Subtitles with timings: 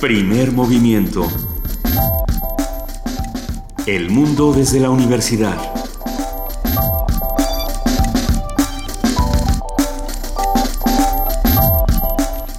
[0.00, 1.26] Primer movimiento.
[3.84, 5.56] El mundo desde la universidad.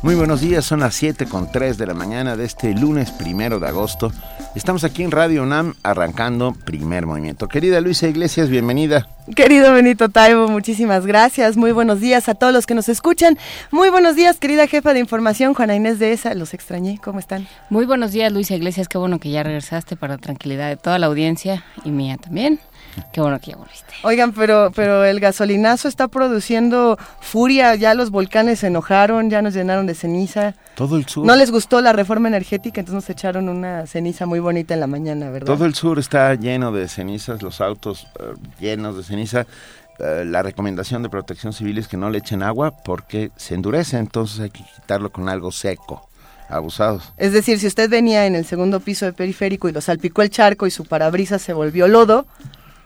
[0.02, 3.62] Muy buenos días, son las 7 con 3 de la mañana de este lunes primero
[3.62, 4.12] de agosto.
[4.56, 7.48] Estamos aquí en Radio UNAM arrancando primer movimiento.
[7.48, 9.08] Querida Luisa Iglesias, bienvenida.
[9.36, 11.56] Querido Benito Taibo, muchísimas gracias.
[11.56, 13.38] Muy buenos días a todos los que nos escuchan.
[13.70, 16.34] Muy buenos días, querida jefa de información, Juana Inés de ESA.
[16.34, 17.00] Los extrañé.
[17.04, 17.48] ¿Cómo están?
[17.70, 18.88] Muy buenos días, Luisa Iglesias.
[18.88, 22.60] Qué bueno que ya regresaste para la tranquilidad de toda la audiencia y mía también.
[23.12, 23.94] Qué bueno que ya volviste.
[24.04, 27.76] Oigan, pero, pero el gasolinazo está produciendo furia.
[27.76, 30.56] Ya los volcanes se enojaron, ya nos llenaron de ceniza.
[30.76, 31.26] Todo el sur.
[31.26, 34.88] No les gustó la reforma energética, entonces nos echaron una ceniza muy bonita en la
[34.88, 35.48] mañana, ¿verdad?
[35.48, 39.46] Todo el sur está lleno de cenizas, los autos uh, llenos de ceniza.
[40.00, 43.98] Uh, la recomendación de protección civil es que no le echen agua porque se endurece,
[43.98, 46.06] entonces hay que quitarlo con algo seco.
[46.52, 47.14] Abusados.
[47.18, 50.32] Es decir, si usted venía en el segundo piso de periférico y lo salpicó el
[50.32, 52.26] charco y su parabrisas se volvió lodo,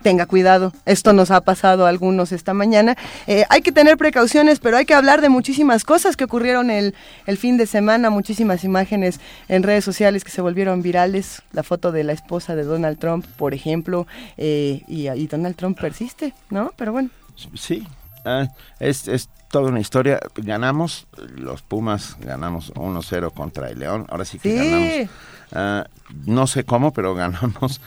[0.04, 0.72] tenga cuidado.
[0.86, 2.96] Esto nos ha pasado a algunos esta mañana.
[3.26, 6.94] Eh, hay que tener precauciones, pero hay que hablar de muchísimas cosas que ocurrieron el,
[7.26, 11.42] el, fin de semana, muchísimas imágenes en redes sociales que se volvieron virales.
[11.54, 14.06] La foto de la esposa de Donald Trump, por ejemplo,
[14.38, 16.72] eh, y, y, Donald Trump persiste, ¿no?
[16.76, 17.10] Pero bueno.
[17.56, 17.88] Sí,
[18.26, 18.46] uh,
[18.80, 20.20] es, es toda una historia.
[20.36, 24.06] Ganamos, los Pumas ganamos 1-0 contra el León.
[24.10, 24.58] Ahora sí que sí.
[24.58, 25.10] ganamos.
[25.56, 27.80] Uh, no sé cómo, pero ganamos.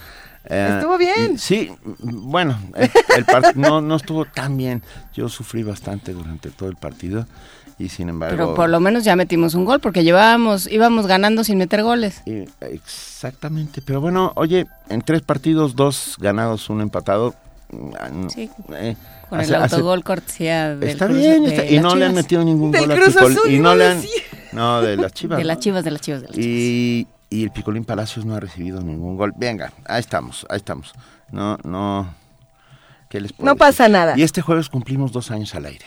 [0.49, 1.39] Eh, estuvo bien.
[1.39, 4.83] Sí, bueno, el, el no, no estuvo tan bien.
[5.13, 7.27] Yo sufrí bastante durante todo el partido
[7.79, 8.37] y sin embargo...
[8.37, 12.23] Pero por lo menos ya metimos un gol porque llevábamos, íbamos ganando sin meter goles.
[12.61, 17.35] Exactamente, pero bueno, oye, en tres partidos, dos ganados, uno empatado.
[18.29, 18.49] Sí.
[18.75, 18.95] Eh,
[19.29, 21.99] con hace, el autogol hace, cortesía del Está bien, de está, y no Chivas.
[21.99, 24.03] le han metido ningún Del gol a y no le han...
[24.53, 25.39] No, de las Chivas.
[25.39, 26.47] De las chivas, de las chivas, de las chivas.
[26.47, 29.33] Y, y el Picolín Palacios no ha recibido ningún gol.
[29.37, 30.93] Venga, ahí estamos, ahí estamos.
[31.31, 32.15] No, no.
[33.09, 33.59] ¿Qué les puedo No decir?
[33.61, 34.15] pasa nada.
[34.17, 35.87] Y este jueves cumplimos dos años al aire.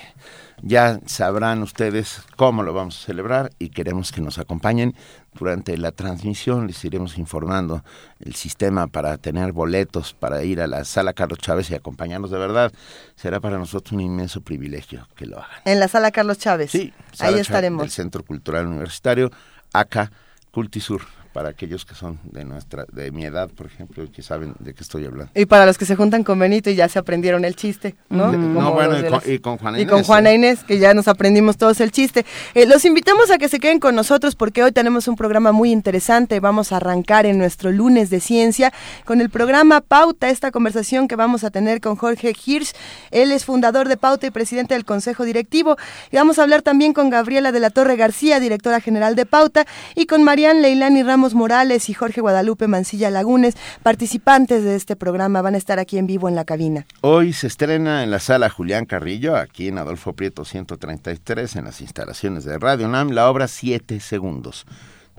[0.62, 4.94] Ya sabrán ustedes cómo lo vamos a celebrar y queremos que nos acompañen
[5.34, 6.68] durante la transmisión.
[6.68, 7.84] Les iremos informando
[8.20, 12.38] el sistema para tener boletos para ir a la sala Carlos Chávez y acompañarnos de
[12.38, 12.74] verdad.
[13.16, 15.62] Será para nosotros un inmenso privilegio que lo hagan.
[15.64, 16.72] En la sala Carlos Chávez.
[16.72, 17.82] Sí, ahí Sala estaremos.
[17.82, 19.32] Del Centro Cultural Universitario,
[19.72, 20.12] acá,
[20.52, 24.56] Cultisur, para aquellos que son de nuestra, de mi edad, por ejemplo, y que saben
[24.60, 25.32] de qué estoy hablando.
[25.36, 28.32] Y para los que se juntan con Benito y ya se aprendieron el chiste, ¿no?
[28.32, 28.54] Mm.
[28.56, 29.92] No, bueno, y con, las- y con Juana y Inés.
[29.94, 30.34] con Juana.
[30.34, 32.26] Inés, que ya nos aprendimos todos el chiste.
[32.56, 35.72] Eh, los invitamos a que se queden con nosotros porque hoy tenemos un programa muy
[35.72, 36.40] interesante.
[36.40, 38.74] Vamos a arrancar en nuestro lunes de ciencia
[39.06, 42.74] con el programa Pauta, esta conversación que vamos a tener con Jorge Hirsch.
[43.12, 45.78] Él es fundador de Pauta y presidente del Consejo Directivo.
[46.12, 49.68] Y vamos a hablar también con Gabriela de la Torre García, directora general de Pauta,
[49.94, 55.42] y con Marian Leilani Ramos Morales y Jorge Guadalupe Mancilla Lagunes, participantes de este programa.
[55.42, 56.86] Van a estar aquí en vivo en la cabina.
[57.02, 61.82] Hoy se estrena en la sala Julián Carrillo, aquí en Adolfo Prieto 133, en las
[61.82, 64.66] instalaciones de Radio NAM, la obra Siete Segundos.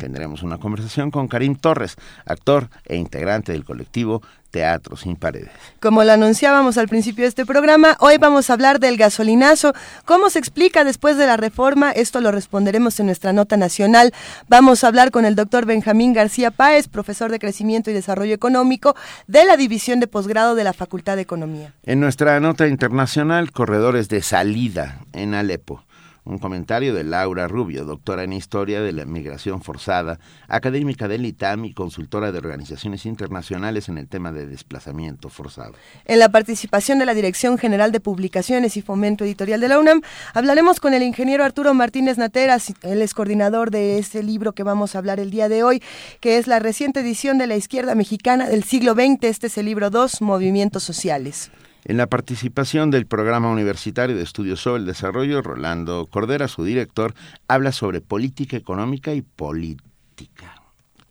[0.01, 5.51] Tendremos una conversación con Karim Torres, actor e integrante del colectivo Teatro Sin Paredes.
[5.81, 9.73] Como lo anunciábamos al principio de este programa, hoy vamos a hablar del gasolinazo.
[10.05, 11.91] ¿Cómo se explica después de la reforma?
[11.93, 14.13] Esto lo responderemos en nuestra nota nacional.
[14.49, 18.97] Vamos a hablar con el doctor Benjamín García Páez, profesor de Crecimiento y Desarrollo Económico
[19.27, 21.73] de la División de Posgrado de la Facultad de Economía.
[21.85, 25.85] En nuestra nota internacional, corredores de salida en Alepo.
[26.31, 31.65] Un comentario de Laura Rubio, doctora en Historia de la Migración Forzada, académica del ITAM
[31.65, 35.73] y consultora de organizaciones internacionales en el tema de desplazamiento forzado.
[36.05, 40.03] En la participación de la Dirección General de Publicaciones y Fomento Editorial de la UNAM,
[40.33, 44.95] hablaremos con el ingeniero Arturo Martínez Nateras, él es coordinador de este libro que vamos
[44.95, 45.83] a hablar el día de hoy,
[46.21, 49.25] que es la reciente edición de la izquierda mexicana del siglo XX.
[49.25, 51.51] Este es el libro 2, Movimientos Sociales.
[51.85, 57.15] En la participación del Programa Universitario de Estudios sobre el Desarrollo, Rolando Cordera, su director,
[57.49, 60.60] habla sobre política económica y política.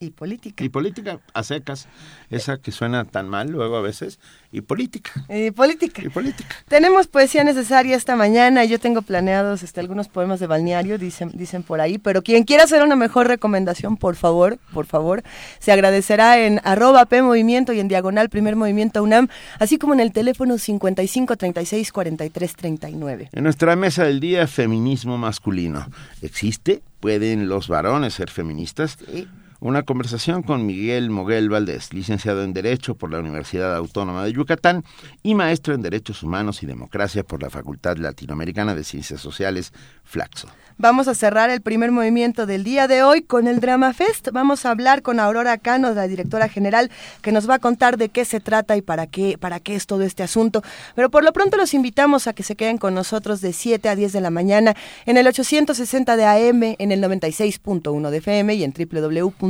[0.02, 0.64] Y política.
[0.64, 1.88] Y política a secas,
[2.30, 4.18] esa que suena tan mal luego a veces,
[4.50, 5.12] y política.
[5.28, 6.02] Y política.
[6.02, 6.56] Y política.
[6.70, 8.64] Tenemos poesía necesaria esta mañana.
[8.64, 11.98] Yo tengo planeados este, algunos poemas de balneario, dicen, dicen por ahí.
[11.98, 15.22] Pero quien quiera hacer una mejor recomendación, por favor, por favor,
[15.60, 19.28] se agradecerá en arroba P Movimiento y en diagonal Primer Movimiento UNAM,
[19.60, 23.30] así como en el teléfono 55 36 43 39.
[23.34, 25.88] En nuestra mesa del día, feminismo masculino.
[26.22, 26.82] ¿Existe?
[27.02, 28.98] ¿Pueden los varones ser feministas?
[29.12, 29.28] Sí.
[29.60, 34.84] Una conversación con Miguel Moguel Valdés, licenciado en Derecho por la Universidad Autónoma de Yucatán
[35.22, 39.74] y maestro en Derechos Humanos y Democracia por la Facultad Latinoamericana de Ciencias Sociales,
[40.04, 40.48] Flaxo.
[40.82, 44.30] Vamos a cerrar el primer movimiento del día de hoy con el Drama Fest.
[44.32, 46.90] Vamos a hablar con Aurora Cano, la directora general,
[47.22, 49.88] que nos va a contar de qué se trata y para qué, para qué es
[49.88, 50.64] todo este asunto.
[50.96, 53.96] Pero por lo pronto los invitamos a que se queden con nosotros de 7 a
[53.98, 54.74] 10 de la mañana
[55.06, 58.72] en el 860 de AM, en el 96.1 de FM y en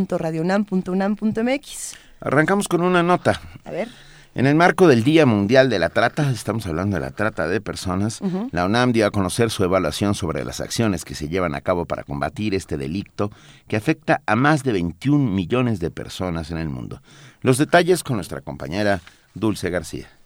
[0.08, 1.96] www.radionam.unam.mx.
[2.22, 3.42] Arrancamos con una nota.
[3.66, 3.88] A ver.
[4.36, 7.62] En el marco del Día Mundial de la Trata, estamos hablando de la trata de
[7.62, 11.62] personas, la UNAM dio a conocer su evaluación sobre las acciones que se llevan a
[11.62, 13.32] cabo para combatir este delito
[13.68, 17.02] que afecta a más de 21 millones de personas en el mundo.
[17.42, 19.02] Los detalles con nuestra compañera
[19.34, 20.19] Dulce García.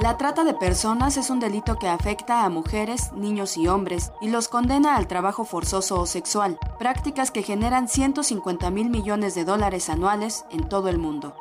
[0.00, 4.30] La trata de personas es un delito que afecta a mujeres, niños y hombres y
[4.30, 9.90] los condena al trabajo forzoso o sexual, prácticas que generan 150 mil millones de dólares
[9.90, 11.36] anuales en todo el mundo.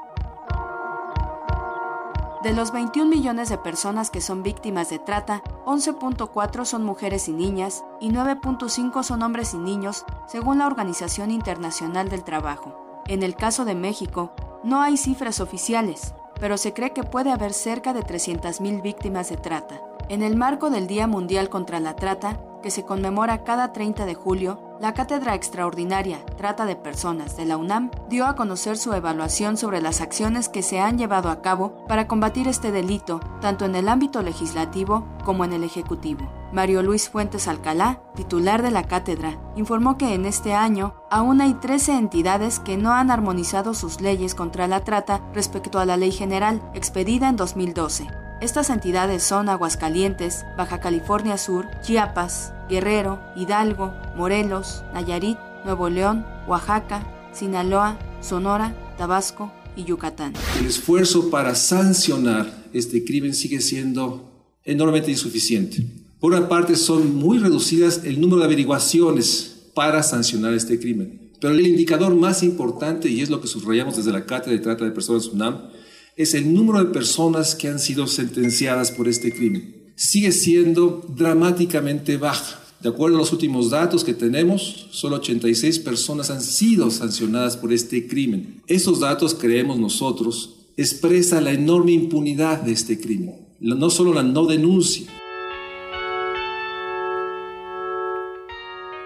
[2.43, 7.31] De los 21 millones de personas que son víctimas de trata, 11.4 son mujeres y
[7.31, 13.01] niñas y 9.5 son hombres y niños, según la Organización Internacional del Trabajo.
[13.07, 14.33] En el caso de México,
[14.65, 19.37] no hay cifras oficiales, pero se cree que puede haber cerca de 300.000 víctimas de
[19.37, 19.81] trata.
[20.07, 24.15] En el marco del Día Mundial contra la Trata, que se conmemora cada 30 de
[24.15, 29.57] julio, la Cátedra Extraordinaria Trata de Personas de la UNAM dio a conocer su evaluación
[29.57, 33.75] sobre las acciones que se han llevado a cabo para combatir este delito, tanto en
[33.75, 36.31] el ámbito legislativo como en el ejecutivo.
[36.53, 41.53] Mario Luis Fuentes Alcalá, titular de la cátedra, informó que en este año aún hay
[41.55, 46.11] 13 entidades que no han armonizado sus leyes contra la trata respecto a la ley
[46.11, 48.07] general expedida en 2012.
[48.41, 57.05] Estas entidades son Aguascalientes, Baja California Sur, Chiapas, Guerrero, Hidalgo, Morelos, Nayarit, Nuevo León, Oaxaca,
[57.33, 60.31] Sinaloa, Sonora, Tabasco y Yucatán.
[60.57, 65.85] El esfuerzo para sancionar este crimen sigue siendo enormemente insuficiente.
[66.21, 71.33] Por una parte, son muy reducidas el número de averiguaciones para sancionar este crimen.
[71.41, 74.85] Pero el indicador más importante, y es lo que subrayamos desde la Cátedra de Trata
[74.85, 75.71] de Personas UNAM,
[76.19, 79.93] es el número de personas que han sido sentenciadas por este crimen.
[79.95, 82.59] Sigue siendo dramáticamente baja.
[82.81, 87.71] De acuerdo a los últimos datos que tenemos, solo 86 personas han sido sancionadas por
[87.71, 88.61] este crimen.
[88.67, 94.45] Esos datos, creemos nosotros, expresa la enorme impunidad de este crimen, no solo la no
[94.45, 95.07] denuncia.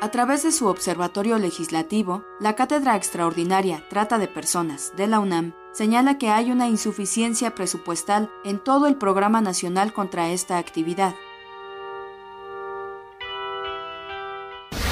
[0.02, 5.54] A través de su observatorio legislativo, la Cátedra Extraordinaria Trata de Personas de la UNAM
[5.74, 11.16] señala que hay una insuficiencia presupuestal en todo el Programa Nacional contra esta actividad.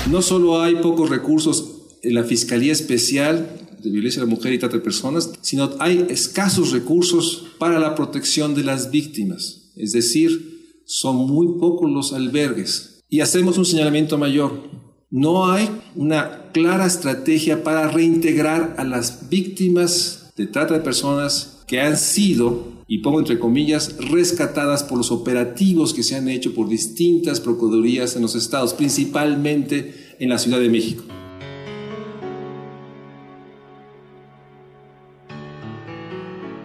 [0.10, 4.60] No solo hay pocos recursos en la Fiscalía Especial de Violencia de la Mujer y
[4.60, 9.72] Trata de Personas, sino hay escasos recursos para la protección de las víctimas.
[9.76, 13.04] Es decir, son muy pocos los albergues.
[13.10, 14.70] Y hacemos un señalamiento mayor.
[15.10, 21.80] No hay una clara estrategia para reintegrar a las víctimas de trata de personas que
[21.80, 26.68] han sido, y pongo entre comillas, rescatadas por los operativos que se han hecho por
[26.68, 31.04] distintas procuradurías en los estados, principalmente en la Ciudad de México.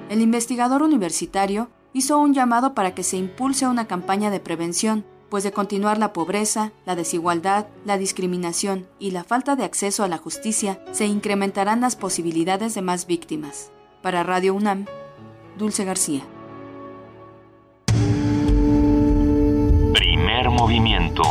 [0.08, 5.45] El investigador universitario hizo un llamado para que se impulse una campaña de prevención pues
[5.45, 10.18] de continuar la pobreza, la desigualdad, la discriminación y la falta de acceso a la
[10.18, 13.71] justicia, se incrementarán las posibilidades de más víctimas.
[14.02, 14.87] Para Radio UNAM,
[15.59, 16.23] Dulce García.
[19.92, 21.23] Primer movimiento.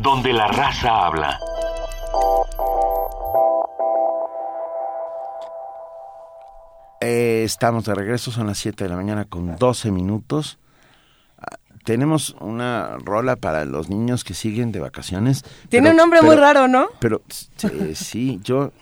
[0.00, 1.38] Donde la raza habla.
[7.02, 10.58] Eh, estamos de regreso, son las 7 de la mañana con 12 minutos
[11.84, 15.44] tenemos una rola para los niños que siguen de vacaciones.
[15.68, 16.88] Tiene un nombre muy raro, ¿no?
[17.00, 17.22] Pero
[17.94, 18.72] sí, yo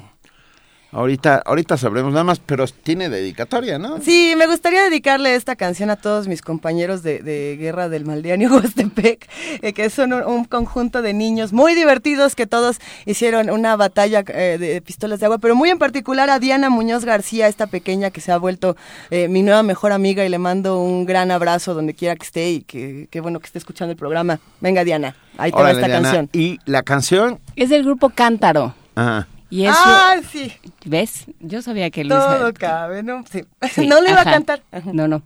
[0.91, 4.01] Ahorita, ahorita sabremos nada más, pero tiene dedicatoria, ¿no?
[4.01, 9.29] Sí, me gustaría dedicarle esta canción a todos mis compañeros de, Guerra del Maldiano Huastepec,
[9.61, 14.57] eh, que son un, conjunto de niños muy divertidos que todos hicieron una batalla eh,
[14.59, 18.23] de pistolas de agua, pero muy en particular a Diana Muñoz García, esta pequeña que
[18.23, 18.75] se ha vuelto
[19.11, 22.51] eh, mi nueva mejor amiga y le mando un gran abrazo donde quiera que esté
[22.51, 24.41] y que, bueno que esté escuchando el programa.
[24.61, 26.31] Venga, Diana, ahí te va esta canción.
[26.33, 28.75] Y la canción es del grupo Cántaro.
[28.95, 29.29] Ajá.
[29.51, 30.53] Y eso, ah, sí.
[30.85, 31.27] ¿Ves?
[31.41, 32.19] Yo sabía que Luis...
[32.19, 33.25] Todo cabe, ¿no?
[33.31, 33.45] Sí.
[33.87, 34.63] no le iba a cantar.
[34.93, 35.23] No, no.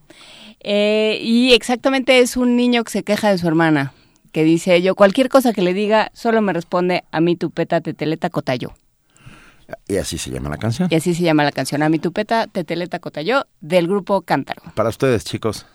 [0.61, 3.93] Eh, y exactamente es un niño que se queja de su hermana.
[4.31, 8.31] que dice ello, cualquier cosa que le diga, solo me responde a mi tupeta teteleta
[8.31, 8.73] cotayo.
[9.89, 10.89] Y así se llama la canción.
[10.91, 14.63] Y así se llama la canción, a mi tupeta teteleta cotayo, del grupo Cántaro.
[14.75, 15.67] Para ustedes, chicos.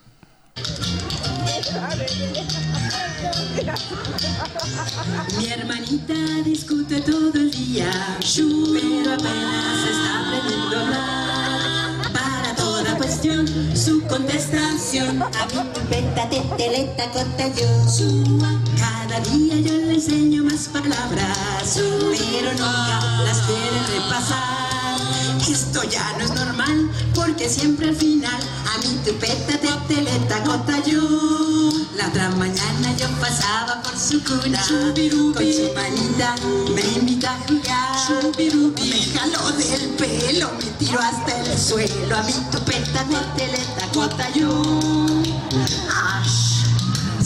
[7.08, 12.12] Todo el día, pero apenas está aprendiendo a.
[12.12, 15.24] Para toda cuestión, su contestación.
[15.24, 17.68] A mi pupeta teteleta cota yo.
[18.78, 21.80] Cada día yo le enseño más palabras,
[22.20, 25.17] pero nunca las quiere repasar.
[25.50, 28.42] Esto ya no es normal, porque siempre al final
[28.74, 31.02] a mi tupeta teteleta cota yo.
[31.96, 36.36] La otra mañana yo pasaba por su cuna con su manita
[36.74, 38.34] me invita a jugar.
[38.38, 42.16] Me jaló del pelo, me tiró hasta el suelo.
[42.16, 44.64] A mi tupeta teteleta cota yo.
[45.90, 46.47] Ash.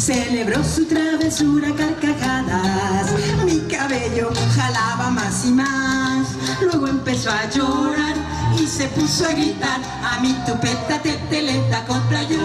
[0.01, 3.11] Celebró su travesura carcajadas.
[3.45, 6.27] Mi cabello jalaba más y más.
[6.59, 8.15] Luego empezó a llorar
[8.59, 9.79] y se puso a gritar.
[10.03, 12.40] A mi tupeta teteleta contra yo.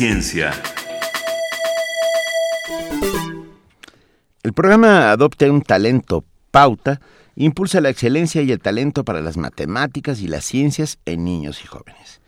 [0.00, 0.50] Ciencia.
[4.42, 7.02] El programa Adopte un Talento Pauta
[7.36, 11.66] impulsa la excelencia y el talento para las matemáticas y las ciencias en niños y
[11.66, 12.22] jóvenes.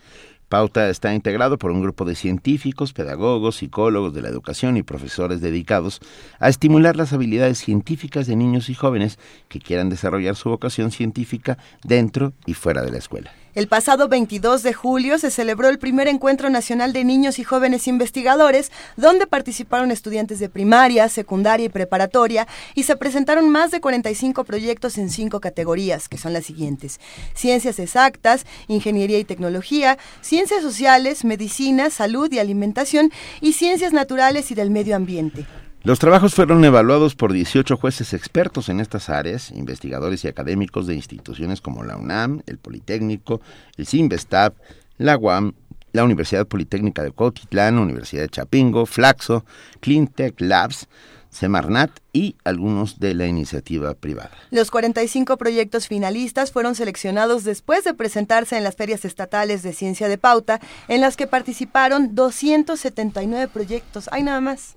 [0.50, 5.40] Pauta está integrado por un grupo de científicos, pedagogos, psicólogos de la educación y profesores
[5.40, 6.00] dedicados
[6.40, 11.56] a estimular las habilidades científicas de niños y jóvenes que quieran desarrollar su vocación científica
[11.82, 13.32] dentro y fuera de la escuela.
[13.54, 17.86] El pasado 22 de julio se celebró el primer encuentro nacional de niños y jóvenes
[17.86, 24.44] investigadores, donde participaron estudiantes de primaria, secundaria y preparatoria, y se presentaron más de 45
[24.44, 26.98] proyectos en cinco categorías, que son las siguientes.
[27.34, 34.54] Ciencias exactas, ingeniería y tecnología, ciencias sociales, medicina, salud y alimentación, y ciencias naturales y
[34.54, 35.44] del medio ambiente.
[35.84, 40.94] Los trabajos fueron evaluados por 18 jueces expertos en estas áreas, investigadores y académicos de
[40.94, 43.40] instituciones como la UNAM, el Politécnico,
[43.76, 44.52] el CIMBESTAB,
[44.98, 45.54] la UAM,
[45.92, 49.44] la Universidad Politécnica de Cuautitlán, Universidad de Chapingo, Flaxo,
[49.80, 50.86] Cleantech Labs,
[51.30, 54.30] Semarnat y algunos de la iniciativa privada.
[54.52, 60.06] Los 45 proyectos finalistas fueron seleccionados después de presentarse en las ferias estatales de ciencia
[60.06, 64.08] de pauta, en las que participaron 279 proyectos.
[64.12, 64.76] Hay nada más.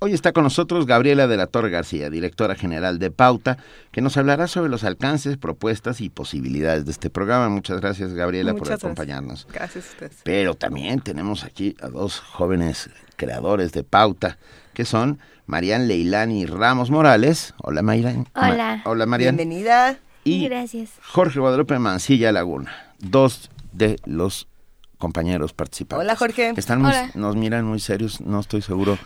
[0.00, 3.58] Hoy está con nosotros Gabriela de la Torre García, directora general de Pauta,
[3.90, 7.48] que nos hablará sobre los alcances, propuestas y posibilidades de este programa.
[7.48, 9.48] Muchas gracias, Gabriela, por Muchas acompañarnos.
[9.52, 10.18] Gracias a ustedes.
[10.22, 14.38] Pero también tenemos aquí a dos jóvenes creadores de Pauta,
[14.72, 17.54] que son Marian Leilani Ramos Morales.
[17.60, 18.28] Hola, Marian.
[18.36, 18.76] Hola.
[18.76, 19.36] Ma- Hola, Marian.
[19.36, 19.98] Bienvenida.
[20.22, 20.90] Y Gracias.
[21.02, 24.46] Jorge Guadalupe Mancilla Laguna, dos de los
[24.98, 26.04] compañeros participantes.
[26.04, 26.52] Hola, Jorge.
[26.56, 27.10] Están muy- Hola.
[27.14, 28.96] nos miran muy serios, no estoy seguro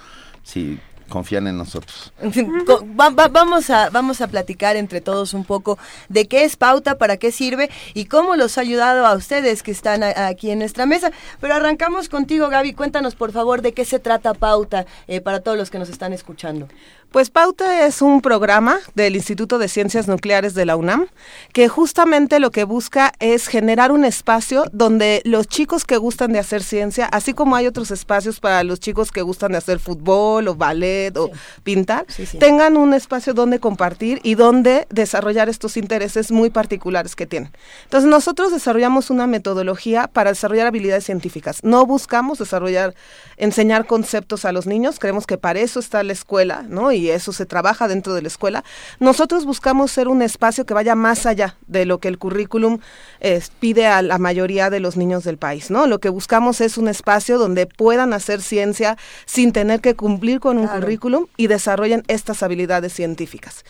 [0.42, 0.78] si
[1.12, 2.12] confían en nosotros.
[2.96, 7.30] Vamos, a, vamos a platicar entre todos un poco de qué es pauta, para qué
[7.30, 11.12] sirve y cómo los ha ayudado a ustedes que están aquí en nuestra mesa.
[11.40, 12.72] Pero arrancamos contigo, Gaby.
[12.72, 16.12] Cuéntanos, por favor, de qué se trata pauta eh, para todos los que nos están
[16.14, 16.68] escuchando.
[17.12, 21.09] Pues Pauta es un programa del Instituto de Ciencias Nucleares de la UNAM
[21.52, 26.38] que justamente lo que busca es generar un espacio donde los chicos que gustan de
[26.38, 30.49] hacer ciencia, así como hay otros espacios para los chicos que gustan de hacer fútbol
[30.49, 31.31] o ballet o
[31.62, 32.38] pintar, Sí, sí.
[32.38, 37.52] tengan un espacio donde compartir y donde desarrollar estos intereses muy particulares que tienen.
[37.85, 41.59] Entonces nosotros desarrollamos una metodología para desarrollar habilidades científicas.
[41.62, 42.95] No buscamos desarrollar,
[43.37, 46.90] enseñar conceptos a los niños, creemos que para eso está la escuela, ¿no?
[46.90, 48.64] Y eso se trabaja dentro de la escuela.
[49.00, 52.78] Nosotros buscamos ser un espacio que vaya más allá de lo que el currículum
[53.21, 55.87] eh, pide a la mayoría de los niños del país, ¿no?
[55.87, 60.59] Lo que buscamos es un espacio donde puedan hacer ciencia sin tener que cumplir con
[60.59, 60.80] un Claro.
[60.80, 63.64] currículum y desarrollen estas habilidades científicas.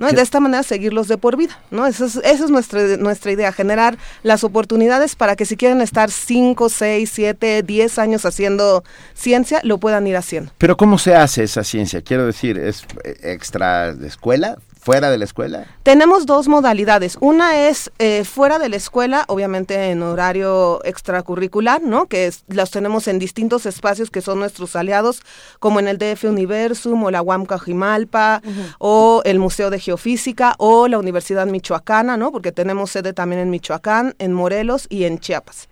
[0.00, 0.08] ¿No?
[0.08, 1.86] Y de esta manera seguirlos de por vida, ¿no?
[1.86, 6.10] Esa es, esa es nuestra, nuestra idea, generar las oportunidades para que si quieren estar
[6.10, 8.82] 5, 6, 7, 10 años haciendo
[9.14, 10.52] ciencia, lo puedan ir haciendo.
[10.56, 12.00] Pero ¿cómo se hace esa ciencia?
[12.00, 12.86] Quiero decir, ¿es
[13.22, 14.56] extra de escuela?
[14.82, 15.66] ¿Fuera de la escuela?
[15.82, 17.18] Tenemos dos modalidades.
[17.20, 22.06] Una es eh, fuera de la escuela, obviamente en horario extracurricular, ¿no?
[22.06, 25.20] Que es- los tenemos en distintos espacios que son nuestros aliados,
[25.58, 28.40] como en el DF Universum o la UAM Cajimalpa
[28.78, 32.32] o el Museo de Geofísica o la Universidad Michoacana, ¿no?
[32.32, 35.68] Porque tenemos sede también en Michoacán, en Morelos y en Chiapas.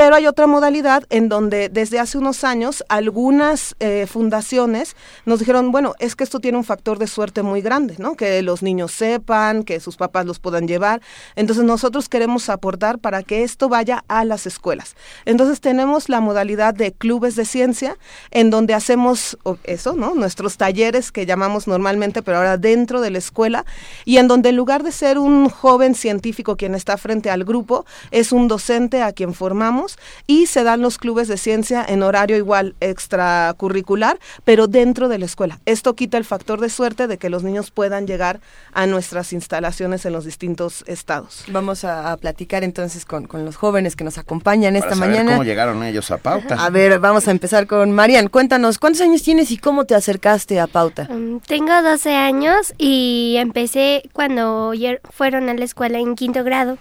[0.00, 5.72] Pero hay otra modalidad en donde desde hace unos años algunas eh, fundaciones nos dijeron,
[5.72, 8.14] bueno, es que esto tiene un factor de suerte muy grande, ¿no?
[8.14, 11.02] Que los niños sepan, que sus papás los puedan llevar.
[11.36, 14.96] Entonces nosotros queremos aportar para que esto vaya a las escuelas.
[15.26, 17.98] Entonces tenemos la modalidad de clubes de ciencia
[18.30, 20.14] en donde hacemos eso, ¿no?
[20.14, 23.66] Nuestros talleres que llamamos normalmente, pero ahora dentro de la escuela
[24.06, 27.84] y en donde en lugar de ser un joven científico quien está frente al grupo,
[28.10, 29.89] es un docente a quien formamos
[30.26, 35.24] y se dan los clubes de ciencia en horario igual extracurricular, pero dentro de la
[35.24, 35.60] escuela.
[35.66, 38.40] Esto quita el factor de suerte de que los niños puedan llegar
[38.72, 41.44] a nuestras instalaciones en los distintos estados.
[41.48, 45.10] Vamos a, a platicar entonces con, con los jóvenes que nos acompañan esta Para saber
[45.10, 45.32] mañana.
[45.32, 46.54] ¿Cómo llegaron ellos a pauta?
[46.64, 48.28] A ver, vamos a empezar con Marian.
[48.28, 51.04] Cuéntanos, ¿cuántos años tienes y cómo te acercaste a Pauta?
[51.04, 54.72] Mm, Tengo 12 años y empecé cuando
[55.10, 56.78] fueron a la escuela en quinto grado.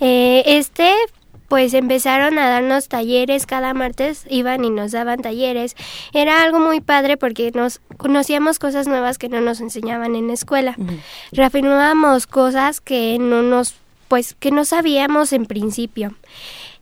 [0.00, 0.92] Eh, este,
[1.48, 5.76] pues empezaron a darnos talleres cada martes, iban y nos daban talleres.
[6.12, 10.34] Era algo muy padre porque nos conocíamos cosas nuevas que no nos enseñaban en la
[10.34, 10.76] escuela.
[11.32, 13.74] Reafirmábamos cosas que no nos,
[14.08, 16.14] pues, que no sabíamos en principio.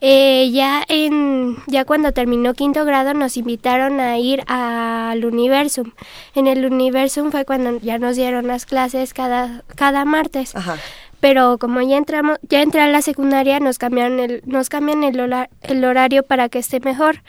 [0.06, 5.92] Eh, ya en ya cuando terminó quinto grado nos invitaron a ir al Universum.
[6.34, 10.54] En el Universum fue cuando ya nos dieron las clases cada cada martes.
[10.54, 10.76] Ajá.
[11.24, 15.18] Pero como ya entramos ya entré a la secundaria nos cambiaron el nos cambian el,
[15.18, 17.22] hola- el horario para que esté mejor.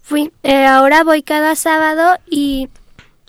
[0.00, 2.68] Fui eh, ahora voy cada sábado y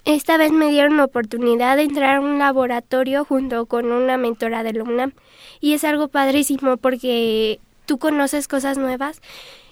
[0.06, 4.62] esta vez me dieron la oportunidad de entrar a un laboratorio junto con una mentora
[4.62, 5.14] de UNAM
[5.60, 9.22] y es algo padrísimo porque tú conoces cosas nuevas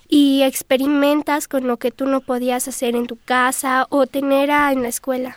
[0.10, 4.82] y experimentas con lo que tú no podías hacer en tu casa o tener en
[4.82, 5.36] la escuela.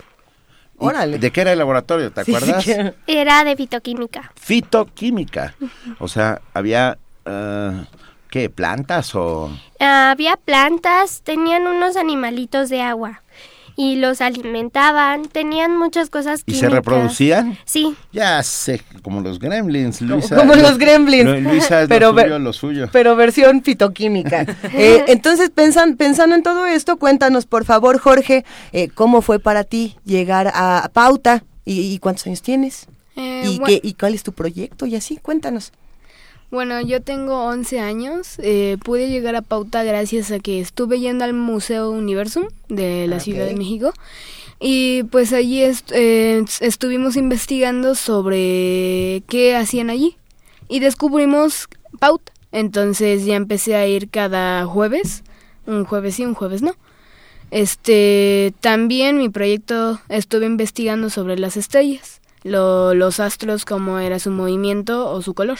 [0.81, 1.19] ¿Y Órale.
[1.19, 2.11] ¿De qué era el laboratorio?
[2.13, 2.95] ¿Te Sí, sí acuerdas?
[3.07, 4.33] Era de fitoquímica.
[4.35, 5.55] Fitoquímica.
[5.99, 7.85] O sea, había, eh,
[8.31, 8.51] ¿qué?
[8.51, 9.51] ¿Plantas o...?
[9.81, 13.23] Ah, Había plantas, tenían unos animalitos de agua
[13.77, 17.59] y los alimentaban, tenían muchas cosas ¿Y se reproducían?
[17.65, 20.37] Sí, Ya sé, como los gremlins, Luisa.
[20.37, 21.25] Como los gremlins.
[21.25, 22.89] Lu- Luisa es Pero lo suyo, lo suyo.
[22.93, 24.47] Pero versión fitoquímica.
[24.77, 29.63] Eh, entonces, pensan, pensando en todo esto, cuéntanos, por favor, Jorge, eh, ¿cómo fue para
[29.65, 31.45] ti llegar a Pauta?
[31.65, 32.87] ¿Y, y cuántos años tienes?
[33.17, 34.87] Eh, ¿Y, qué, ¿Y cuál es tu proyecto?
[34.87, 35.73] Y así, cuéntanos.
[36.55, 38.37] Bueno, yo tengo 11 años.
[38.38, 43.19] eh, pude llegar a Pauta gracias a que estuve yendo al Museo Universum de la
[43.19, 43.57] Ciudad de.
[43.57, 43.93] México.
[44.61, 50.17] Y pues allí est- eh, estuvimos investigando sobre qué hacían allí.
[50.69, 51.67] Y descubrimos
[51.99, 52.33] Pauta.
[52.53, 55.25] Entonces ya empecé a ir cada jueves.
[55.67, 56.77] Un jueves sí, un jueves no.
[57.51, 64.31] Este, también mi proyecto estuve investigando sobre las estrellas, lo- los astros, cómo era su
[64.31, 65.59] movimiento o su color.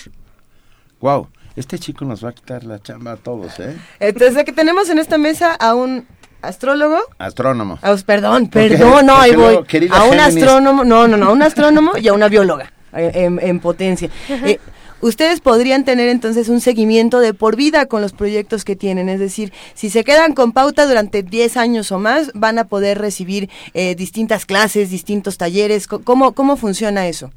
[1.05, 3.77] Wow, este chico nos va a quitar la chamba a todos, ¿eh?
[4.01, 6.07] Entonces, que tenemos en esta mesa a un
[6.41, 6.97] astrólogo.
[7.19, 7.79] Astrónomo.
[7.83, 9.37] Ah, perdón, perdón, no, ¿Por ahí voy.
[9.37, 9.59] luego,
[9.95, 10.21] A un Géminis?
[10.43, 14.09] astrónomo, no, no, no, a un astrónomo y a una bióloga en, en potencia.
[14.31, 14.59] Eh,
[15.03, 19.11] ustedes podrían tener entonces un seguimiento de por vida con los proyectos que tienen.
[19.11, 22.97] Es decir, si se quedan con pauta durante 10 años o más, van a poder
[22.99, 25.87] recibir eh, distintas clases, distintos talleres.
[25.87, 27.31] ¿Cómo, cómo funciona eso?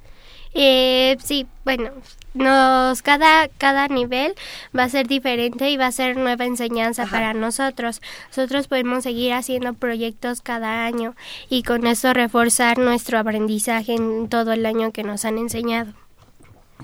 [0.59, 1.91] Eh, sí, bueno,
[2.33, 4.33] nos cada cada nivel
[4.77, 8.01] va a ser diferente y va a ser nueva enseñanza para nosotros.
[8.35, 11.13] Nosotros podemos seguir haciendo proyectos cada año
[11.47, 15.93] y con eso reforzar nuestro aprendizaje en todo el año que nos han enseñado.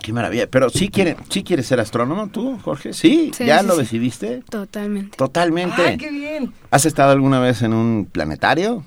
[0.02, 0.48] Qué maravilla.
[0.48, 2.94] Pero sí quiere, sí quieres ser astrónomo tú, Jorge.
[2.94, 3.80] Sí, Sí, ya sí, lo sí.
[3.82, 4.44] decidiste.
[4.50, 5.18] Totalmente.
[5.18, 5.82] Totalmente.
[5.84, 6.54] ¡Ay, qué bien!
[6.72, 8.84] ¿Has estado alguna vez en un planetario?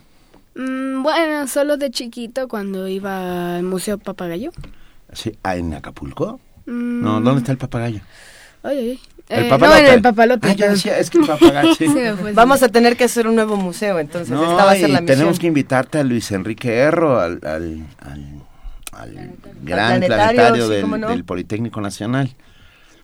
[0.57, 4.51] Mm, bueno, solo de chiquito cuando iba al Museo Papagayo.
[5.13, 6.41] Sí, ah, en Acapulco.
[6.67, 8.01] Mm, No, ¿dónde está el papagayo?
[8.63, 9.01] Ay, ay.
[9.29, 9.83] El Eh, papalote.
[9.83, 10.49] No, en el papalote.
[10.49, 11.87] Ah, yo decía, es que el papagayo, sí.
[11.89, 11.95] Sí.
[12.35, 15.01] Vamos a tener que hacer un nuevo museo, entonces No, esta va a ser la
[15.01, 15.07] misión.
[15.19, 18.43] tenemos que invitarte a Luis Enrique Erro, al, al, al-
[18.93, 19.15] al
[19.63, 21.09] gran planetario, planetario, sí, del, no.
[21.09, 22.31] del Politécnico Nacional.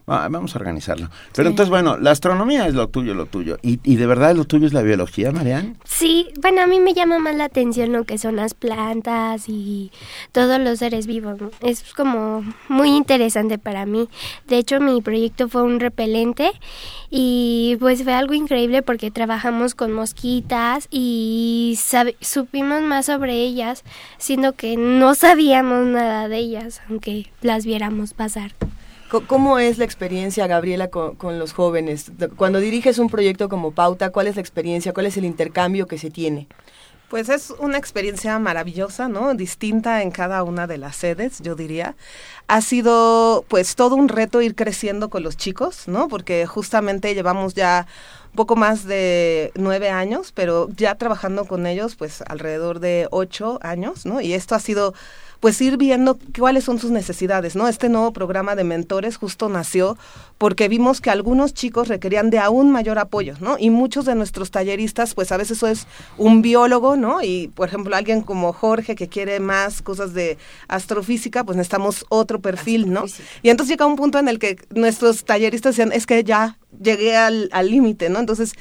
[0.07, 1.09] Ah, vamos a organizarlo.
[1.35, 3.59] Pero entonces, bueno, la astronomía es lo tuyo, lo tuyo.
[3.63, 5.77] ¿Y, y de verdad lo tuyo es la biología, Marian?
[5.85, 9.93] Sí, bueno, a mí me llama más la atención lo que son las plantas y
[10.33, 11.41] todos los seres vivos.
[11.41, 11.51] ¿no?
[11.61, 14.09] Es como muy interesante para mí.
[14.49, 16.51] De hecho, mi proyecto fue un repelente
[17.11, 21.79] y pues fue algo increíble porque trabajamos con mosquitas y
[22.21, 23.85] supimos más sobre ellas,
[24.19, 28.53] siendo que no sabíamos nada de ellas, aunque las viéramos pasar.
[29.21, 32.11] ¿Cómo es la experiencia, Gabriela, con, con los jóvenes?
[32.37, 34.95] Cuando diriges un proyecto como Pauta, ¿cuál es la experiencia?
[34.95, 36.49] ¿Cuál es el intercambio que se tiene?
[37.11, 39.35] Pues es una experiencia maravillosa, ¿no?
[39.35, 41.95] Distinta en cada una de las sedes, yo diría.
[42.49, 46.09] Ha sido pues todo un reto ir creciendo con los chicos, ¿no?
[46.09, 47.87] Porque justamente llevamos ya
[48.35, 54.07] poco más de nueve años, pero ya trabajando con ellos pues alrededor de ocho años,
[54.07, 54.23] ¿no?
[54.23, 54.95] Y esto ha sido
[55.43, 57.67] pues ir viendo cuáles son sus necesidades, ¿no?
[57.67, 59.99] Este nuevo programa de mentores justo nació
[60.39, 63.57] porque vimos que algunos chicos requerían de aún mayor apoyo, ¿no?
[63.59, 67.23] Y muchos de nuestros talleristas, pues a veces eso es un biólogo, ¿no?
[67.23, 72.39] Y por ejemplo, alguien como Jorge que quiere más cosas de astrofísica, pues necesitamos otro
[72.39, 73.07] perfil, ¿no?
[73.43, 77.17] Y entonces llega un punto en el que nuestros talleristas decían, es que ya llegué
[77.17, 78.21] al al límite, ¿no?
[78.21, 78.53] Entonces,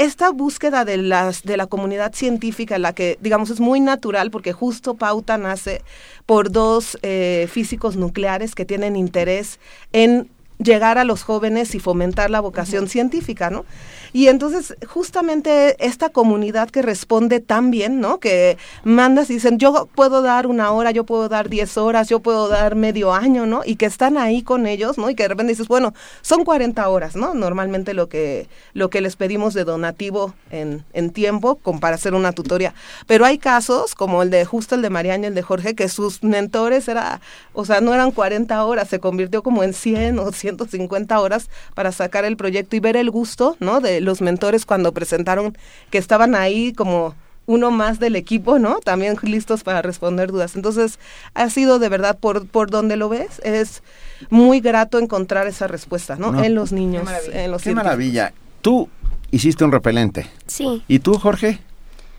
[0.00, 4.54] esta búsqueda de, las, de la comunidad científica, la que digamos es muy natural porque
[4.54, 5.82] justo Pauta nace
[6.24, 9.60] por dos eh, físicos nucleares que tienen interés
[9.92, 13.66] en llegar a los jóvenes y fomentar la vocación científica, ¿no?
[14.12, 18.18] Y entonces justamente esta comunidad que responde tan bien, ¿no?
[18.18, 22.20] Que mandas y dicen, yo puedo dar una hora, yo puedo dar diez horas, yo
[22.20, 23.62] puedo dar medio año, ¿no?
[23.64, 25.10] Y que están ahí con ellos, ¿no?
[25.10, 27.34] Y que de repente dices, bueno, son 40 horas, ¿no?
[27.34, 32.14] Normalmente lo que, lo que les pedimos de donativo en, en tiempo con, para hacer
[32.14, 32.74] una tutoría.
[33.06, 35.88] Pero hay casos, como el de justo el de Mariana y el de Jorge, que
[35.88, 37.20] sus mentores era,
[37.52, 41.92] o sea, no eran 40 horas, se convirtió como en 100 o 150 horas para
[41.92, 43.80] sacar el proyecto y ver el gusto, ¿no?
[43.80, 45.56] De los mentores cuando presentaron
[45.90, 47.14] que estaban ahí como
[47.46, 48.78] uno más del equipo, ¿no?
[48.78, 50.54] También listos para responder dudas.
[50.54, 50.98] Entonces,
[51.34, 53.82] ha sido de verdad, por, por donde lo ves, es
[54.28, 56.30] muy grato encontrar esa respuesta, ¿no?
[56.32, 56.44] No.
[56.44, 57.74] En los niños, en los Qué científicos.
[57.74, 58.32] maravilla.
[58.62, 58.88] Tú
[59.32, 60.28] hiciste un repelente.
[60.46, 60.84] Sí.
[60.86, 61.58] ¿Y tú, Jorge?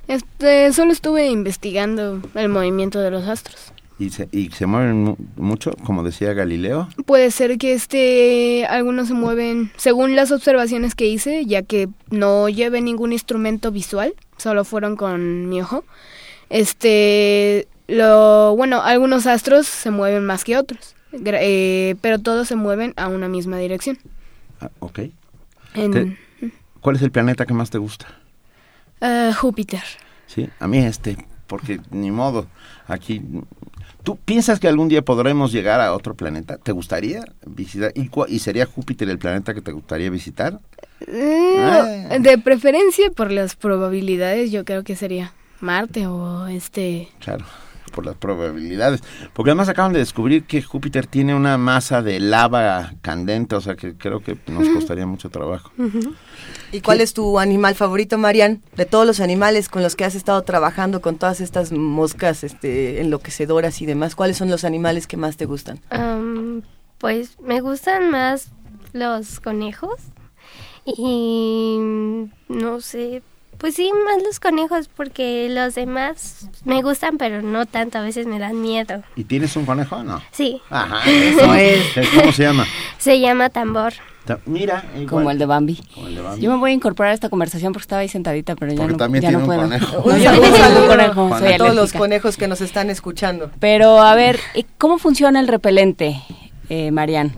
[0.08, 3.72] Este, solo estuve investigando el movimiento de los astros.
[4.02, 6.90] ¿Y se, y se mueven mu- mucho, como decía Galileo?
[7.06, 12.50] Puede ser que este algunos se mueven según las observaciones que hice, ya que no
[12.50, 15.84] llevé ningún instrumento visual, solo fueron con mi ojo.
[16.50, 22.94] Este, lo bueno, algunos astros se mueven más que otros, eh, pero todos se mueven
[22.98, 24.00] a una misma dirección.
[24.60, 25.00] Ah, ok.
[25.76, 26.18] En
[26.82, 28.08] ¿Cuál es el planeta que más te gusta?
[29.02, 29.84] eh, Júpiter.
[30.26, 32.48] Sí, a mí este, porque ni modo,
[32.88, 33.22] aquí...
[34.04, 36.58] ¿Tú piensas que algún día podremos llegar a otro planeta?
[36.58, 37.92] ¿Te gustaría visitar?
[37.96, 40.60] ¿Y, y sería Júpiter el planeta que te gustaría visitar?
[41.08, 42.18] Eh, Ah.
[42.20, 47.46] De preferencia por las probabilidades, yo creo que sería Marte o este Claro,
[47.92, 49.02] por las probabilidades.
[49.34, 53.76] Porque además acaban de descubrir que Júpiter tiene una masa de lava candente, o sea
[53.76, 55.72] que creo que nos costaría mucho trabajo.
[56.72, 58.62] ¿Y cuál es tu animal favorito, Marian?
[58.76, 63.02] De todos los animales con los que has estado trabajando, con todas estas moscas este,
[63.02, 65.80] enloquecedoras y demás, ¿cuáles son los animales que más te gustan?
[66.98, 68.52] Pues me gustan más
[68.94, 70.00] los conejos
[70.86, 71.78] y
[72.48, 73.22] no sé,
[73.62, 78.26] pues sí, más los conejos porque los demás me gustan pero no tanto, a veces
[78.26, 79.04] me dan miedo.
[79.16, 80.22] ¿Y tienes un conejo o no?
[80.32, 82.10] Sí, Ajá, eso es.
[82.18, 82.66] ¿Cómo se llama?
[82.98, 83.94] se llama tambor.
[84.26, 85.08] Ta- Mira, igual.
[85.08, 85.80] Como el de Bambi.
[85.96, 86.42] Como el de Bambi.
[86.42, 88.92] Yo me voy a incorporar a esta conversación porque estaba ahí sentadita, pero ya Porque
[88.94, 89.62] no, también ya tiene no un puedo.
[89.62, 90.10] conejo.
[90.10, 93.50] No, Un yo conejo, a todos los conejos que nos están escuchando.
[93.60, 96.22] Pero a ver, ¿y ¿cómo funciona el repelente,
[96.70, 97.34] eh, Marian?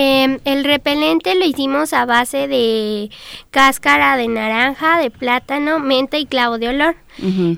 [0.00, 3.10] Em, el repelente lo hicimos a base de
[3.50, 6.94] cáscara de naranja, de plátano, menta y clavo de olor.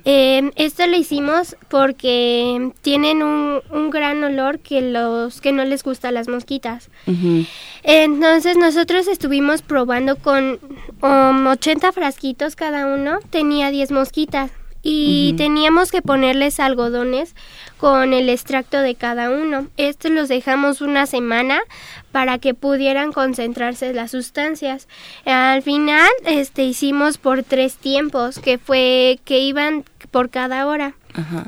[0.06, 5.82] Em, esto lo hicimos porque tienen un, un, gran olor que los que no les
[5.82, 6.88] gusta a las mosquitas.
[7.82, 10.58] Entonces nosotros estuvimos probando con
[11.02, 14.50] 80 um, frasquitos cada uno, tenía 10 mosquitas
[14.82, 17.34] y teníamos que ponerles algodones
[17.80, 19.68] con el extracto de cada uno.
[19.78, 21.60] Estos los dejamos una semana
[22.12, 24.86] para que pudieran concentrarse las sustancias.
[25.24, 30.94] Al final, este hicimos por tres tiempos, que fue que iban por cada hora.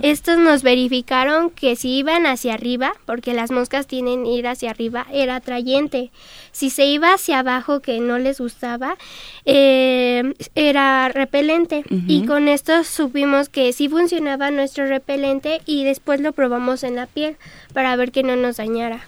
[0.03, 5.07] Estos nos verificaron que si iban hacia arriba, porque las moscas tienen ir hacia arriba,
[5.13, 6.11] era atrayente.
[6.53, 8.97] Si se iba hacia abajo, que no les gustaba,
[9.45, 11.85] eh, era repelente.
[11.89, 17.07] Y con esto supimos que sí funcionaba nuestro repelente y después lo probamos en la
[17.07, 17.37] piel
[17.73, 19.07] para ver que no nos dañara.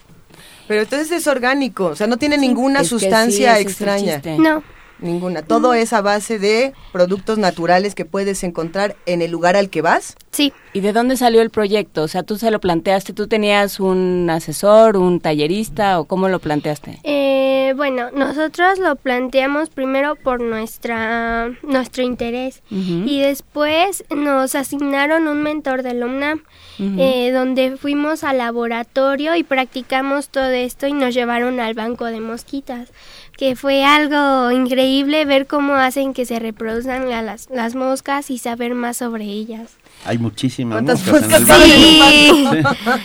[0.67, 4.23] Pero entonces es orgánico, o sea, no tiene ninguna sustancia extraña.
[4.39, 4.63] No.
[4.99, 5.43] Ninguna.
[5.43, 9.83] Todo es a base de productos naturales que puedes encontrar en el lugar al que
[9.83, 10.17] vas.
[10.31, 10.53] Sí.
[10.73, 12.03] ¿Y de dónde salió el proyecto?
[12.03, 16.39] O sea, tú se lo planteaste, tú tenías un asesor, un tallerista o cómo lo
[16.39, 17.01] planteaste?
[17.03, 25.43] Eh, bueno, nosotros lo planteamos primero por nuestra nuestro interés y después nos asignaron un
[25.43, 26.43] mentor de la UNAM
[26.79, 32.21] eh, donde fuimos al laboratorio y practicamos todo esto y nos llevaron al banco de
[32.21, 32.93] mosquitas
[33.37, 38.75] que fue algo increíble ver cómo hacen que se reproduzcan las, las moscas y saber
[38.75, 39.77] más sobre ellas.
[40.05, 42.45] Hay muchísimas moscas en el sí.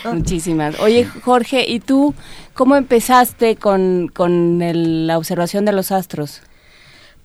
[0.14, 0.80] Muchísimas.
[0.80, 2.14] Oye, Jorge, ¿y tú
[2.54, 4.60] cómo empezaste con, con
[5.08, 6.42] la observación de los astros?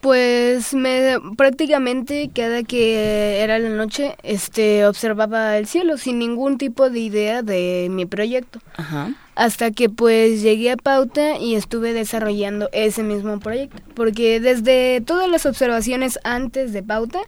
[0.05, 6.91] Pues me prácticamente cada que era la noche, este observaba el cielo sin ningún tipo
[6.91, 8.61] de idea de mi proyecto.
[8.77, 9.15] Ajá.
[9.35, 15.27] Hasta que pues llegué a Pauta y estuve desarrollando ese mismo proyecto, porque desde todas
[15.31, 17.21] las observaciones antes de Pauta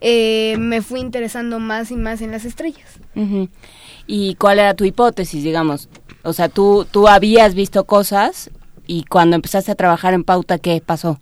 [0.00, 2.98] eh, me fui interesando más y más en las estrellas.
[4.08, 5.88] ¿Y cuál era tu hipótesis, digamos?
[6.24, 8.50] O sea, tú tú habías visto cosas
[8.88, 11.20] y cuando empezaste a trabajar en Pauta, ¿qué pasó?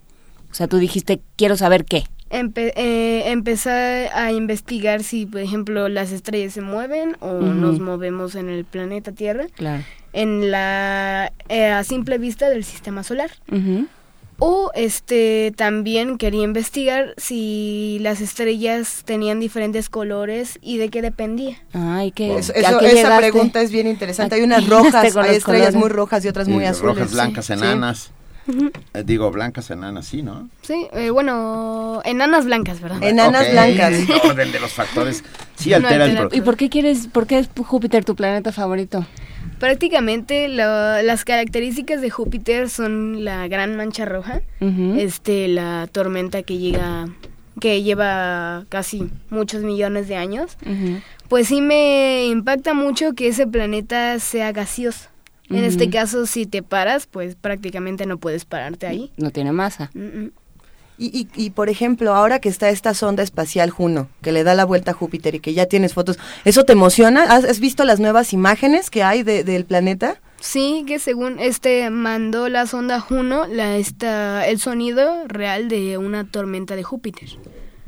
[0.56, 2.04] O sea, tú dijiste, quiero saber qué.
[2.30, 8.48] eh, empecé a investigar si, por ejemplo, las estrellas se mueven o nos movemos en
[8.48, 9.48] el planeta Tierra.
[9.54, 9.84] Claro.
[10.14, 13.32] En la eh, a simple vista del sistema solar.
[14.38, 21.58] O este también quería investigar si las estrellas tenían diferentes colores y de qué dependía.
[21.74, 24.36] Ay, qué, esa pregunta es bien interesante.
[24.36, 26.96] Hay unas rojas, hay estrellas muy rojas y otras muy azules.
[26.96, 28.10] Rojas, blancas, enanas.
[28.94, 30.48] Eh, digo, blancas enanas, sí, ¿no?
[30.62, 33.02] Sí, eh, bueno, enanas blancas, ¿verdad?
[33.02, 33.92] Enanas blancas.
[33.92, 35.24] El orden de los factores
[35.56, 36.42] sí altera el proceso.
[36.42, 39.06] ¿Y por qué quieres, por qué es Júpiter tu planeta favorito?
[39.59, 44.42] Prácticamente las características de Júpiter son la gran mancha roja,
[44.98, 47.09] este, la tormenta que llega,
[47.59, 50.59] que lleva casi muchos millones de años.
[51.28, 55.09] Pues sí me impacta mucho que ese planeta sea gaseoso.
[55.48, 59.12] En este caso, si te paras, pues prácticamente no puedes pararte ahí.
[59.16, 59.90] No tiene masa.
[60.98, 64.54] Y, y, y, por ejemplo, ahora que está esta sonda espacial Juno, que le da
[64.54, 67.24] la vuelta a Júpiter y que ya tienes fotos, ¿eso te emociona?
[67.24, 70.20] ¿Has, visto las nuevas imágenes que hay del planeta?
[70.40, 76.24] Sí, que según este mandó la sonda Juno la, esta, el sonido real de una
[76.24, 77.28] tormenta de Júpiter.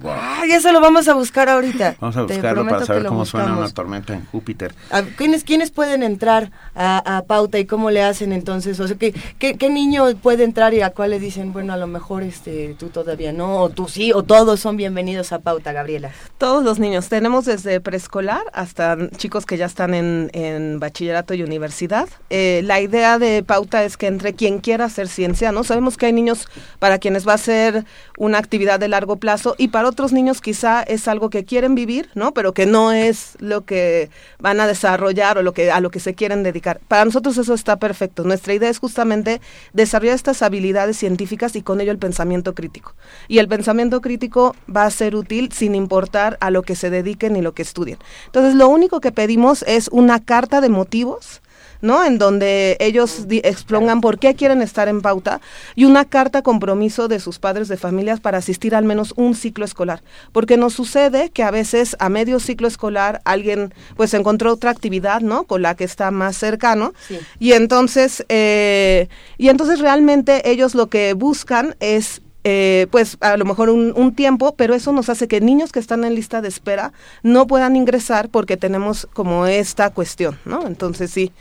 [0.05, 1.97] Ah, ya se lo vamos a buscar ahorita.
[2.01, 4.75] Vamos a buscarlo para saber cómo suena una tormenta en Júpiter.
[5.17, 8.79] ¿quiénes, ¿Quiénes pueden entrar a, Pauta y cómo le hacen entonces?
[8.79, 11.87] O sea, ¿qué, ¿qué, niño puede entrar y a cuál le dicen, bueno, a lo
[11.87, 16.11] mejor este tú todavía no, o tú sí, o todos son bienvenidos a Pauta, Gabriela?
[16.39, 17.09] Todos los niños.
[17.09, 22.09] Tenemos desde preescolar hasta chicos que ya están en, bachillerato y universidad.
[22.31, 25.65] Eh, la idea de Pauta es que entre quien quiera hacer ciencia, ¿no?
[25.65, 27.85] Sabemos que hay niños para quienes va a ser
[28.17, 32.11] una actividad de largo plazo y para otros niños quizá es algo que quieren vivir,
[32.14, 32.33] ¿no?
[32.33, 36.01] Pero que no es lo que van a desarrollar o lo que a lo que
[36.01, 36.81] se quieren dedicar.
[36.87, 38.24] Para nosotros eso está perfecto.
[38.24, 39.40] Nuestra idea es justamente
[39.72, 42.94] desarrollar estas habilidades científicas y con ello el pensamiento crítico.
[43.27, 47.33] Y el pensamiento crítico va a ser útil sin importar a lo que se dediquen
[47.33, 47.98] ni lo que estudien.
[48.27, 51.42] Entonces, lo único que pedimos es una carta de motivos
[51.81, 52.05] ¿no?
[52.05, 55.41] En donde ellos expongan por qué quieren estar en pauta
[55.75, 59.64] y una carta compromiso de sus padres de familias para asistir al menos un ciclo
[59.64, 60.03] escolar.
[60.33, 65.21] Porque nos sucede que a veces a medio ciclo escolar alguien pues encontró otra actividad,
[65.21, 65.45] ¿no?
[65.45, 66.95] Con la que está más cercano.
[67.38, 73.45] Y entonces, eh, y entonces realmente ellos lo que buscan es eh, pues a lo
[73.45, 76.49] mejor un, un, tiempo, pero eso nos hace que niños que están en lista de
[76.49, 80.67] espera no puedan ingresar porque tenemos como esta cuestión, ¿no?
[80.67, 81.33] Entonces sí,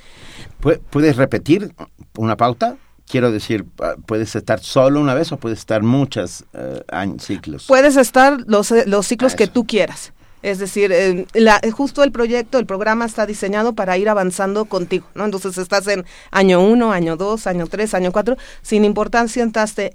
[0.90, 1.74] ¿Puedes repetir
[2.18, 2.78] una pauta?
[3.08, 6.84] quiero decir, ah, puedes estar solo una vez o puedes estar muchos eh,
[7.20, 7.66] ciclos.
[7.68, 10.14] Puedes estar los, eh, los ciclos que tú quieras.
[10.44, 15.08] Es decir, eh, la- justo el proyecto, el programa está diseñado para ir avanzando contigo,
[15.16, 15.26] ¿no?
[15.26, 19.44] Entonces estás en año uno, año dos, año tres, año cuatro, sin importancia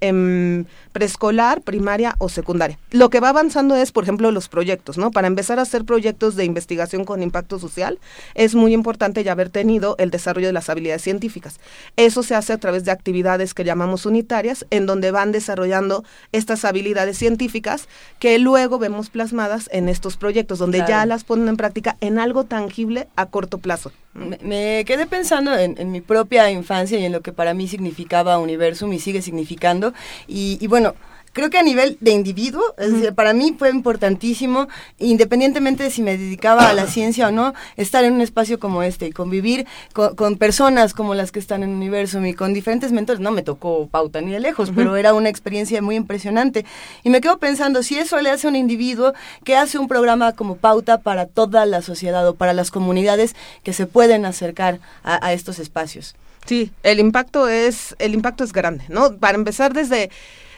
[0.00, 2.78] en preescolar, primaria o secundaria.
[2.90, 5.10] Lo que va avanzando es, por ejemplo, los proyectos, ¿no?
[5.10, 7.98] Para empezar a hacer proyectos de investigación con impacto social,
[8.34, 11.60] es muy importante ya haber tenido el desarrollo de las habilidades científicas.
[11.96, 16.64] Eso se hace a través de actividades que llamamos unitarias, en donde van desarrollando estas
[16.64, 21.08] habilidades científicas que luego vemos plasmadas en estos proyectos, donde ya Claro.
[21.08, 23.92] las ponen en práctica en algo tangible a corto plazo.
[24.14, 27.68] Me, me quedé pensando en, en mi propia infancia y en lo que para mí
[27.68, 29.92] significaba Universum y sigue significando.
[30.26, 30.94] Y, y bueno,
[31.32, 34.68] creo que a nivel de individuo, es decir, para mí fue importantísimo,
[34.98, 38.82] independientemente de si me dedicaba a la ciencia o no, estar en un espacio como
[38.82, 42.92] este y convivir con, con personas como las que están en Universum y con diferentes
[42.92, 43.20] mentores.
[43.20, 46.64] No me tocó pauta ni de lejos, pero era una experiencia muy impresionante.
[47.02, 49.12] Y me quedo pensando, si eso le hace a un individuo,
[49.44, 53.72] ¿qué hace un programa como pauta para toda la sociedad o para las comunidades que
[53.72, 56.14] se pueden acercar a, a estos espacios?
[56.44, 59.16] Sí, el impacto es el impacto es grande, ¿no?
[59.16, 60.10] Para empezar desde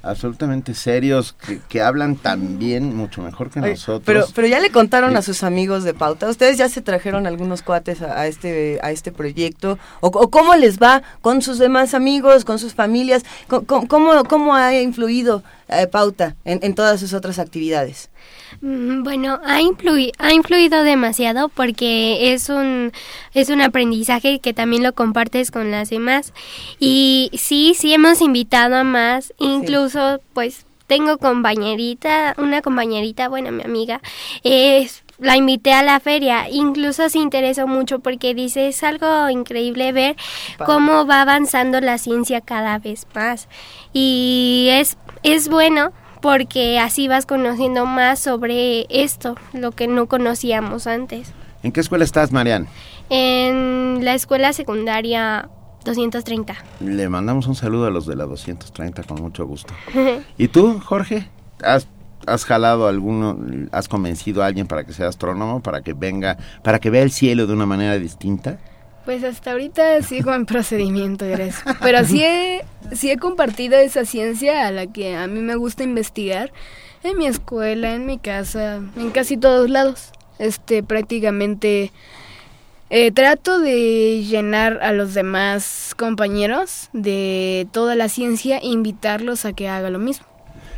[0.01, 4.03] absolutamente serios que, que hablan tan bien, mucho mejor que Oye, nosotros.
[4.05, 6.29] Pero, pero ya le contaron a sus amigos de Pauta.
[6.29, 9.77] Ustedes ya se trajeron algunos cuates a, a este a este proyecto.
[9.99, 13.23] O, o cómo les va con sus demás amigos, con sus familias.
[13.49, 18.08] Co- ¿Cómo, cómo ha influido eh, Pauta en, en todas sus otras actividades?
[18.61, 22.91] Mm, Bueno, ha, influi- ha influido demasiado porque es un,
[23.33, 26.33] es un aprendizaje que también lo compartes con las demás.
[26.79, 33.63] Y sí, sí hemos invitado a más, incluso pues tengo compañerita, una compañerita, bueno, mi
[33.63, 34.01] amiga,
[34.43, 39.91] es la invité a la feria, incluso se interesó mucho porque dice, es algo increíble
[39.91, 40.15] ver
[40.65, 43.47] cómo va avanzando la ciencia cada vez más.
[43.93, 50.87] Y es, es bueno porque así vas conociendo más sobre esto, lo que no conocíamos
[50.87, 51.33] antes.
[51.63, 52.67] ¿En qué escuela estás, Marian?
[53.09, 55.49] En la escuela secundaria
[55.83, 56.55] 230.
[56.79, 59.73] Le mandamos un saludo a los de la 230 con mucho gusto.
[60.37, 61.27] ¿Y tú, Jorge?
[61.63, 61.87] ¿Has,
[62.25, 63.37] has jalado a alguno,
[63.71, 67.11] has convencido a alguien para que sea astrónomo, para que venga, para que vea el
[67.11, 68.59] cielo de una manera distinta?
[69.09, 71.25] Pues hasta ahorita sigo en procedimiento.
[71.81, 75.81] Pero sí he, sí he compartido esa ciencia a la que a mí me gusta
[75.81, 76.53] investigar
[77.01, 80.11] en mi escuela, en mi casa, en casi todos lados.
[80.37, 81.91] Este, prácticamente
[82.91, 89.53] eh, trato de llenar a los demás compañeros de toda la ciencia e invitarlos a
[89.53, 90.27] que haga lo mismo.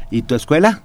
[0.10, 0.84] ¿Y tu escuela?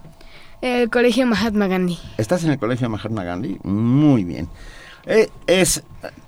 [0.62, 1.96] El Colegio Mahatma Gandhi.
[2.18, 3.58] ¿Estás en el Colegio Mahatma Gandhi?
[3.62, 4.48] Muy bien.
[5.06, 5.84] Eh, es,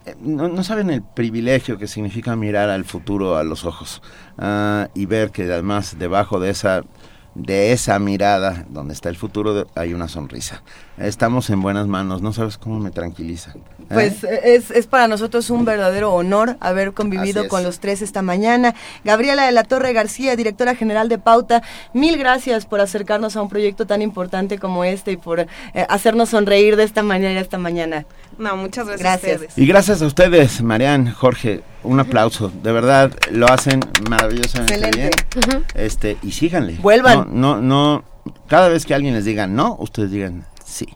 [0.06, 4.02] eh, no, no saben el privilegio que significa mirar al futuro a los ojos
[4.38, 6.84] ah, y ver que además debajo de esa
[7.34, 10.62] de esa mirada donde está el futuro hay una sonrisa.
[10.96, 13.54] Estamos en buenas manos, no sabes cómo me tranquiliza.
[13.90, 13.94] ¿Eh?
[13.94, 18.22] Pues eh, es, es para nosotros un verdadero honor haber convivido con los tres esta
[18.22, 18.74] mañana.
[19.04, 21.62] Gabriela de la Torre García, directora general de Pauta,
[21.92, 25.46] mil gracias por acercarnos a un proyecto tan importante como este y por eh,
[25.88, 28.06] hacernos sonreír de esta manera esta mañana.
[28.38, 29.30] No, muchas gracias, Gracias.
[29.30, 29.58] a ustedes.
[29.58, 32.52] Y gracias a ustedes, Marian, Jorge, un aplauso.
[32.62, 35.24] De verdad, lo hacen maravillosamente Excelente.
[35.46, 35.64] bien.
[35.74, 36.74] Este, y síganle.
[36.80, 37.28] Vuelvan.
[37.30, 38.04] No, no, no,
[38.46, 40.86] cada vez que alguien les diga no, ustedes digan sí.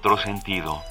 [0.00, 0.82] Otro sentido.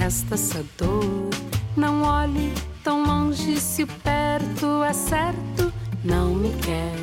[0.00, 1.28] Resta essa dor.
[1.76, 5.70] Não olhe tão longe se perto é certo.
[6.02, 6.96] Não me quer,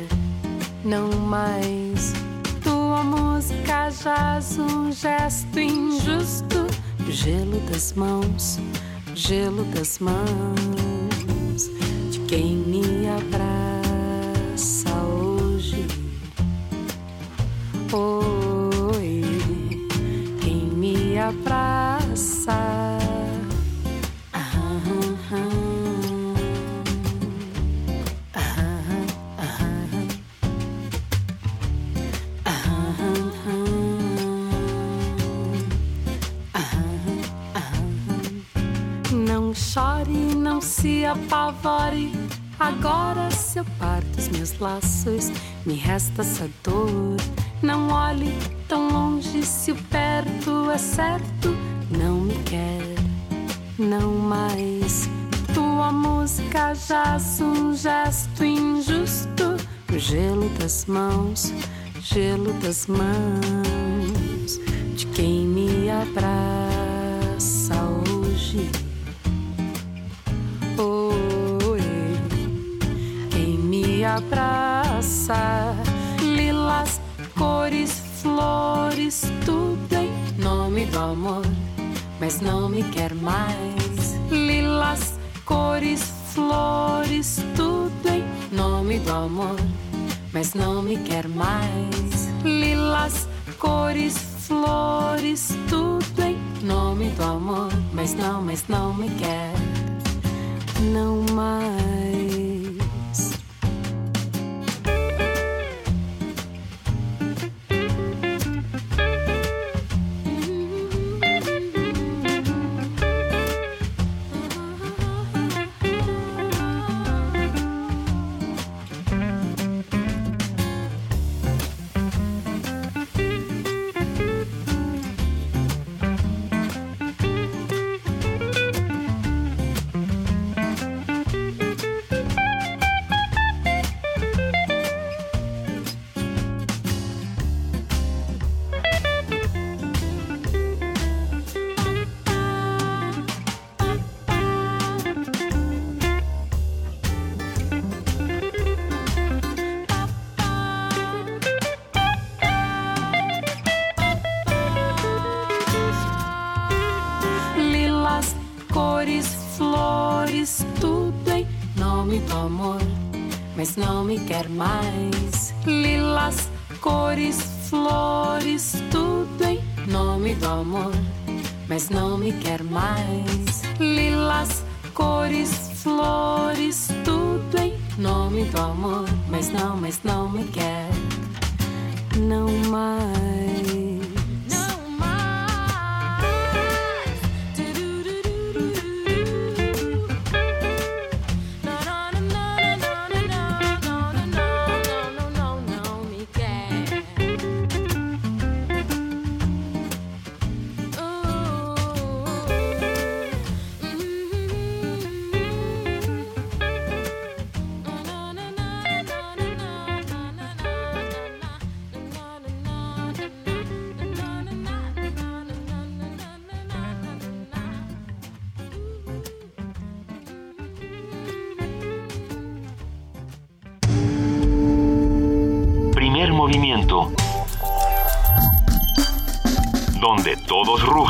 [0.84, 2.12] não mais.
[2.62, 6.66] Tua música jaz um gesto injusto.
[7.08, 8.58] Gelo das mãos,
[9.14, 10.77] gelo das mãos
[62.68, 64.60] das mãos
[64.94, 67.74] de quem me abraça
[68.10, 68.70] hoje.
[70.76, 71.80] Oi,
[73.30, 75.74] quem me abraça,
[76.20, 77.00] lilas,
[77.38, 81.46] cores, flores, tudo em nome do amor,
[82.20, 84.14] mas não me quer mais.
[84.30, 86.02] Lilas, cores,
[86.34, 88.22] flores, tudo em
[88.54, 89.56] nome do amor,
[90.34, 92.17] mas não me quer mais.
[92.44, 93.28] Lilas,
[93.58, 94.16] cores,
[94.46, 99.52] flores, tudo em nome do amor, mas não, mas não me quer
[100.80, 102.17] não mais.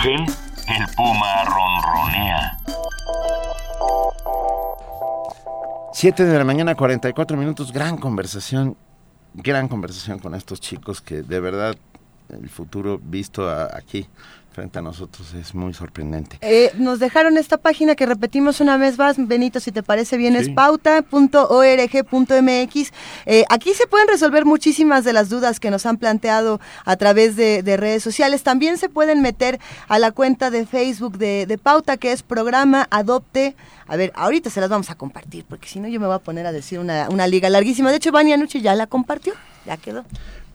[0.05, 2.57] El puma ronronea.
[5.92, 7.72] 7 de la mañana, 44 minutos.
[7.72, 8.76] Gran conversación,
[9.34, 11.76] gran conversación con estos chicos que de verdad
[12.28, 14.07] el futuro visto aquí
[14.59, 16.36] frente a nosotros es muy sorprendente.
[16.40, 20.34] Eh, nos dejaron esta página que repetimos una vez más, Benito, si te parece bien,
[20.34, 21.12] es pauta.org.mx.
[23.26, 27.36] Eh, aquí se pueden resolver muchísimas de las dudas que nos han planteado a través
[27.36, 28.42] de, de redes sociales.
[28.42, 32.88] También se pueden meter a la cuenta de Facebook de, de Pauta, que es programa
[32.90, 33.54] Adopte.
[33.86, 36.18] A ver, ahorita se las vamos a compartir, porque si no yo me voy a
[36.18, 37.90] poner a decir una, una liga larguísima.
[37.92, 39.34] De hecho, Vania Nuche ya la compartió,
[39.66, 40.04] ya quedó.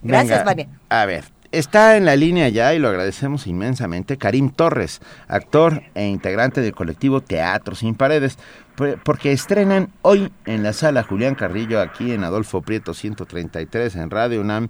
[0.01, 0.67] Gracias, Vania.
[0.89, 1.23] A ver,
[1.53, 6.73] está en la línea ya y lo agradecemos inmensamente Karim Torres, actor e integrante del
[6.73, 8.37] colectivo Teatro Sin Paredes,
[8.75, 14.09] por- porque estrenan hoy en la sala Julián Carrillo, aquí en Adolfo Prieto 133, en
[14.09, 14.67] Radio UNAM,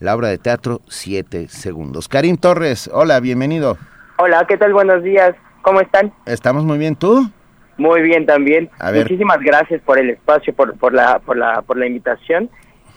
[0.00, 2.08] la obra de teatro Siete Segundos.
[2.08, 3.78] Karim Torres, hola, bienvenido.
[4.18, 4.72] Hola, ¿qué tal?
[4.72, 5.34] Buenos días.
[5.62, 6.12] ¿Cómo están?
[6.26, 7.30] ¿Estamos muy bien tú?
[7.78, 8.70] Muy bien también.
[8.78, 9.02] A ver.
[9.04, 12.48] Muchísimas gracias por el espacio, por, por la por la por la invitación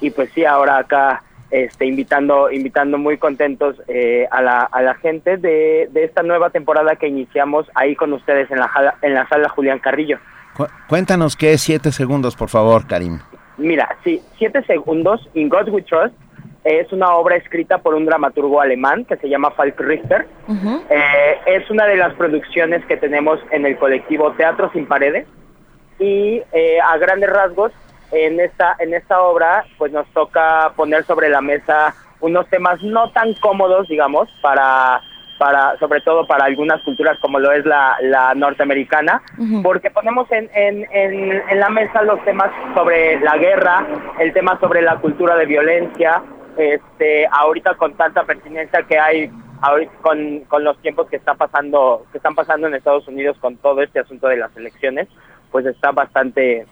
[0.01, 4.95] y pues sí, ahora acá este invitando invitando muy contentos eh, a la a la
[4.95, 9.13] gente de, de esta nueva temporada que iniciamos ahí con ustedes en la jala- en
[9.13, 10.17] la sala Julián Carrillo.
[10.55, 13.19] Cu- cuéntanos qué es Siete Segundos, por favor, Karim.
[13.57, 16.15] Mira, sí, Siete Segundos, In God We Trust,
[16.63, 20.27] es una obra escrita por un dramaturgo alemán que se llama Falk Richter.
[20.89, 25.25] Eh, es una de las producciones que tenemos en el colectivo Teatro Sin Paredes
[25.99, 27.71] y eh, a grandes rasgos
[28.11, 33.11] en esta en esta obra pues nos toca poner sobre la mesa unos temas no
[33.11, 35.01] tan cómodos digamos para
[35.37, 39.21] para sobre todo para algunas culturas como lo es la, la norteamericana
[39.63, 43.87] porque ponemos en, en, en, en la mesa los temas sobre la guerra
[44.19, 46.21] el tema sobre la cultura de violencia
[46.57, 49.31] este ahorita con tanta pertinencia que hay
[49.61, 53.55] ahorita con, con los tiempos que está pasando que están pasando en Estados Unidos con
[53.57, 55.07] todo este asunto de las elecciones
[55.51, 56.65] pues está bastante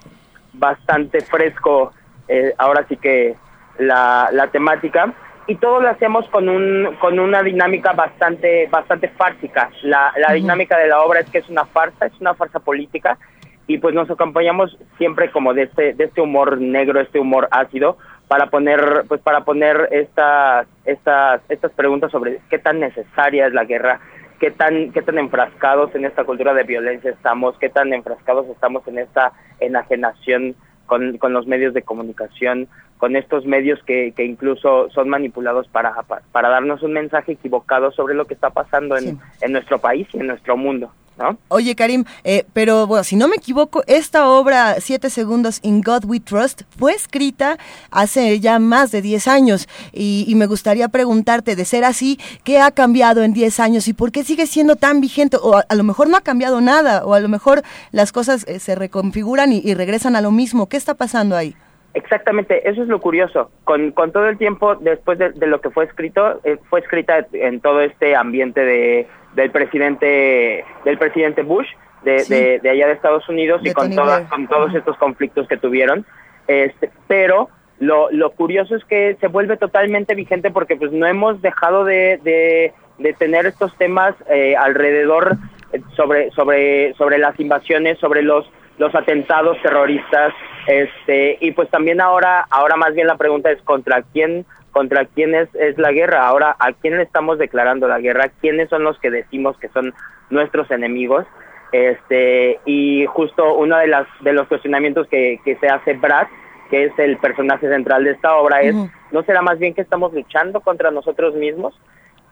[0.58, 1.94] bastante fresco
[2.28, 3.36] eh, ahora sí que
[3.80, 5.14] la, la temática.
[5.50, 9.70] Y todo lo hacemos con un con una dinámica bastante bastante fársica.
[9.84, 13.18] La, la dinámica de la obra es que es una farsa es una farsa política.
[13.66, 17.98] Y pues nos acompañamos siempre como de este de este humor negro este humor ácido
[18.28, 23.64] para poner pues para poner estas estas estas preguntas sobre qué tan necesaria es la
[23.64, 24.02] guerra
[24.40, 28.88] qué tan qué tan enfrascados en esta cultura de violencia estamos qué tan enfrascados estamos
[28.88, 32.68] en esta enajenación con, con los medios de comunicación
[32.98, 37.92] con estos medios que, que incluso son manipulados para, para, para darnos un mensaje equivocado
[37.92, 41.38] sobre lo que está pasando en, en nuestro país y en nuestro mundo ¿no?
[41.50, 46.06] Oye, Karim, eh, pero bueno, si no me equivoco, esta obra, Siete Segundos, In God
[46.06, 47.58] We Trust, fue escrita
[47.92, 49.68] hace ya más de 10 años.
[49.94, 53.94] Y, y me gustaría preguntarte, de ser así, ¿qué ha cambiado en 10 años y
[53.94, 55.38] por qué sigue siendo tan vigente?
[55.42, 57.62] O a, a lo mejor no ha cambiado nada, o a lo mejor
[57.92, 60.68] las cosas eh, se reconfiguran y, y regresan a lo mismo.
[60.70, 61.56] ¿Qué está pasando ahí?
[61.94, 63.50] Exactamente, eso es lo curioso.
[63.64, 67.26] Con, con todo el tiempo después de, de lo que fue escrito, eh, fue escrita
[67.34, 69.08] en todo este ambiente de,
[69.38, 71.68] del presidente del presidente Bush
[72.04, 72.34] de, Sí.
[72.34, 75.58] de, de allá de Estados Unidos De y con todas con todos estos conflictos que
[75.58, 76.06] tuvieron.
[76.48, 81.42] Este, pero lo, lo curioso es que se vuelve totalmente vigente porque pues no hemos
[81.42, 85.38] dejado de, de, de tener estos temas eh, alrededor
[85.72, 90.34] eh, sobre sobre sobre las invasiones, sobre los los atentados terroristas,
[90.68, 94.46] este y pues también ahora ahora más bien la pregunta es contra quién
[94.78, 98.70] contra quién es, es la guerra, ahora a quién le estamos declarando la guerra, quiénes
[98.70, 99.92] son los que decimos que son
[100.30, 101.26] nuestros enemigos
[101.72, 106.28] Este, y justo uno de, las, de los cuestionamientos que, que se hace Brad,
[106.70, 108.76] que es el personaje central de esta obra, es,
[109.12, 111.74] ¿no será más bien que estamos luchando contra nosotros mismos?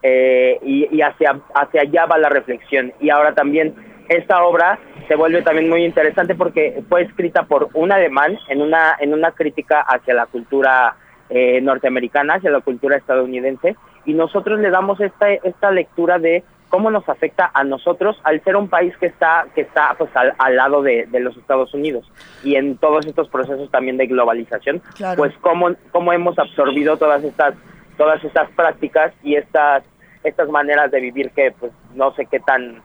[0.04, 2.94] Eh, y, y hacia, hacia allá va la reflexión.
[3.00, 3.74] Y ahora también
[4.08, 4.78] esta obra
[5.08, 9.32] se vuelve también muy interesante porque fue escrita por un alemán en una, en una
[9.32, 10.96] crítica hacia la cultura
[11.30, 16.92] eh, norteamericana, hacia la cultura estadounidense, y nosotros le damos esta, esta lectura de cómo
[16.92, 20.56] nos afecta a nosotros al ser un país que está que está pues al, al
[20.56, 22.12] lado de, de, los Estados Unidos
[22.44, 25.18] y en todos estos procesos también de globalización Claro.
[25.18, 27.56] pues cómo, cómo hemos absorbido todas estas
[27.98, 29.84] todas estas prácticas y estas
[30.24, 32.82] estas maneras de vivir que pues no sé qué tan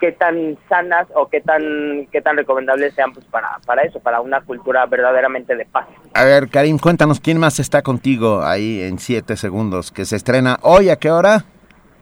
[0.00, 4.20] qué tan sanas o qué tan qué tan recomendables sean pues para para eso para
[4.20, 8.98] una cultura verdaderamente de paz A ver, Karim, cuéntanos quién más está contigo ahí en
[8.98, 11.44] siete segundos, que se estrena hoy, ¿a qué hora?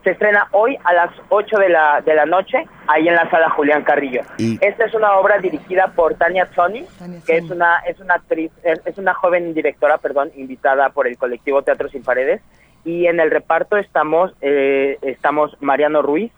[0.04, 3.50] se estrena hoy a las 8 de la, de la noche, ahí en la sala
[3.50, 4.22] Julián Carrillo.
[4.38, 6.86] Y- Esta es una obra dirigida por Tania Tony,
[7.26, 11.18] que es una, es una actriz, es, es una joven directora, perdón, invitada por el
[11.18, 12.40] colectivo Teatro Sin Paredes.
[12.84, 16.32] Y en el reparto estamos, eh, estamos Mariano Ruiz,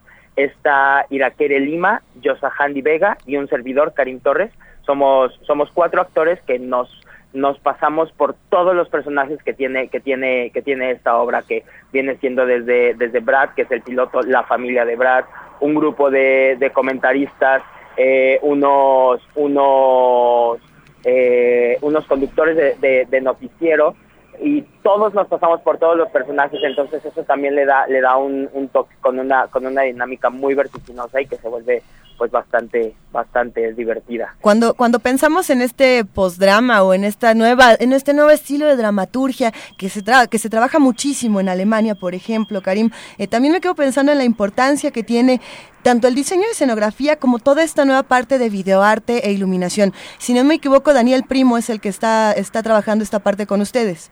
[0.45, 2.51] está Iraquere Lima, Yosa
[2.83, 4.51] Vega y un servidor, Karim Torres.
[4.87, 6.89] Somos, somos cuatro actores que nos
[7.33, 11.63] nos pasamos por todos los personajes que tiene que tiene que tiene esta obra que
[11.93, 15.27] viene siendo desde desde Brad que es el piloto la familia de Brad
[15.61, 17.63] un grupo de, comentaristas
[17.97, 20.59] eh, unos unos
[21.05, 23.95] eh, unos conductores de- de noticiero
[24.43, 28.17] y todos nos pasamos por todos los personajes entonces eso también le da le da
[28.17, 31.83] un, un toque con una con una dinámica muy vertiginosa y que se vuelve
[32.17, 37.93] pues bastante bastante divertida Cuando, cuando pensamos en este postdrama o en esta nueva, en
[37.95, 42.15] este nuevo estilo de dramaturgia que se tra- que se trabaja muchísimo en Alemania, por
[42.15, 45.41] ejemplo, Karim, eh, también me quedo pensando en la importancia que tiene
[45.83, 49.95] tanto el diseño de escenografía como toda esta nueva parte de videoarte e iluminación.
[50.19, 53.63] Si no me equivoco, Daniel Primo es el que está, está trabajando esta parte con
[53.63, 54.11] ustedes.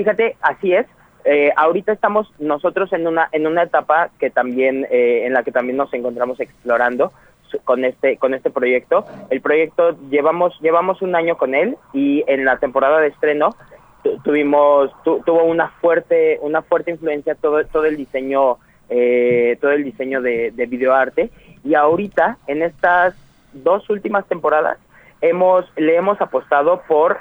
[0.00, 0.86] Fíjate, así es.
[1.26, 5.52] Eh, ahorita estamos nosotros en una en una etapa que también eh, en la que
[5.52, 7.12] también nos encontramos explorando
[7.64, 9.04] con este con este proyecto.
[9.28, 13.50] El proyecto llevamos llevamos un año con él y en la temporada de estreno
[14.02, 18.56] tu- tuvimos tu- tuvo una fuerte una fuerte influencia todo todo el diseño
[18.88, 21.28] eh, todo el diseño de, de videoarte
[21.62, 23.14] y ahorita en estas
[23.52, 24.78] dos últimas temporadas
[25.20, 27.18] hemos le hemos apostado por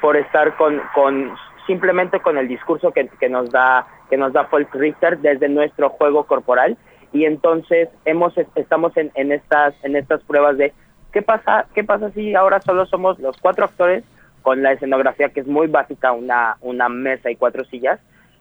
[0.00, 1.30] por estar con, con
[1.66, 5.88] simplemente con el discurso que, que nos da que nos da Folk Richter desde nuestro
[5.90, 6.76] juego corporal.
[7.12, 10.72] Y entonces hemos estamos en, en estas en estas pruebas de
[11.12, 14.04] qué pasa qué pasa si ahora solo somos los cuatro actores
[14.42, 18.00] con la escenografía que es muy básica una una mesa y cuatro sillas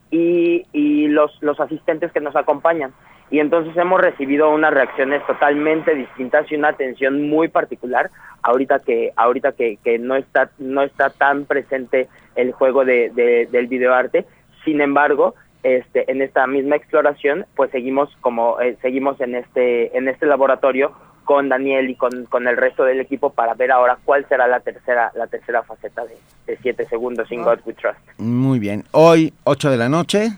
[0.10, 2.94] y, y los los asistentes que nos acompañan
[3.32, 8.10] y entonces hemos recibido unas reacciones totalmente distintas y una atención muy particular
[8.44, 13.48] ahorita que ahorita que, que no está no está tan presente el juego de, de-
[13.52, 14.26] del videoarte
[14.66, 20.08] sin embargo este en esta misma exploración pues seguimos como eh, seguimos en este en
[20.08, 20.92] este laboratorio
[21.24, 24.60] con Daniel y con, con el resto del equipo para ver ahora cuál será la
[24.60, 26.18] tercera la tercera faceta de,
[26.48, 28.84] de siete segundos in God We Trust Muy bien.
[28.92, 30.30] Hoy, 8 de la noche.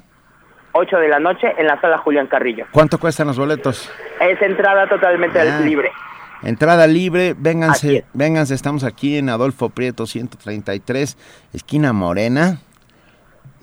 [0.73, 3.89] 8 de la noche en la sala Julián Carrillo ¿Cuánto cuestan los boletos?
[4.19, 5.59] es entrada totalmente Ah.
[5.61, 5.91] libre
[6.45, 11.17] Entrada libre, vénganse, vénganse, estamos aquí en Adolfo Prieto 133,
[11.53, 12.57] esquina Morena.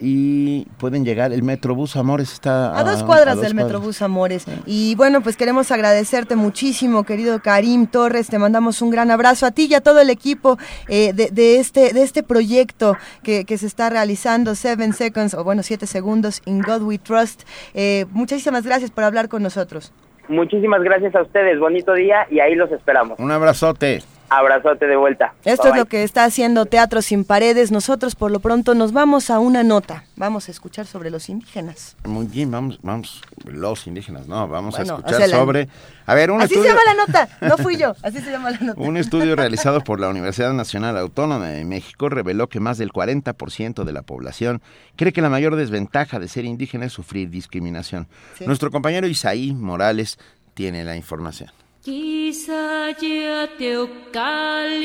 [0.03, 3.55] Y pueden llegar, el Metrobús Amores está A dos cuadras dos del cuadras.
[3.55, 4.47] Metrobús Amores.
[4.65, 8.29] Y bueno, pues queremos agradecerte muchísimo, querido Karim Torres.
[8.29, 10.57] Te mandamos un gran abrazo a ti y a todo el equipo
[10.89, 15.45] eh, de, de este, de este proyecto que, que se está realizando, Seven Seconds, o
[15.45, 17.43] bueno, Siete Segundos, In God We Trust.
[17.75, 19.93] Eh, muchísimas gracias por hablar con nosotros.
[20.29, 24.01] muchísimas gracias a ustedes bonito día y ahí los esperamos Un abrazote.
[24.31, 27.71] Abrazote de vuelta Esto Bye, es lo que está haciendo Teatro Sin Paredes.
[27.73, 30.05] Nosotros por lo pronto nos vamos a una nota.
[30.17, 31.97] Vamos a escuchar sobre los indígenas.
[32.05, 35.69] Muy bien, vamos, vamos, los indígenas, no, vamos Bueno, a escuchar sobre...
[36.07, 36.73] A ver, un Así estudio...
[36.73, 38.81] se llama la nota, no fui yo, así se llama la nota.
[38.81, 43.85] Un estudio realizado por la Universidad Nacional Autónoma de México reveló que más del 40%
[43.85, 44.61] de la población
[44.97, 48.09] cree que la mayor desventaja de ser indígena es sufrir discriminación.
[48.37, 48.47] Sí.
[48.47, 50.19] Nuestro compañero Isaí Morales
[50.55, 51.51] tiene la información.
[51.83, 54.77] Quizá ya te ocalitonar,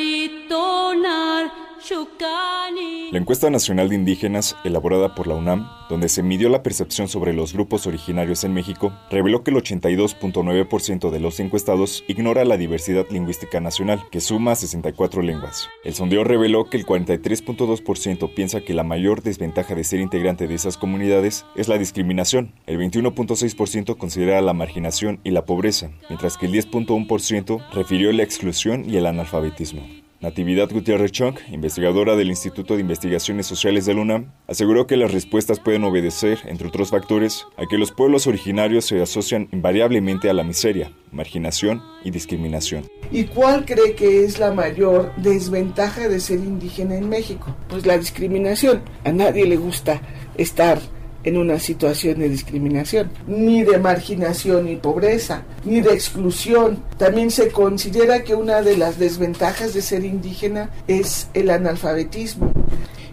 [3.11, 7.31] La encuesta nacional de indígenas, elaborada por la UNAM, donde se midió la percepción sobre
[7.31, 13.05] los grupos originarios en México, reveló que el 82.9% de los encuestados ignora la diversidad
[13.11, 15.69] lingüística nacional, que suma 64 lenguas.
[15.83, 20.55] El sondeo reveló que el 43.2% piensa que la mayor desventaja de ser integrante de
[20.55, 26.47] esas comunidades es la discriminación, el 21.6% considera la marginación y la pobreza, mientras que
[26.47, 30.04] el 10.1% refirió la exclusión y el analfabetismo.
[30.25, 35.59] Natividad Gutiérrez Chong, investigadora del Instituto de Investigaciones Sociales de UNAM, aseguró que las respuestas
[35.59, 40.43] pueden obedecer, entre otros factores, a que los pueblos originarios se asocian invariablemente a la
[40.43, 42.87] miseria, marginación y discriminación.
[43.11, 47.55] ¿Y cuál cree que es la mayor desventaja de ser indígena en México?
[47.69, 48.81] Pues la discriminación.
[49.03, 50.01] A nadie le gusta
[50.39, 50.79] estar
[51.25, 56.81] en una situación de discriminación, ni de marginación y pobreza, ni de exclusión.
[56.97, 62.53] También se considera que una de las desventajas de ser indígena es el analfabetismo.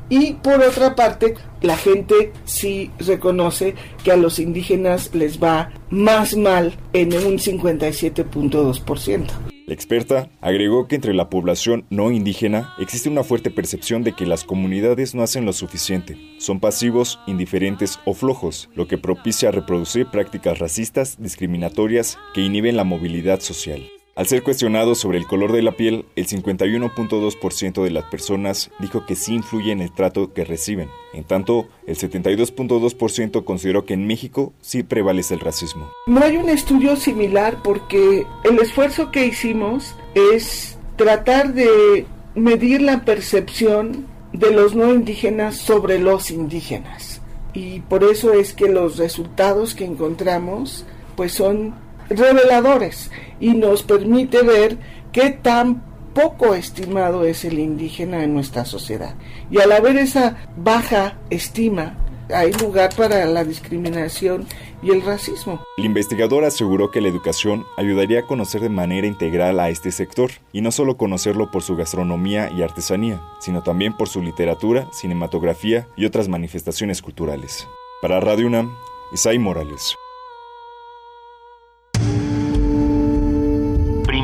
[0.09, 6.37] Y por otra parte, la gente sí reconoce que a los indígenas les va más
[6.37, 9.52] mal en un 57.2%.
[9.73, 14.27] La experta agregó que entre la población no indígena existe una fuerte percepción de que
[14.27, 20.09] las comunidades no hacen lo suficiente, son pasivos, indiferentes o flojos, lo que propicia reproducir
[20.09, 23.83] prácticas racistas, discriminatorias que inhiben la movilidad social.
[24.15, 29.07] Al ser cuestionado sobre el color de la piel, el 51.2% de las personas dijo
[29.07, 30.91] que sí influye en el trato que reciben.
[31.15, 35.91] En tanto, el 72.2% consideró que en México sí prevalece el racismo.
[36.07, 42.05] No hay un estudio similar porque el esfuerzo que hicimos es tratar de
[42.35, 47.23] medir la percepción de los no indígenas sobre los indígenas.
[47.55, 50.85] Y por eso es que los resultados que encontramos
[51.17, 51.75] pues son
[52.17, 53.11] reveladores
[53.41, 54.79] y nos permite ver
[55.13, 55.83] qué tan
[56.15, 59.15] poco estimado es el indígena en nuestra sociedad.
[59.51, 61.97] Y al haber esa baja estima,
[62.33, 64.47] hay lugar para la discriminación
[64.83, 65.63] y el racismo.
[65.77, 70.31] El investigador aseguró que la educación ayudaría a conocer de manera integral a este sector,
[70.53, 75.87] y no solo conocerlo por su gastronomía y artesanía, sino también por su literatura, cinematografía
[75.97, 77.69] y otras manifestaciones culturales.
[78.01, 78.75] Para Radio UNAM,
[79.13, 79.97] Isai Morales.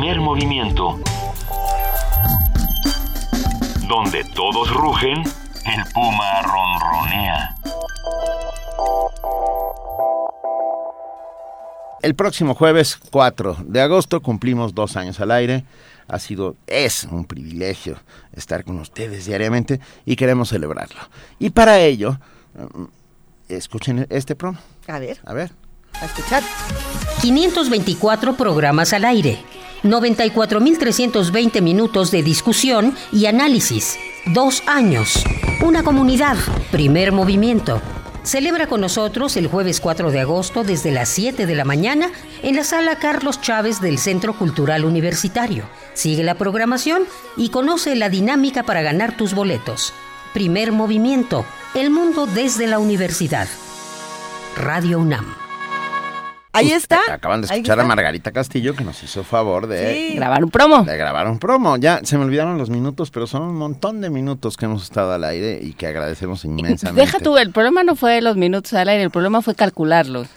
[0.09, 0.99] Primer movimiento.
[3.87, 7.55] Donde todos rugen, el puma ronronea.
[12.01, 15.65] El próximo jueves 4 de agosto cumplimos dos años al aire.
[16.07, 17.99] Ha sido, es un privilegio
[18.33, 21.01] estar con ustedes diariamente y queremos celebrarlo.
[21.39, 22.19] Y para ello,
[22.55, 22.85] mm,
[23.51, 24.59] escuchen este promo.
[24.87, 25.21] A ver.
[25.27, 25.53] A ver.
[26.01, 26.43] A escuchar.
[27.21, 29.39] 524 programas al aire.
[29.83, 33.99] 94.320 minutos de discusión y análisis.
[34.27, 35.25] Dos años.
[35.65, 36.37] Una comunidad.
[36.71, 37.81] Primer movimiento.
[38.23, 42.11] Celebra con nosotros el jueves 4 de agosto desde las 7 de la mañana
[42.43, 45.65] en la sala Carlos Chávez del Centro Cultural Universitario.
[45.95, 47.05] Sigue la programación
[47.37, 49.95] y conoce la dinámica para ganar tus boletos.
[50.35, 51.47] Primer movimiento.
[51.75, 53.49] El mundo desde la universidad.
[54.57, 55.48] Radio UNAM.
[56.59, 57.01] Ahí está.
[57.11, 57.85] Acaban de escuchar a.
[57.85, 60.17] Margarita Castillo que nos hizo favor de Sí.
[60.17, 60.85] Grabar un promo.
[60.85, 61.77] de grabar un promo.
[61.77, 65.13] Ya se me olvidaron los minutos, pero son un montón de minutos que hemos estado
[65.13, 67.01] al aire y que agradecemos inmensamente.
[67.01, 70.29] Deja tú, el problema no fue los minutos al aire, el problema fue calcularlos.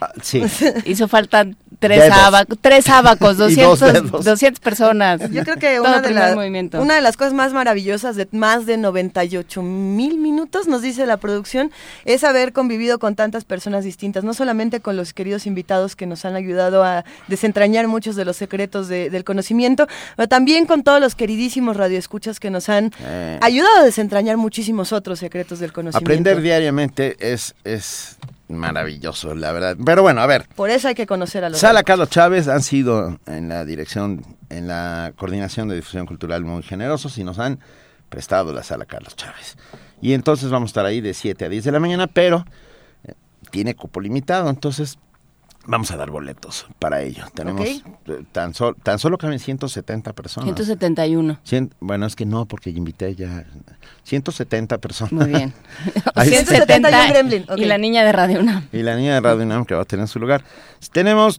[0.00, 0.42] Ah, sí.
[0.84, 1.46] Hizo falta
[1.78, 4.24] tres, abacos, tres abacos, Y dos 200, dedos.
[4.24, 5.20] 200 personas.
[5.30, 6.80] Yo creo que una de, movimiento.
[6.80, 11.16] una de las cosas más maravillosas de más de 98 mil minutos, nos dice la
[11.16, 11.70] producción,
[12.04, 16.24] es haber convivido con tantas personas distintas, no solamente con los queridos invitados que nos
[16.24, 19.86] han ayudado a desentrañar muchos de los secretos de- del conocimiento,
[20.16, 23.38] pero también con todos los queridísimos radioescuchas que nos han Eh.
[23.40, 26.04] ayudado a desentrañar muchísimos otros secretos del conocimiento.
[26.10, 28.16] Aprender diariamente es, es
[28.48, 29.76] maravilloso, la verdad.
[29.84, 30.48] Pero bueno, a ver.
[30.54, 34.24] Por eso hay que conocer a los Sala Carlos Chávez han sido en la dirección,
[34.48, 37.60] en la coordinación de difusión cultural muy generosos y nos han
[38.08, 39.56] prestado la Sala Carlos Chávez.
[40.00, 42.44] Y entonces vamos a estar ahí de 7 a 10 de la mañana, pero
[43.04, 43.14] eh,
[43.50, 44.98] tiene cupo limitado, entonces
[45.68, 47.24] vamos a dar boletos para ello.
[47.34, 47.82] Tenemos eh,
[48.32, 50.46] tan, sol- tan solo caben 170 personas.
[50.46, 51.38] 171.
[51.44, 53.44] Cien- bueno, es que no, porque invité ya
[54.04, 55.12] 170 personas.
[55.12, 55.52] Muy bien.
[56.14, 56.54] Ahí está.
[56.56, 57.58] 170 gremlin, ok.
[57.58, 58.66] y la niña de Radio UNAM.
[58.72, 60.42] Y la niña de Radio UNAM que va a tener su lugar.
[60.92, 61.38] Tenemos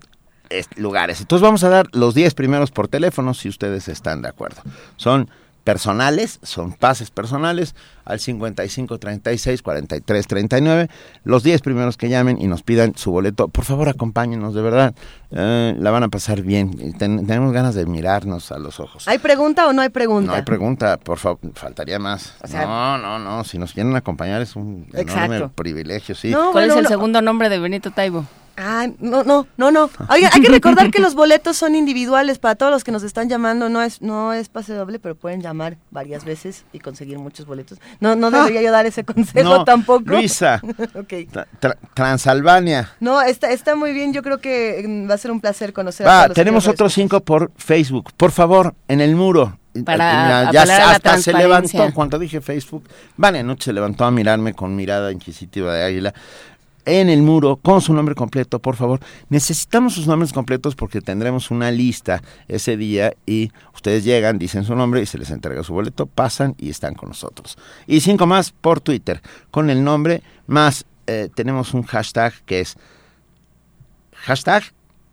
[0.49, 1.19] es- lugares.
[1.21, 4.61] Entonces vamos a dar los 10 primeros por teléfono si ustedes están de acuerdo.
[4.95, 5.30] Son
[5.64, 10.89] personales, son pases personales al 55 36 43 39.
[11.24, 14.95] Los 10 primeros que llamen y nos pidan su boleto, por favor acompáñenos, de verdad,
[15.32, 16.72] eh, la van a pasar bien.
[16.80, 19.07] Y ten- tenemos ganas de mirarnos a los ojos.
[19.07, 20.32] ¿Hay pregunta o no hay pregunta?
[20.32, 22.34] No hay pregunta, por favor, faltaría más.
[22.43, 25.01] O sea- no, no, no, si nos quieren acompañar es un enorme
[25.38, 25.51] Exacto.
[25.55, 26.32] privilegio, sí.
[26.32, 26.89] No, ¿Cuál bueno, es el no.
[26.89, 28.26] segundo nombre de Benito Taibo?
[28.62, 29.89] Ah, no, no, no, no.
[30.10, 33.30] Oiga, hay que recordar que los boletos son individuales para todos los que nos están
[33.30, 33.70] llamando.
[33.70, 37.80] No es, no es pase doble, pero pueden llamar varias veces y conseguir muchos boletos.
[38.01, 39.57] No, no debería yo dar ese consejo Ah.
[39.60, 40.03] No, tampoco.
[40.12, 40.62] Luisa.
[40.95, 41.10] Ok.
[41.32, 42.91] Tra- tra- Transalbania.
[42.99, 44.12] No, está, está muy bien.
[44.14, 46.68] Yo creo que mm, va a ser un placer conocer a Va, todos los tenemos
[46.68, 48.12] otros cinco por Facebook.
[48.18, 49.57] Por favor, en el muro.
[49.86, 52.84] Para ya apelar a la hasta se levantó cuando dije Facebook.
[53.16, 56.14] Vania Nuch se levantó a mirarme con mirada inquisitiva de águila.
[56.86, 58.99] En el muro, con su nombre completo, por favor.
[59.30, 64.75] Necesitamos sus nombres completos porque tendremos una lista ese día y ustedes llegan, dicen su
[64.75, 67.57] nombre y se les entrega su boleto, pasan y están con nosotros.
[67.86, 69.21] Y cinco más por Twitter,
[69.51, 72.75] con el nombre más eh, tenemos un hashtag que es
[74.13, 74.63] hashtag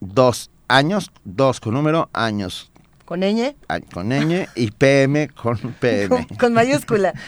[0.00, 2.70] dos años, dos con número, años
[3.04, 6.08] Con ñ, a- con ñ y PM con PM.
[6.28, 7.12] con, con mayúscula.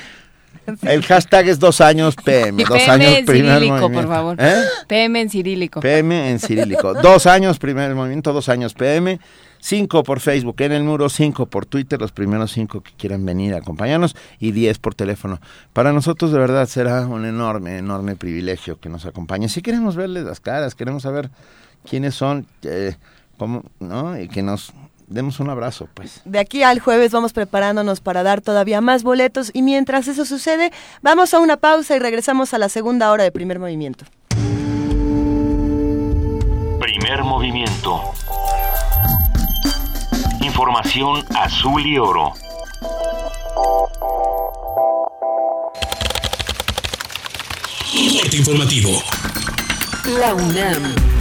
[0.82, 2.62] El hashtag es dos años PM.
[2.62, 4.36] Y dos PM años en primer cirílico, por favor.
[4.38, 4.62] ¿Eh?
[4.86, 5.80] PM en cirílico.
[5.80, 6.94] PM en cirílico.
[6.94, 9.18] Dos años primer movimiento, dos años PM.
[9.60, 13.54] Cinco por Facebook en el muro, cinco por Twitter, los primeros cinco que quieran venir
[13.54, 15.40] a acompañarnos y diez por teléfono.
[15.72, 19.48] Para nosotros de verdad será un enorme, enorme privilegio que nos acompañen.
[19.48, 21.30] Si queremos verles las caras, queremos saber
[21.88, 22.94] quiénes son, eh,
[23.36, 24.18] cómo, ¿no?
[24.20, 24.72] Y que nos
[25.08, 26.20] demos un abrazo, pues.
[26.24, 30.72] De aquí al jueves vamos preparándonos para dar todavía más boletos y mientras eso sucede,
[31.02, 34.04] vamos a una pausa y regresamos a la segunda hora de primer movimiento.
[36.80, 38.02] Primer movimiento.
[40.40, 42.32] Información azul y oro.
[48.20, 49.02] Corte informativo.
[50.18, 51.17] La UNAM.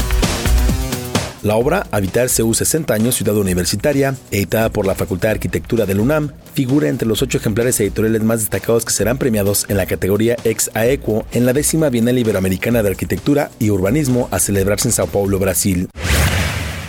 [1.44, 6.00] La obra Habitar CU 60 años Ciudad Universitaria, editada por la Facultad de Arquitectura del
[6.00, 10.36] UNAM, figura entre los ocho ejemplares editoriales más destacados que serán premiados en la categoría
[10.44, 15.08] Ex Aequo en la décima Bienal Iberoamericana de Arquitectura y Urbanismo a celebrarse en Sao
[15.08, 15.90] Paulo, Brasil.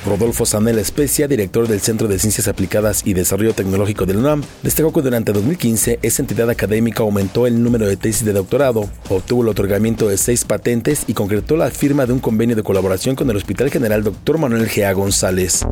[0.08, 4.92] Rodolfo Sanel Especia, director del Centro de Ciencias Aplicadas y Desarrollo Tecnológico del UNAM, destacó
[4.92, 9.48] que durante 2015 esa entidad académica aumentó el número de tesis de doctorado, obtuvo el
[9.48, 13.36] otorgamiento de seis patentes y concretó la firma de un convenio de colaboración con el
[13.36, 14.38] Hospital General Dr.
[14.38, 14.92] Manuel G.A.
[14.92, 15.64] González.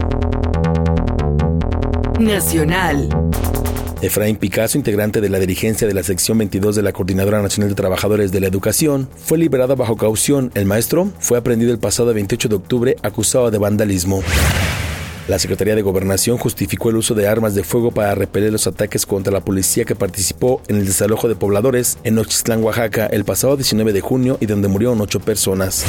[2.19, 3.09] Nacional.
[4.07, 7.75] Efraín Picasso, integrante de la dirigencia de la sección 22 de la Coordinadora Nacional de
[7.75, 10.53] Trabajadores de la Educación, fue liberado bajo caución.
[10.55, 14.23] El maestro fue aprendido el pasado 28 de octubre acusado de vandalismo.
[15.29, 19.07] La Secretaría de Gobernación justificó el uso de armas de fuego para repeler los ataques
[19.07, 23.57] contra la policía que participó en el desalojo de pobladores en Nochistlán, Oaxaca, el pasado
[23.57, 25.85] 19 de junio y donde murieron ocho personas.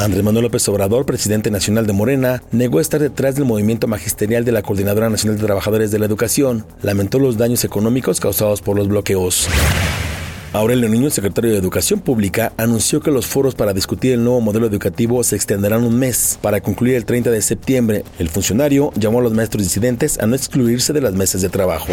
[0.00, 4.52] Andrés Manuel López Obrador, presidente nacional de Morena, negó estar detrás del movimiento magisterial de
[4.52, 6.64] la Coordinadora Nacional de Trabajadores de la Educación.
[6.80, 9.46] Lamentó los daños económicos causados por los bloqueos.
[10.54, 14.66] Aurelio Niño, secretario de Educación Pública, anunció que los foros para discutir el nuevo modelo
[14.66, 18.02] educativo se extenderán un mes para concluir el 30 de septiembre.
[18.18, 21.92] El funcionario llamó a los maestros disidentes a no excluirse de las mesas de trabajo.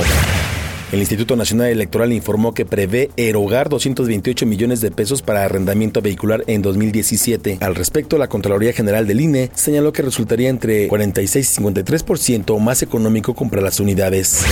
[0.90, 6.46] El Instituto Nacional Electoral informó que prevé erogar 228 millones de pesos para arrendamiento vehicular
[6.48, 7.58] en 2017.
[7.60, 12.84] Al respecto, la Contraloría General del INE señaló que resultaría entre 46 y 53% más
[12.84, 14.46] económico comprar las unidades.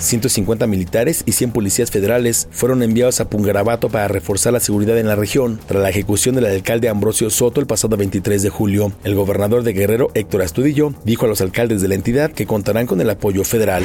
[0.00, 5.06] 150 militares y 100 policías federales fueron enviados a Pungarabato para reforzar la seguridad en
[5.06, 8.92] la región tras la ejecución del alcalde Ambrosio Soto el pasado 23 de julio.
[9.04, 12.86] El gobernador de Guerrero, Héctor Astudillo, dijo a los alcaldes de la entidad que contarán
[12.86, 13.84] con el apoyo federal.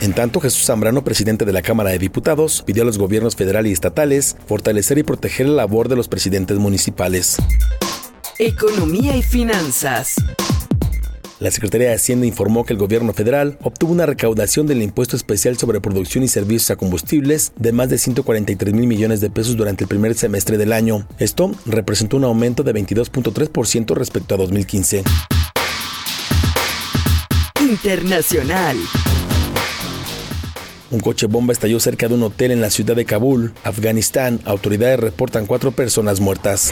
[0.00, 3.66] En tanto, Jesús Zambrano, presidente de la Cámara de Diputados, pidió a los gobiernos federal
[3.66, 7.36] y estatales fortalecer y proteger la labor de los presidentes municipales.
[8.38, 10.14] Economía y finanzas.
[11.38, 15.56] La Secretaría de Hacienda informó que el gobierno federal obtuvo una recaudación del impuesto especial
[15.58, 19.84] sobre producción y servicios a combustibles de más de 143 mil millones de pesos durante
[19.84, 21.06] el primer semestre del año.
[21.18, 25.04] Esto representó un aumento de 22.3% respecto a 2015.
[27.60, 28.76] Internacional.
[30.90, 34.40] Un coche bomba estalló cerca de un hotel en la ciudad de Kabul, Afganistán.
[34.44, 36.70] Autoridades reportan cuatro personas muertas.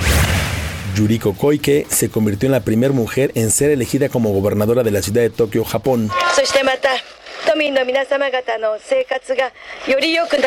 [0.95, 5.03] Yuriko Koike se convirtió en la primera mujer en ser elegida como gobernadora de la
[5.03, 6.11] ciudad de Tokio, Japón.
[6.37, 6.45] Soy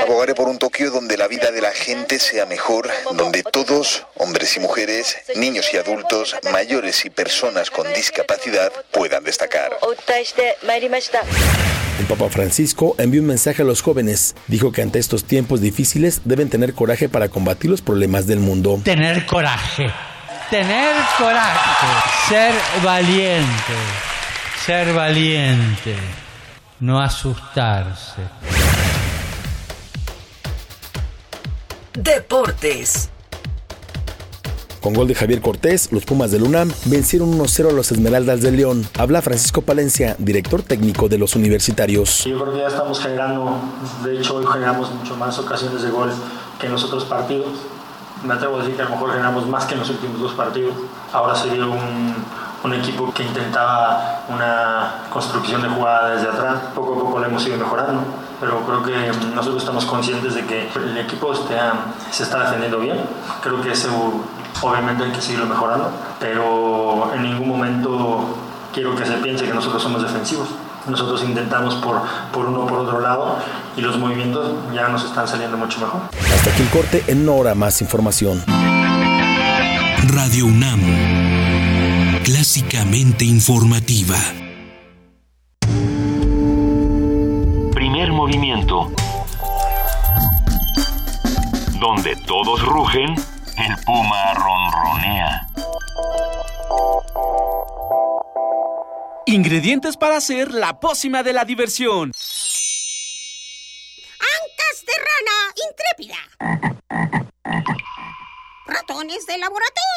[0.02, 4.56] Abogaré por un Tokio donde la vida de la gente sea mejor, donde todos, hombres
[4.58, 9.78] y mujeres, niños y adultos, mayores y personas con discapacidad, puedan destacar.
[12.00, 14.36] El Papa Francisco envió un mensaje a los jóvenes.
[14.48, 18.80] Dijo que ante estos tiempos difíciles deben tener coraje para combatir los problemas del mundo.
[18.84, 19.92] Tener coraje.
[20.50, 21.88] Tener coraje.
[22.30, 23.74] Ser valiente.
[24.64, 25.96] Ser valiente.
[26.80, 28.22] No asustarse.
[31.96, 33.10] Deportes.
[34.80, 38.52] Con gol de Javier Cortés, los Pumas del UNAM vencieron 1-0 a los Esmeraldas de
[38.52, 38.88] León.
[38.96, 42.26] Habla Francisco Palencia, director técnico de los universitarios.
[42.26, 43.60] Yo creo que ya estamos generando,
[44.04, 46.12] de hecho hoy generamos mucho más ocasiones de gol
[46.60, 47.54] que en los otros partidos.
[48.24, 50.34] Me atrevo a decir que a lo mejor generamos más que en los últimos dos
[50.34, 50.76] partidos.
[51.12, 52.16] Ahora se dio un,
[52.64, 56.60] un equipo que intentaba una construcción de jugada desde atrás.
[56.76, 58.02] Poco a poco lo hemos ido mejorando,
[58.40, 61.74] pero creo que nosotros estamos conscientes de que el equipo está,
[62.12, 62.98] se está defendiendo bien.
[63.42, 63.90] Creo que ese
[64.62, 68.38] obviamente hay que seguirlo mejorando, pero en ningún momento
[68.74, 70.48] quiero que se piense que nosotros somos defensivos.
[70.88, 72.02] Nosotros intentamos por,
[72.32, 73.40] por uno o por otro lado
[73.76, 76.02] y los movimientos ya nos están saliendo mucho mejor.
[76.34, 78.44] Hasta aquí el corte, en hora más información.
[80.08, 80.80] Radio UNAM,
[82.28, 84.18] clásicamente informativa.
[87.74, 88.92] Primer movimiento.
[91.80, 95.48] Donde todos rugen, el puma ronronea.
[99.26, 102.12] Ingredientes para hacer la pócima de la diversión.
[104.20, 106.18] Ancas de rana intrépida.
[108.66, 109.97] Ratones de laboratorio.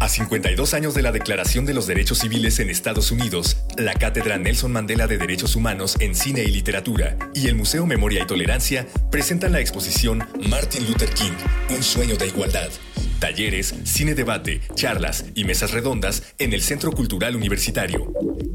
[0.00, 4.38] A 52 años de la Declaración de los Derechos Civiles en Estados Unidos, la Cátedra
[4.38, 8.86] Nelson Mandela de Derechos Humanos en Cine y Literatura y el Museo Memoria y Tolerancia
[9.10, 11.32] presentan la exposición Martin Luther King,
[11.76, 12.70] Un sueño de igualdad.
[13.18, 18.12] Talleres, cine debate, charlas y mesas redondas en el Centro Cultural Universitario.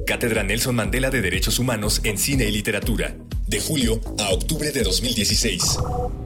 [0.08, 3.14] Cátedra Nelson Mandela de Derechos Humanos en Cine y Literatura.
[3.46, 5.80] De julio a octubre de 2016.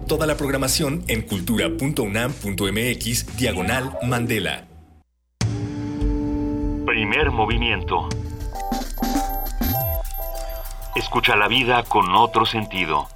[0.08, 4.68] Toda la programación en cultura.unam.mx diagonal Mandela.
[6.86, 8.08] Primer movimiento.
[10.96, 13.08] Escucha la vida con otro sentido.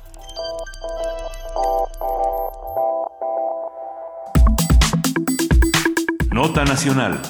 [6.42, 7.22] Nota Nacional.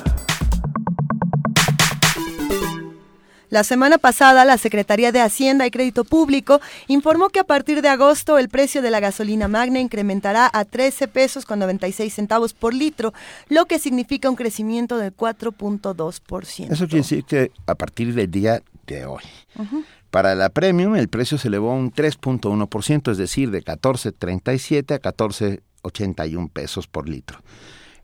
[3.49, 7.89] La semana pasada, la Secretaría de Hacienda y Crédito Público informó que a partir de
[7.89, 12.73] agosto el precio de la gasolina magna incrementará a 13 pesos con 96 centavos por
[12.73, 13.13] litro,
[13.49, 16.71] lo que significa un crecimiento del 4.2%.
[16.71, 19.23] Eso quiere decir que a partir del día de hoy.
[20.09, 26.49] Para la premium el precio se elevó un 3.1%, es decir, de 14.37 a 14.81
[26.49, 27.39] pesos por litro.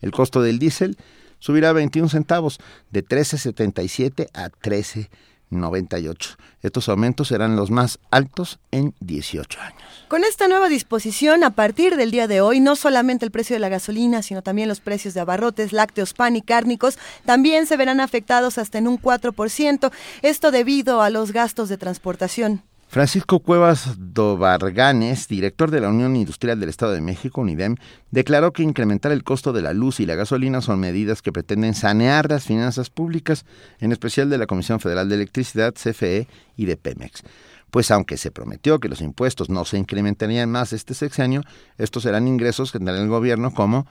[0.02, 0.98] El costo del diésel
[1.40, 2.60] subirá 21 centavos,
[2.92, 6.36] de 13.77 a 13.98.
[6.62, 9.82] Estos aumentos serán los más altos en 18 años.
[10.08, 13.60] Con esta nueva disposición, a partir del día de hoy, no solamente el precio de
[13.60, 18.00] la gasolina, sino también los precios de abarrotes, lácteos, pan y cárnicos también se verán
[18.00, 19.92] afectados hasta en un 4%,
[20.22, 22.64] esto debido a los gastos de transportación.
[22.90, 27.76] Francisco Cuevas Dobarganes, director de la Unión Industrial del Estado de México, UNIDEM,
[28.12, 31.74] declaró que incrementar el costo de la luz y la gasolina son medidas que pretenden
[31.74, 33.46] sanear las finanzas públicas,
[33.80, 37.24] en especial de la Comisión Federal de Electricidad, CFE y de Pemex.
[37.72, 41.42] pues aunque se prometió que los impuestos no se incrementarían más este sexenio,
[41.78, 43.86] estos serán ingresos que tendrá el gobierno como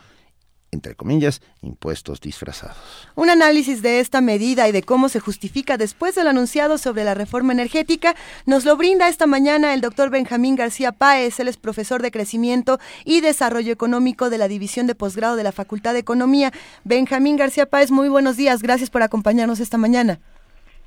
[0.77, 3.09] entre comillas, impuestos disfrazados.
[3.15, 7.15] Un análisis de esta medida y de cómo se justifica después del anunciado sobre la
[7.15, 8.15] reforma energética
[8.45, 11.41] nos lo brinda esta mañana el doctor Benjamín García Páez.
[11.41, 15.53] Él es profesor de crecimiento y desarrollo económico de la División de Posgrado de la
[15.53, 16.53] Facultad de Economía.
[16.85, 18.63] Benjamín García Páez, muy buenos días.
[18.63, 20.21] Gracias por acompañarnos esta mañana.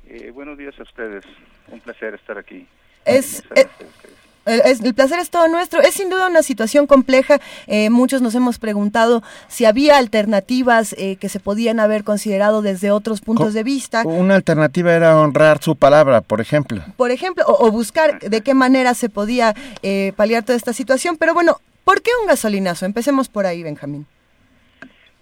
[0.06, 1.24] Eh, buenos días a ustedes.
[1.68, 2.66] Un placer estar aquí.
[3.04, 3.42] Es,
[4.50, 5.80] el, placer es todo nuestro.
[5.80, 7.40] Es sin duda una situación compleja.
[7.66, 12.90] Eh, muchos nos hemos preguntado si había alternativas eh, que se podían haber considerado desde
[12.90, 14.02] otros puntos de vista.
[14.04, 16.82] Una alternativa era honrar su palabra, por ejemplo.
[16.96, 21.16] Por ejemplo, o, buscar de qué manera se podía eh, paliar toda esta situación.
[21.16, 22.86] Pero bueno, ¿por qué un gasolinazo?
[22.86, 24.06] Empecemos por ahí, Benjamín.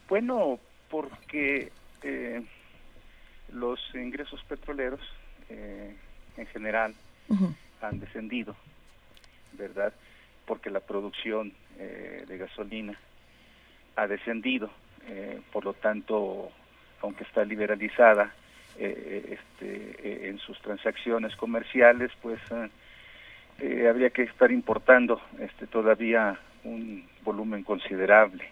[0.08, 0.58] Bueno,
[0.90, 1.70] porque
[3.52, 5.00] los ingresos petroleros
[5.50, 6.94] en general
[7.82, 8.54] han descendido
[9.58, 9.92] ¿verdad?
[10.46, 12.98] Porque la producción eh, de gasolina
[13.96, 14.70] ha descendido,
[15.08, 16.50] eh, por lo tanto,
[17.02, 18.32] aunque está liberalizada
[18.78, 22.40] eh, este, en sus transacciones comerciales, pues
[23.88, 28.44] habría que estar importando este, todavía un volumen considerable.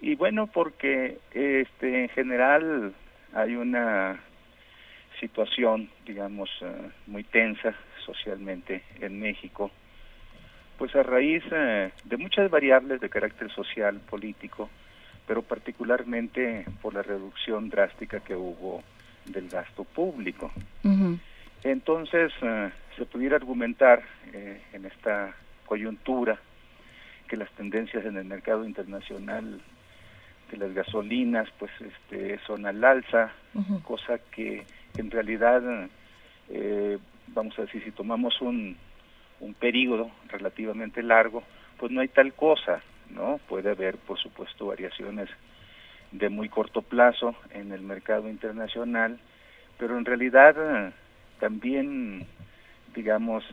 [0.00, 2.92] Y bueno, porque este, en general
[3.32, 4.20] hay una
[5.20, 6.50] situación, digamos,
[7.06, 7.74] muy tensa
[8.04, 9.70] socialmente en México,
[10.78, 14.68] pues a raíz eh, de muchas variables de carácter social, político,
[15.26, 18.82] pero particularmente por la reducción drástica que hubo
[19.26, 20.50] del gasto público.
[21.62, 24.02] Entonces, eh, se pudiera argumentar
[24.32, 25.34] eh, en esta
[25.66, 26.38] coyuntura
[27.28, 29.60] que las tendencias en el mercado internacional
[30.50, 33.32] de las gasolinas pues este son al alza,
[33.84, 34.64] cosa que
[34.98, 35.62] en realidad
[37.28, 38.76] vamos a decir si tomamos un
[39.42, 41.42] un periodo relativamente largo,
[41.76, 42.80] pues no hay tal cosa,
[43.10, 43.40] ¿no?
[43.48, 45.28] Puede haber, por supuesto, variaciones
[46.12, 49.18] de muy corto plazo en el mercado internacional,
[49.78, 50.92] pero en realidad eh,
[51.40, 52.24] también,
[52.94, 53.44] digamos,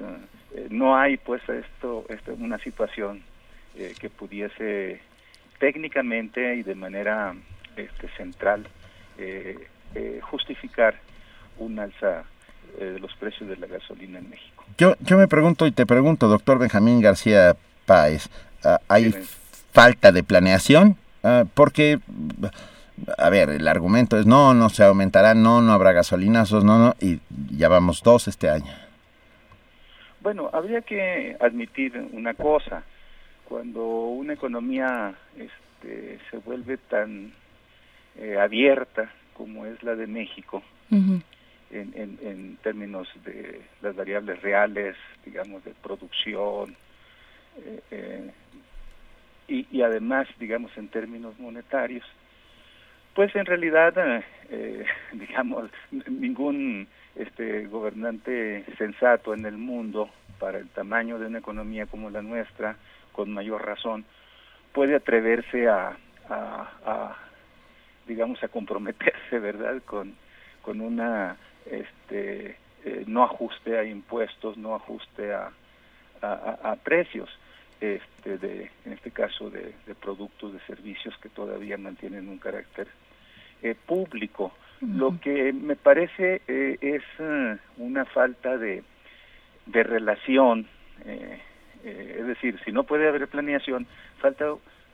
[0.53, 3.23] eh, no hay pues esto, esto una situación
[3.75, 5.01] eh, que pudiese
[5.57, 7.35] técnicamente y de manera
[7.75, 8.65] este, central
[10.21, 10.95] justificar
[11.57, 12.23] un alza
[12.77, 14.58] de los precios de la gasolina en México.
[14.77, 17.55] Yo, yo me pregunto y te pregunto, doctor Benjamín García
[17.85, 18.29] Páez,
[18.63, 19.13] ah, ¿hay
[19.71, 20.97] falta de planeación?
[21.23, 21.99] Ah, porque,
[23.17, 26.95] a ver, el argumento es no, no se aumentará, no, no habrá gasolinazos, no, no,
[26.99, 27.19] y
[27.55, 28.71] ya vamos dos este año.
[30.21, 32.83] Bueno, habría que admitir una cosa,
[33.45, 37.33] cuando una economía este, se vuelve tan
[38.17, 40.61] eh, abierta como es la de México,
[41.71, 44.95] en, en, términos de las variables reales,
[45.25, 46.75] digamos, de producción,
[47.57, 48.31] eh, eh,
[49.47, 52.05] y, y, además, digamos, en términos monetarios,
[53.13, 53.93] pues en realidad,
[54.49, 55.69] eh, digamos,
[56.07, 60.09] ningún este gobernante sensato en el mundo,
[60.39, 62.77] para el tamaño de una economía como la nuestra,
[63.11, 64.05] con mayor razón,
[64.71, 65.97] puede atreverse a,
[66.29, 67.17] a, a
[68.07, 70.15] digamos, a comprometerse, ¿verdad?, con,
[70.61, 72.55] con una este,
[72.85, 75.51] eh, no ajuste a impuestos, no ajuste a,
[76.21, 77.29] a, precios,
[77.81, 82.87] este, de, en este caso de, productos, de servicios que todavía mantienen un carácter
[83.61, 84.53] eh, público.
[84.81, 87.03] Lo que me parece eh, es
[87.77, 88.83] una falta de,
[89.65, 90.67] de relación,
[91.83, 93.87] es decir, si no puede haber planeación,
[94.21, 94.53] falta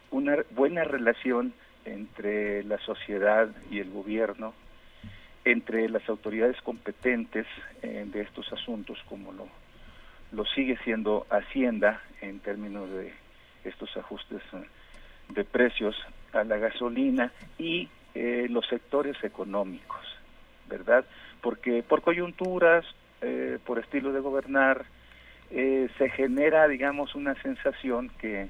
[0.10, 1.54] una buena relación
[1.86, 4.54] entre la sociedad y el gobierno,
[5.46, 7.46] entre las autoridades competentes
[7.84, 9.48] eh, de estos asuntos, como lo,
[10.32, 13.14] lo sigue siendo Hacienda en términos de
[13.64, 14.66] estos ajustes eh,
[15.30, 15.96] de precios
[16.34, 20.02] a la gasolina y eh, los sectores económicos,
[20.68, 21.06] ¿verdad?
[21.42, 22.86] Porque por coyunturas,
[23.66, 24.86] por estilo de gobernar,
[25.50, 28.50] se genera, digamos, una sensación que,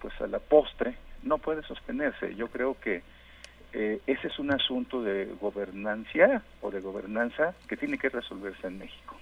[0.00, 2.34] pues a la postre, no puede sostenerse.
[2.34, 3.02] Yo creo que
[3.74, 8.78] eh, ese es un asunto de gobernancia o de gobernanza que tiene que resolverse en
[8.78, 9.16] México.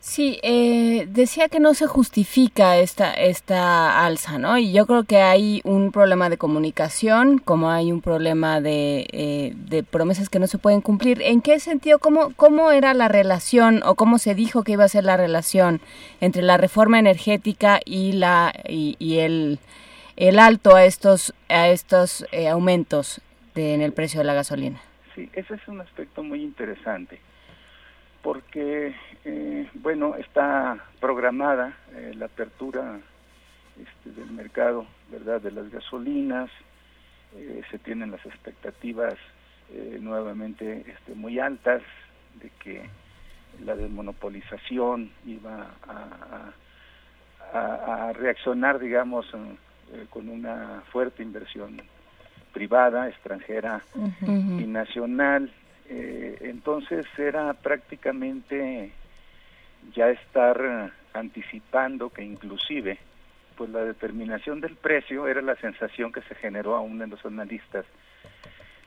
[0.00, 4.56] Sí, eh, decía que no se justifica esta, esta alza, ¿no?
[4.58, 9.52] Y yo creo que hay un problema de comunicación, como hay un problema de, eh,
[9.54, 11.22] de promesas que no se pueden cumplir.
[11.22, 14.88] ¿En qué sentido, cómo, cómo era la relación o cómo se dijo que iba a
[14.88, 15.80] ser la relación
[16.20, 19.58] entre la reforma energética y, la, y el
[20.18, 23.20] el alto a estos, a estos eh, aumentos
[23.54, 24.80] en el precio de la gasolina.
[25.14, 27.20] Sí, ese es un aspecto muy interesante,
[28.20, 32.98] porque, eh, bueno, está programada eh, la apertura
[33.80, 36.50] este, del mercado, ¿verdad?, de las gasolinas,
[37.36, 39.14] eh, se tienen las expectativas
[40.00, 41.82] nuevamente este, muy altas
[42.40, 42.88] de que
[43.66, 46.52] la desmonopolización iba a,
[47.52, 49.26] a reaccionar, digamos,
[50.10, 51.80] con una fuerte inversión
[52.52, 53.82] privada, extranjera
[54.22, 55.52] y nacional.
[55.88, 58.92] Eh, entonces era prácticamente
[59.94, 62.98] ya estar anticipando que inclusive
[63.56, 67.86] pues la determinación del precio era la sensación que se generó aún en los analistas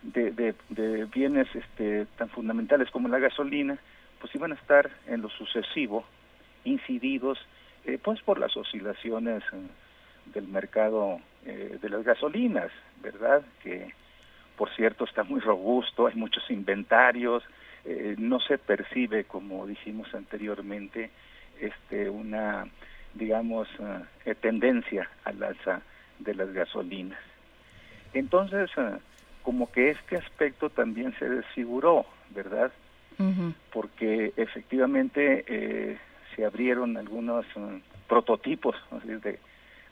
[0.02, 3.78] de, de, bienes este, tan fundamentales como la gasolina,
[4.20, 6.06] pues iban a estar en lo sucesivo
[6.64, 7.38] incididos
[7.86, 9.68] eh, pues por las oscilaciones eh,
[10.26, 12.72] del mercado de las gasolinas,
[13.02, 13.42] ¿verdad?
[13.64, 13.94] Que
[14.62, 17.44] por cierto está muy robusto, hay muchos inventarios,
[17.84, 21.10] eh, no se percibe, como dijimos anteriormente,
[21.60, 22.68] este, una,
[23.16, 23.68] digamos,
[24.26, 25.82] eh, tendencia al alza
[26.20, 27.20] de las gasolinas.
[28.14, 28.98] Entonces, eh,
[29.42, 32.72] como que este aspecto también se desfiguró, ¿verdad?
[33.72, 36.00] Porque efectivamente
[36.36, 37.46] se abrieron algunos
[38.08, 39.40] prototipos de,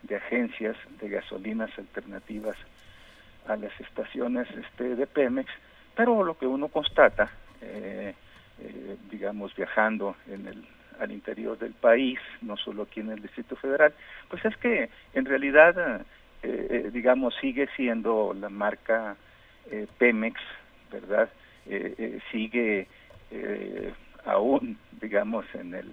[0.04, 2.56] de agencias de gasolinas alternativas
[3.48, 5.50] a las estaciones este, de Pemex,
[5.96, 7.30] pero lo que uno constata,
[7.62, 8.14] eh,
[8.60, 10.66] eh, digamos, viajando en el,
[11.00, 13.94] al interior del país, no solo aquí en el Distrito Federal,
[14.30, 16.06] pues es que en realidad,
[16.44, 19.16] eh, digamos, sigue siendo la marca
[19.98, 20.40] Pemex,
[20.92, 21.30] ¿verdad?
[22.32, 22.88] sigue
[24.26, 25.92] aún, digamos, en el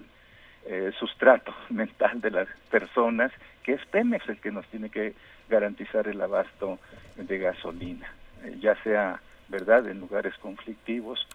[0.98, 3.32] sustrato mental de las personas,
[3.62, 5.14] que es Pemex el que nos tiene que
[5.48, 6.78] garantizar el abasto
[7.16, 8.08] de gasolina,
[8.44, 11.26] eh, ya sea, ¿verdad?, en lugares conflictivos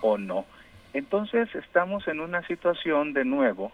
[0.00, 0.46] o no.
[0.94, 3.72] Entonces estamos en una situación de nuevo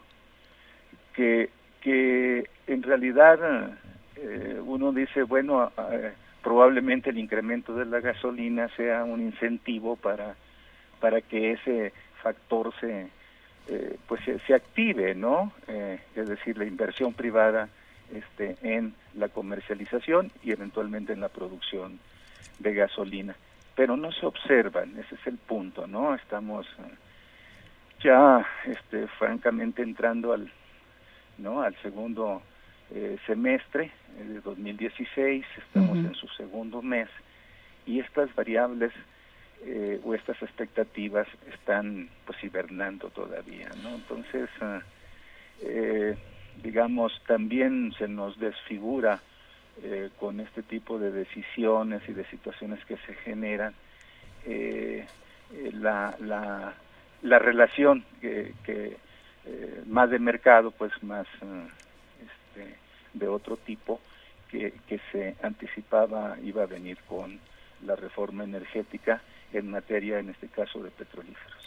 [1.15, 3.77] que, que en realidad
[4.17, 6.13] eh, uno dice, bueno, eh,
[6.43, 10.37] probablemente el incremento de la gasolina sea un incentivo para,
[11.01, 13.09] para que ese factor se,
[14.07, 15.53] pues se, se, active, ¿no?
[15.69, 17.69] es decir, la inversión privada
[18.13, 21.99] este, en la comercialización y eventualmente en la producción
[22.59, 23.37] de gasolina.
[23.75, 26.15] Pero no se observan, ese es el punto, ¿no?
[26.15, 26.95] Estamos eh,
[28.03, 30.51] ya este, francamente entrando al,
[31.37, 31.63] ¿no?
[31.63, 32.43] al segundo
[32.91, 37.09] eh, semestre eh, de 2016, estamos en su segundo mes
[37.87, 38.93] y estas variables
[40.05, 43.97] o estas expectativas están pues hibernando todavía, ¿no?
[43.97, 44.49] Entonces,
[45.63, 46.17] eh,
[46.63, 49.21] digamos, también se nos desfigura
[49.83, 53.75] eh, con este tipo de decisiones y de situaciones que se generan
[54.45, 55.07] eh,
[55.55, 56.75] eh, la, la,
[57.23, 58.97] la, relación que,
[59.87, 62.75] más de mercado, pues más este,
[63.15, 64.01] de otro tipo,
[64.51, 67.39] que, que se anticipaba iba a venir con
[67.87, 69.23] la reforma energética
[69.53, 71.59] en materia, en este caso, de petrolíferos.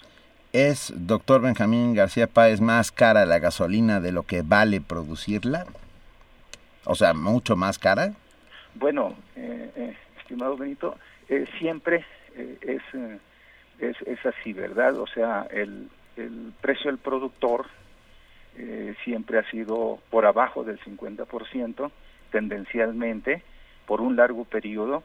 [0.54, 5.66] ¿Es, doctor Benjamín García Páez, más cara la gasolina de lo que vale producirla?
[6.86, 8.14] O sea, mucho más cara.
[8.76, 10.98] Bueno, eh, eh, estimado Benito,
[11.30, 12.06] eh, siempre
[12.36, 12.82] es,
[13.80, 14.98] es, es, así, ¿verdad?
[14.98, 17.68] O sea, el, el precio del productor
[19.06, 21.92] siempre ha sido por abajo del 50%,
[22.32, 23.42] tendencialmente,
[23.88, 25.04] por un largo periodo,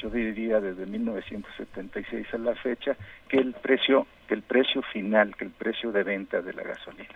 [0.00, 2.96] yo diría desde 1976 a la fecha,
[3.28, 7.08] que el precio, que el precio final, que el precio de venta de la gasolina.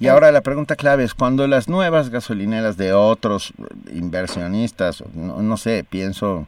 [0.00, 3.54] Y ahora la pregunta clave es, cuando las nuevas gasolineras de otros
[3.90, 6.46] inversionistas, no, sé, pienso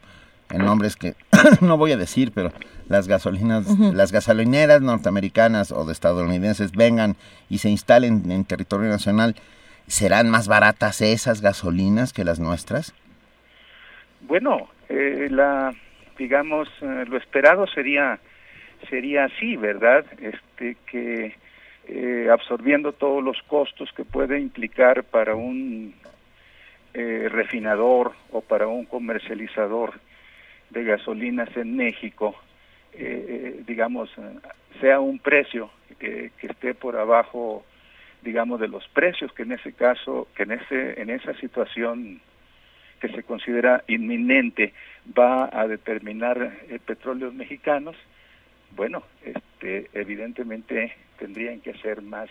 [0.51, 1.15] en nombres que
[1.61, 2.53] no voy a decir, pero
[2.89, 7.17] las gasolinas, las gasolineras norteamericanas o de estadounidenses vengan
[7.49, 9.37] y se instalen en territorio nacional,
[9.87, 12.95] ¿serán más baratas esas gasolinas que las nuestras?
[14.31, 15.75] Bueno, eh, la,
[16.17, 18.21] digamos, eh, lo esperado sería
[18.89, 20.07] sería así, ¿verdad?
[20.21, 21.35] Este que
[21.89, 25.95] eh, absorbiendo todos los costos que puede implicar para un
[26.95, 29.95] refinador o para un comercializador
[30.71, 32.35] de gasolinas en México,
[33.67, 34.11] digamos,
[34.81, 37.65] sea un precio que esté por abajo,
[38.23, 42.21] digamos, de los precios que en ese caso, que en ese en esa situación
[43.01, 44.73] que se considera inminente
[45.19, 47.97] va a determinar eh, petróleos mexicanos,
[48.77, 52.29] bueno, este, evidentemente tendrían que ser más,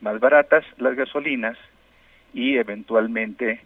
[0.00, 1.56] más baratas las gasolinas
[2.32, 3.60] y eventualmente,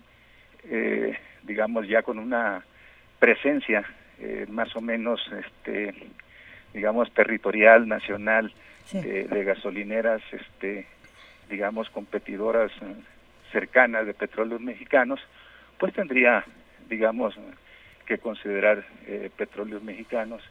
[0.64, 2.64] eh, digamos, ya con una
[3.18, 3.84] presencia
[4.18, 5.94] eh, más o menos este,
[6.72, 8.52] digamos, territorial, nacional
[8.92, 10.86] de, gasolineras, este,
[11.48, 12.94] digamos, competidoras eh,
[13.52, 15.20] cercanas de petróleos mexicanos,
[15.80, 16.44] pues tendría,
[16.88, 17.34] digamos,
[18.06, 20.42] que considerar eh, petróleos mexicanos,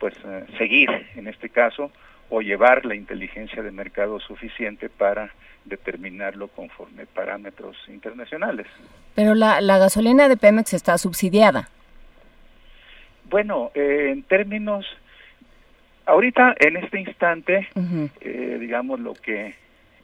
[0.00, 1.92] pues eh, seguir en este caso
[2.30, 5.30] o llevar la inteligencia de mercado suficiente para
[5.66, 8.66] determinarlo conforme parámetros internacionales.
[9.14, 11.68] Pero la, la gasolina de Pemex está subsidiada.
[13.28, 14.86] Bueno, eh, en términos,
[16.06, 17.68] ahorita en este instante,
[18.20, 19.54] eh, digamos lo que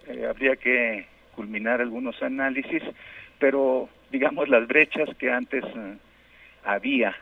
[0.07, 2.83] eh, habría que culminar algunos análisis,
[3.39, 5.65] pero digamos las brechas que antes
[6.65, 7.15] había,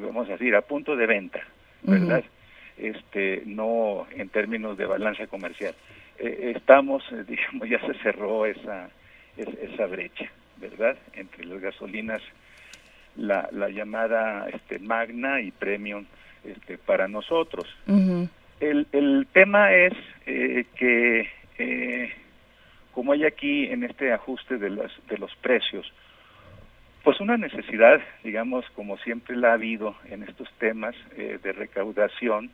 [0.00, 1.40] vamos a decir, a punto de venta,
[1.82, 2.24] ¿verdad?
[2.76, 5.74] Este, no en términos de balanza comercial.
[6.18, 8.90] estamos, digamos, ya se cerró esa,
[9.36, 10.96] esa brecha, ¿verdad?
[11.14, 12.22] Entre las gasolinas
[13.18, 16.04] la, la llamada este, magna y premium
[16.44, 17.66] este, para nosotros.
[18.60, 19.92] el, el tema es
[20.26, 21.28] eh, que,
[21.58, 22.12] eh,
[22.98, 25.86] como hay aquí en este ajuste de, las, de los precios,
[27.04, 32.50] pues una necesidad, digamos, como siempre la ha habido en estos temas eh, de recaudación,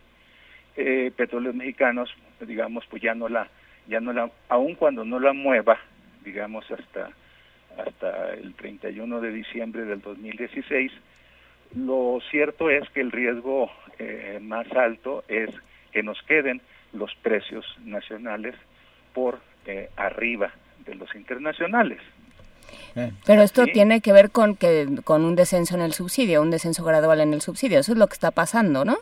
[1.17, 3.49] petróleos mexicanos, digamos, pues ya no la,
[3.87, 5.79] ya no la, aun cuando no la mueva,
[6.23, 7.09] digamos, hasta
[7.79, 10.93] hasta el 31 de diciembre del 2016.
[11.75, 15.49] Lo cierto es que el riesgo eh, más alto es
[15.91, 16.61] que nos queden
[16.93, 18.57] los precios nacionales
[19.15, 20.53] por eh, arriba
[20.85, 22.01] de los internacionales.
[23.27, 26.85] Pero esto tiene que ver con que con un descenso en el subsidio, un descenso
[26.85, 27.81] gradual en el subsidio.
[27.81, 28.97] Eso es lo que está pasando, ¿no?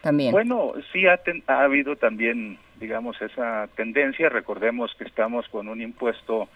[0.00, 0.32] También.
[0.32, 4.28] Bueno, sí ha, ha habido también, digamos, esa tendencia.
[4.28, 6.48] Recordemos que estamos con un impuesto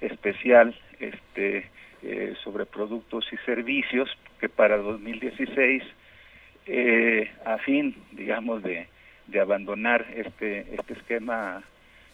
[0.00, 1.68] especial este,
[2.02, 4.08] eh, sobre productos y servicios
[4.40, 5.82] que para 2016,
[6.66, 8.88] eh, a fin, digamos, de,
[9.28, 11.62] de abandonar este, este esquema,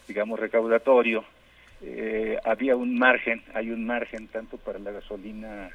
[0.09, 1.23] digamos, recaudatorio,
[1.81, 5.69] eh, había un margen, hay un margen tanto para la gasolina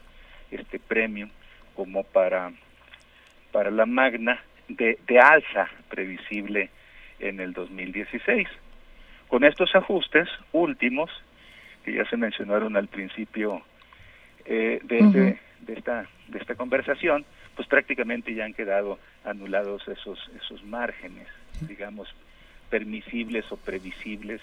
[0.50, 1.30] este premium
[1.74, 2.52] como para,
[3.52, 6.68] para la magna de, de alza previsible
[7.20, 8.48] en el 2016.
[9.28, 11.10] Con estos ajustes últimos,
[11.84, 13.62] que ya se mencionaron al principio
[14.44, 17.24] eh, de, de, esta, de esta conversación,
[17.54, 21.28] pues prácticamente ya han quedado anulados esos, esos márgenes,
[21.60, 22.12] digamos,
[22.74, 24.40] permisibles o previsibles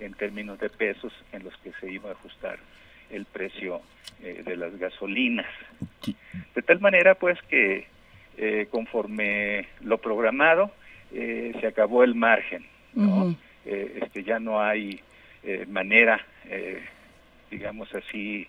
[0.00, 2.58] en términos de pesos en los que se iba a ajustar
[3.08, 3.80] el precio
[4.20, 5.46] eh, de las gasolinas.
[6.56, 7.86] De tal manera, pues, que
[8.36, 10.72] eh, conforme lo programado,
[11.10, 13.34] se acabó el margen, ¿no?
[13.64, 15.00] este, ya no hay
[15.68, 16.82] manera eh,
[17.50, 18.46] digamos así,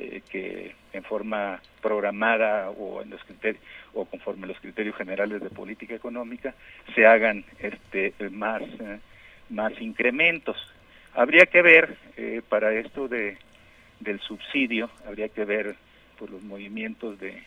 [0.00, 3.62] eh, que en forma programada o en los criterios
[3.94, 6.54] o conforme los criterios generales de política económica
[6.94, 9.00] se hagan este más eh,
[9.50, 10.56] más incrementos.
[11.14, 11.96] Habría que ver
[12.48, 13.38] para esto de
[13.98, 15.74] del subsidio habría que ver
[16.18, 17.42] por los movimientos de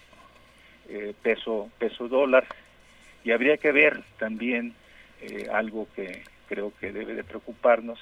[1.22, 2.46] peso peso dólar
[3.24, 4.74] y habría que ver también
[5.54, 8.00] algo que creo que debe de preocuparnos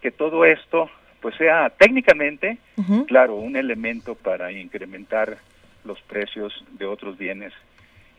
[0.00, 0.90] que todo esto
[1.20, 2.58] pues sea técnicamente,
[3.06, 5.38] claro, un elemento para incrementar
[5.84, 7.52] los precios de otros bienes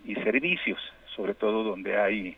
[0.06, 0.80] y servicios,
[1.15, 2.36] sobre todo donde hay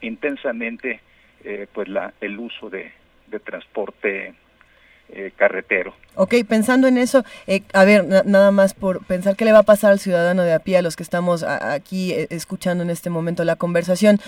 [0.00, 1.00] intensamente
[1.44, 2.92] eh, pues la, el uso de,
[3.26, 4.34] de transporte
[5.08, 5.94] eh, carretero.
[6.14, 9.62] Ok, pensando en eso, eh, a ver, nada más por pensar qué le va a
[9.62, 13.10] pasar al ciudadano de a pie, a los que estamos aquí eh, escuchando en este
[13.10, 14.18] momento la conversación,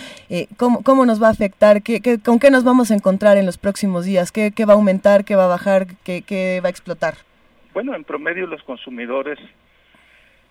[0.57, 1.83] ¿cómo, ¿cómo, nos va a afectar?
[1.83, 4.31] ¿Qué, con qué nos vamos a encontrar en los próximos días?
[4.31, 5.25] ¿Qué, qué va a aumentar?
[5.25, 5.87] ¿Qué va a bajar?
[6.05, 7.15] ¿Qué, ¿Qué, va a explotar?
[7.73, 9.39] Bueno, en promedio los consumidores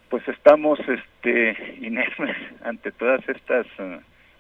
[0.10, 3.66] pues estamos este, inermes ante todas estas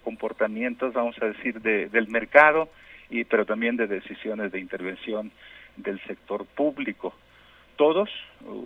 [0.03, 2.69] comportamientos, vamos a decir, de, del mercado,
[3.09, 5.31] y pero también de decisiones de intervención
[5.77, 7.13] del sector público.
[7.75, 8.09] Todos,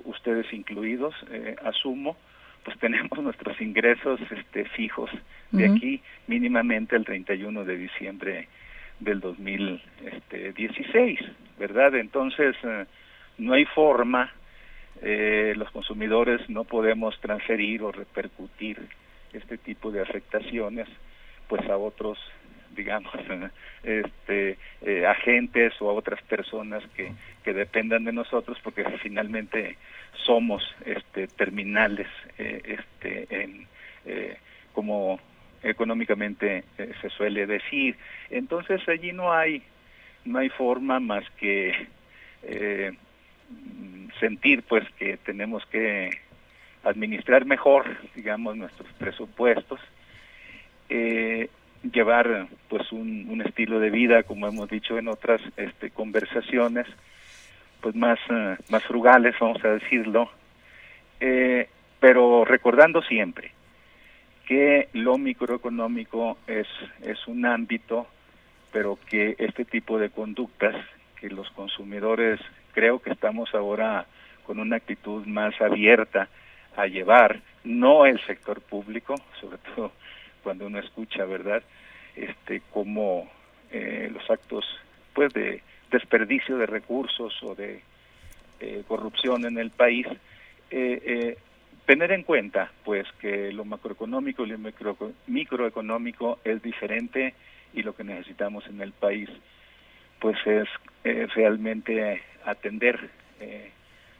[0.05, 2.17] ustedes incluidos, eh, asumo,
[2.63, 5.09] pues tenemos nuestros ingresos este, fijos
[5.51, 8.47] de aquí mínimamente el 31 de diciembre
[8.99, 11.95] del 2016, este, ¿verdad?
[11.95, 12.85] Entonces, eh,
[13.37, 14.31] no hay forma,
[15.01, 18.79] eh, los consumidores no podemos transferir o repercutir
[19.33, 20.87] este tipo de afectaciones
[21.47, 22.17] pues a otros
[22.75, 23.13] digamos,
[23.83, 27.11] este, eh, agentes o a otras personas que,
[27.43, 29.77] que dependan de nosotros, porque finalmente
[30.25, 32.07] somos este, terminales,
[32.37, 33.67] eh, este, en,
[34.05, 34.37] eh,
[34.73, 35.19] como
[35.63, 36.63] económicamente
[37.01, 37.97] se suele decir.
[38.29, 39.63] Entonces allí no hay,
[40.23, 41.87] no hay forma más que
[44.19, 46.11] sentir pues que tenemos que
[46.83, 47.85] administrar mejor,
[48.15, 49.79] digamos, nuestros presupuestos
[50.89, 51.49] eh,
[51.83, 56.87] llevar pues un, un, estilo de vida, como hemos dicho en otras este, conversaciones,
[57.81, 60.29] pues más, uh, más frugales, vamos a decirlo,
[61.19, 63.51] eh, pero recordando siempre
[64.45, 66.67] que lo microeconómico es,
[67.01, 68.07] es un ámbito,
[68.71, 70.75] pero que este tipo de conductas
[71.19, 72.39] que los consumidores
[72.73, 74.05] creo que estamos ahora
[74.45, 76.29] con una actitud más abierta
[76.77, 79.91] a llevar, no el sector público, sobre todo
[80.47, 81.61] cuando uno escucha, ¿verdad?
[82.15, 83.29] Este, como
[83.69, 84.63] eh, los actos,
[85.13, 85.61] pues, de
[85.91, 87.81] desperdicio de recursos o de
[88.61, 90.07] eh, corrupción en el país,
[90.71, 91.37] eh,
[91.85, 94.97] tener en cuenta, pues, que lo macroeconómico y lo micro,
[95.27, 97.33] microeconómico es diferente
[97.73, 99.29] y lo que necesitamos en el país,
[100.21, 100.69] pues, es
[101.35, 103.09] realmente atender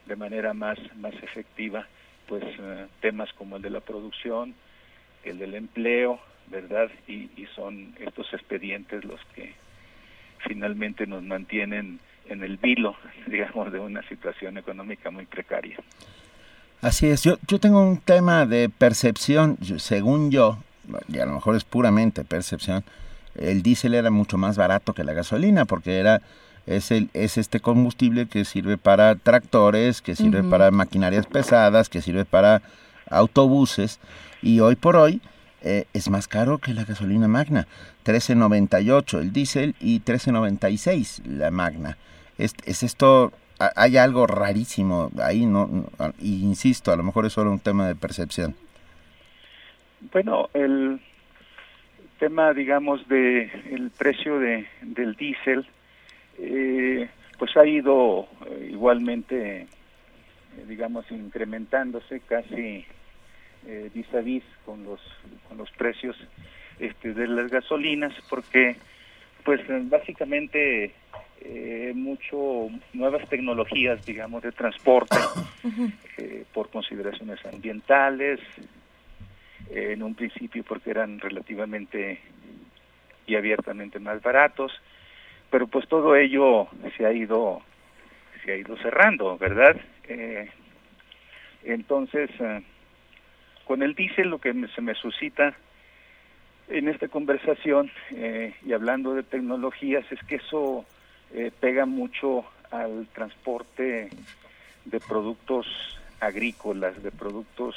[0.05, 1.87] de manera más, más efectiva
[2.27, 2.43] pues
[2.99, 4.53] temas como el de la producción,
[5.23, 6.89] el del empleo, ¿verdad?
[7.07, 9.53] Y, y, son estos expedientes los que
[10.47, 11.99] finalmente nos mantienen
[12.29, 12.95] en el vilo,
[13.27, 15.77] digamos, de una situación económica muy precaria.
[16.81, 20.59] Así es, yo, yo tengo un tema de percepción, según yo,
[21.07, 22.83] y a lo mejor es puramente percepción,
[23.35, 26.21] el diésel era mucho más barato que la gasolina porque era
[26.65, 30.49] es, el, es este combustible que sirve para tractores, que sirve uh -huh.
[30.49, 32.61] para maquinarias pesadas, que sirve para
[33.09, 33.99] autobuses
[34.41, 35.21] y hoy por hoy
[35.61, 37.67] eh, es más caro que la gasolina magna.
[38.05, 41.97] 13.98 el diésel y 13.96 la magna.
[42.37, 43.31] Es, es esto,
[43.75, 47.95] hay algo rarísimo ahí, no, no, insisto, a lo mejor es solo un tema de
[47.95, 48.55] percepción.
[50.11, 51.01] Bueno, el
[52.19, 55.65] tema, digamos, de el precio de, del diésel,
[56.37, 59.67] eh, pues ha ido eh, igualmente, eh,
[60.67, 62.85] digamos, incrementándose casi
[63.65, 64.99] eh, vis a vis con los,
[65.47, 66.15] con los precios
[66.79, 68.75] este, de las gasolinas, porque
[69.43, 70.93] pues básicamente
[71.41, 75.17] eh, mucho nuevas tecnologías, digamos, de transporte
[76.17, 78.39] eh, por consideraciones ambientales,
[79.69, 82.19] eh, en un principio porque eran relativamente
[83.25, 84.71] y abiertamente más baratos,
[85.49, 86.67] pero pues todo ello
[86.97, 87.61] se ha ido
[88.43, 89.75] se ha ido cerrando, ¿verdad?
[90.07, 90.49] Eh,
[91.63, 92.63] entonces, eh,
[93.67, 95.53] con el diésel lo que me, se me suscita
[96.69, 100.85] en esta conversación eh, y hablando de tecnologías es que eso
[101.33, 104.09] eh, pega mucho al transporte
[104.85, 105.67] de productos
[106.19, 107.75] agrícolas, de productos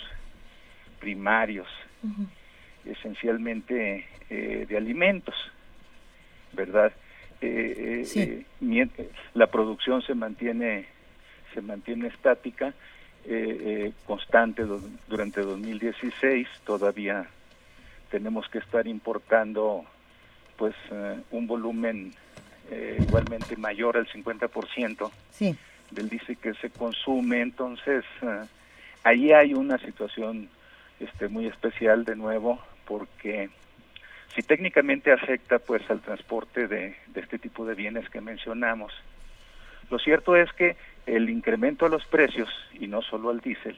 [1.00, 1.68] primarios,
[2.02, 2.26] uh -huh.
[2.92, 5.34] esencialmente eh, de alimentos,
[6.52, 6.92] ¿verdad?
[8.04, 8.44] Sí.
[9.32, 10.86] la producción se mantiene
[11.54, 12.74] se mantiene estática,
[14.06, 17.28] constante do, durante 2016, todavía
[18.10, 19.84] tenemos que estar importando
[20.56, 22.12] pues uh, un volumen
[22.70, 25.56] eh, igualmente mayor al 50% sí.
[25.90, 28.46] del diésel que se consume, entonces uh,
[29.04, 30.50] ahí hay una situación
[30.98, 33.48] este muy especial de nuevo porque
[34.34, 38.92] si técnicamente afecta pues al transporte de, de este tipo de bienes que mencionamos,
[39.90, 40.76] lo cierto es que
[41.06, 43.76] el incremento de los precios y no solo al diésel,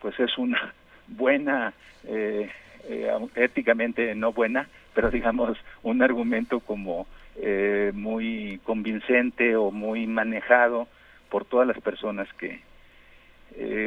[0.00, 0.72] pues es una
[1.08, 1.72] buena
[2.06, 2.50] eh,
[2.88, 7.06] eh, éticamente no buena, pero digamos un argumento como
[7.36, 10.88] eh, muy convincente o muy manejado
[11.30, 12.60] por todas las personas que,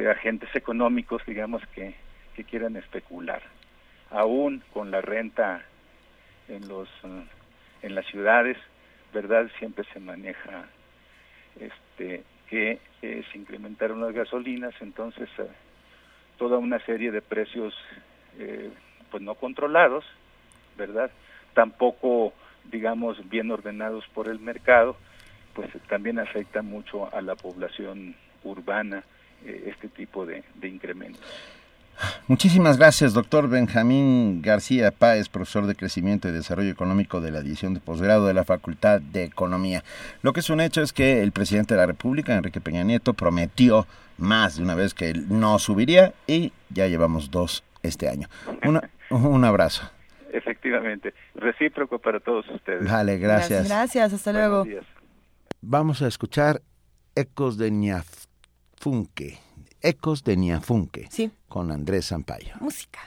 [0.10, 1.96] agentes económicos, digamos, que,
[2.36, 3.42] que quieran especular.
[4.12, 5.64] Aún con la renta
[6.48, 6.88] en, los,
[7.82, 8.58] en las ciudades,
[9.12, 9.50] ¿verdad?
[9.58, 10.66] Siempre se maneja
[11.60, 15.44] este, que eh, se incrementaron las gasolinas, entonces uh,
[16.38, 17.74] toda una serie de precios
[18.38, 18.72] eh,
[19.12, 20.06] pues no controlados,
[20.78, 21.12] ¿verdad?
[21.54, 22.34] Tampoco,
[22.66, 24.98] digamos, bien ordenados por el mercado,
[25.54, 29.04] pues también afecta mucho a la población urbana
[29.46, 31.22] eh, este tipo de incrementos.
[32.28, 37.74] Muchísimas gracias, doctor Benjamín García Páez, profesor de Crecimiento y Desarrollo Económico de la División
[37.74, 39.84] de Posgrado de la Facultad de Economía.
[40.22, 43.14] Lo que es un hecho es que el presidente de la República, Enrique Peña Nieto,
[43.14, 48.28] prometió más de una vez que él no subiría y ya llevamos dos este año.
[48.64, 49.90] Una, un abrazo.
[50.32, 52.90] Efectivamente, recíproco para todos ustedes.
[52.90, 53.68] Vale, gracias.
[53.68, 54.66] Gracias, hasta luego.
[55.62, 56.62] Vamos a escuchar
[57.16, 59.45] Ecos de Ñafunque.
[59.86, 61.08] Ecos de Ñafunque.
[61.12, 61.32] Sí.
[61.48, 62.56] Con Andrés Sampaio.
[62.60, 63.02] Música.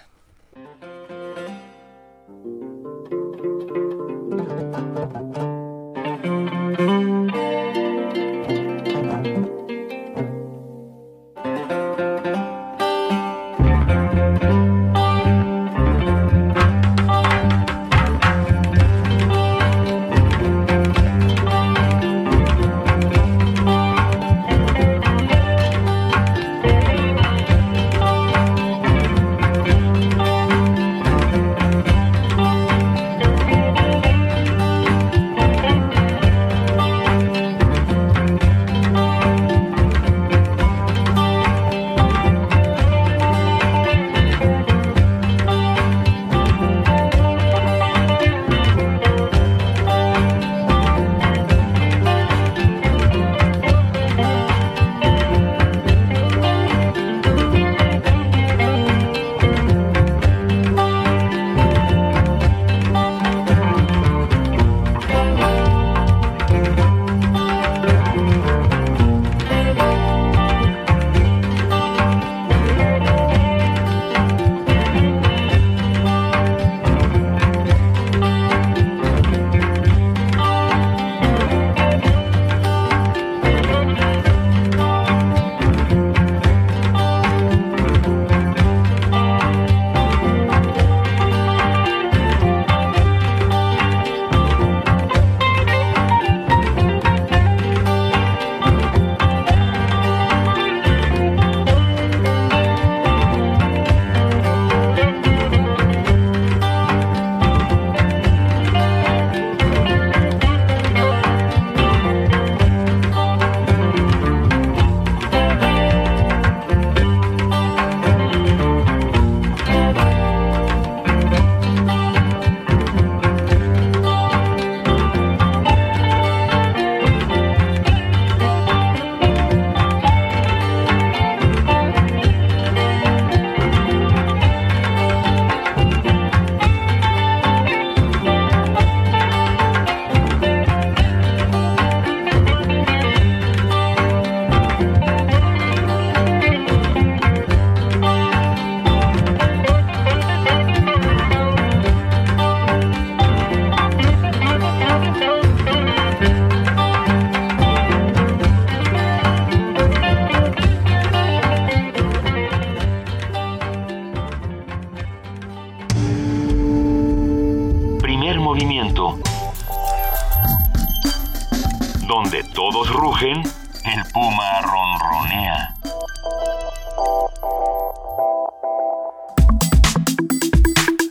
[173.20, 175.74] El puma ronronea.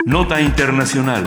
[0.05, 1.25] Nota Internacional.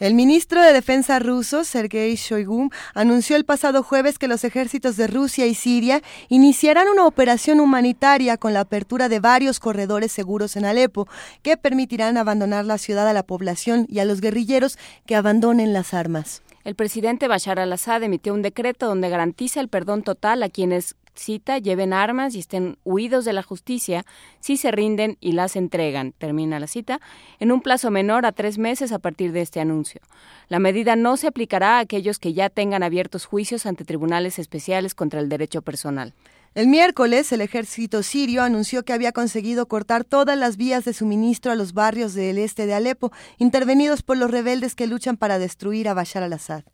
[0.00, 5.06] El ministro de Defensa ruso, Sergei Shoigu, anunció el pasado jueves que los ejércitos de
[5.06, 10.64] Rusia y Siria iniciarán una operación humanitaria con la apertura de varios corredores seguros en
[10.64, 11.06] Alepo,
[11.42, 14.76] que permitirán abandonar la ciudad a la población y a los guerrilleros
[15.06, 16.42] que abandonen las armas.
[16.64, 21.58] El presidente Bashar al-Assad emitió un decreto donde garantiza el perdón total a quienes cita,
[21.58, 24.04] lleven armas y estén huidos de la justicia
[24.40, 27.00] si se rinden y las entregan, termina la cita,
[27.38, 30.00] en un plazo menor a tres meses a partir de este anuncio.
[30.48, 34.94] La medida no se aplicará a aquellos que ya tengan abiertos juicios ante tribunales especiales
[34.94, 36.14] contra el derecho personal.
[36.54, 41.50] El miércoles, el ejército sirio anunció que había conseguido cortar todas las vías de suministro
[41.50, 45.88] a los barrios del este de Alepo, intervenidos por los rebeldes que luchan para destruir
[45.88, 46.64] a Bashar al-Assad.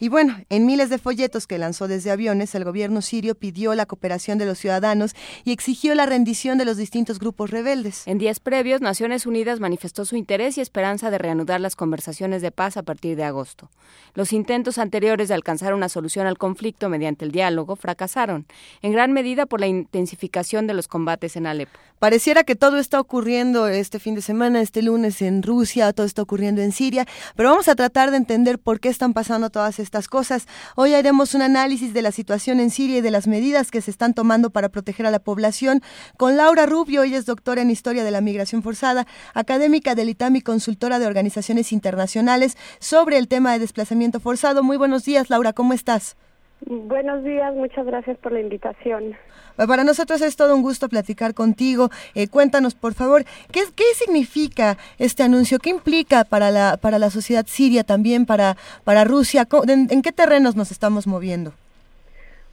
[0.00, 3.86] Y bueno, en miles de folletos que lanzó desde aviones, el gobierno sirio pidió la
[3.86, 5.14] cooperación de los ciudadanos
[5.44, 8.06] y exigió la rendición de los distintos grupos rebeldes.
[8.06, 12.50] En días previos, Naciones Unidas manifestó su interés y esperanza de reanudar las conversaciones de
[12.50, 13.70] paz a partir de agosto.
[14.14, 18.46] Los intentos anteriores de alcanzar una solución al conflicto mediante el diálogo fracasaron,
[18.82, 21.78] en gran medida por la intensificación de los combates en Alepo.
[21.98, 26.22] Pareciera que todo está ocurriendo este fin de semana, este lunes en Rusia, todo está
[26.22, 27.06] ocurriendo en Siria,
[27.36, 30.46] pero vamos a tratar de entender por qué están pasando todas estas cosas.
[30.76, 33.90] Hoy haremos un análisis de la situación en Siria y de las medidas que se
[33.90, 35.82] están tomando para proteger a la población
[36.16, 37.02] con Laura Rubio.
[37.02, 41.06] Ella es doctora en Historia de la Migración Forzada, académica del ITAM y consultora de
[41.06, 44.62] organizaciones internacionales sobre el tema de desplazamiento forzado.
[44.62, 46.16] Muy buenos días, Laura, ¿cómo estás?
[46.64, 49.16] Buenos días, muchas gracias por la invitación.
[49.56, 51.90] Para nosotros es todo un gusto platicar contigo.
[52.14, 55.58] Eh, cuéntanos, por favor, ¿qué, ¿qué significa este anuncio?
[55.58, 59.46] ¿Qué implica para la, para la sociedad siria también, para, para Rusia?
[59.66, 61.52] ¿En, ¿En qué terrenos nos estamos moviendo?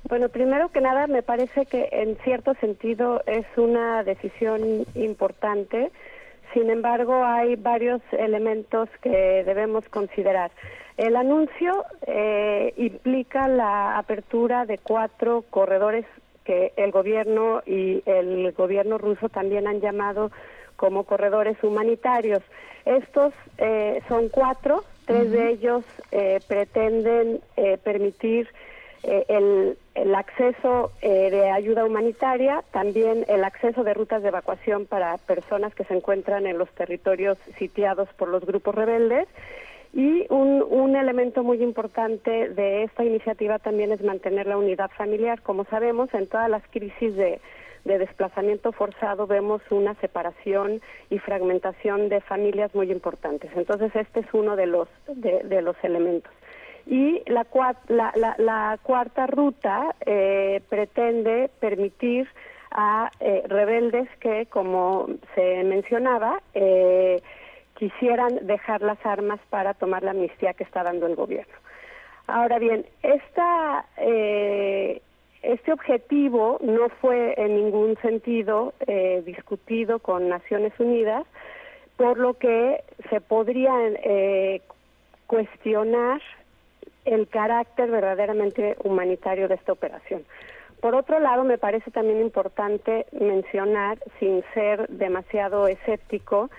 [0.07, 5.91] Bueno, primero que nada, me parece que en cierto sentido es una decisión importante.
[6.53, 10.51] Sin embargo, hay varios elementos que debemos considerar.
[10.99, 16.05] El anuncio eh, implica la apertura de cuatro corredores
[16.43, 20.29] que el gobierno y el gobierno ruso también han llamado
[20.75, 22.43] como corredores humanitarios.
[22.83, 27.39] Estos eh, son cuatro, tres de ellos eh, pretenden
[27.85, 28.49] permitir
[29.01, 35.73] el, el, acceso de ayuda humanitaria, también el acceso de rutas de evacuación para personas
[35.73, 39.29] que se encuentran en los territorios sitiados por los grupos rebeldes
[39.93, 45.41] y un, un elemento muy importante de esta iniciativa también es mantener la unidad familiar.
[45.41, 47.41] Como sabemos, en todas las crisis de,
[47.85, 53.51] de desplazamiento forzado vemos una separación y fragmentación de familias muy importantes.
[53.55, 56.31] Entonces, este es uno de los, de, los elementos.
[56.85, 57.45] Y la,
[57.87, 62.27] la, la, la cuarta ruta eh, pretende permitir
[62.71, 67.21] a eh, rebeldes que, como se mencionaba, eh,
[67.79, 71.53] quisieran dejar las armas para tomar la amnistía que está dando el gobierno.
[72.27, 72.85] Ahora bien,
[73.97, 75.01] eh,
[75.41, 81.25] este objetivo no fue en ningún sentido eh, discutido con Naciones Unidas,
[81.95, 83.73] por lo que se podría
[84.03, 84.61] eh,
[85.25, 86.21] cuestionar
[87.05, 90.25] el carácter verdaderamente humanitario de esta operación.
[90.81, 96.49] Por otro lado, me parece también importante mencionar, sin ser demasiado escéptico,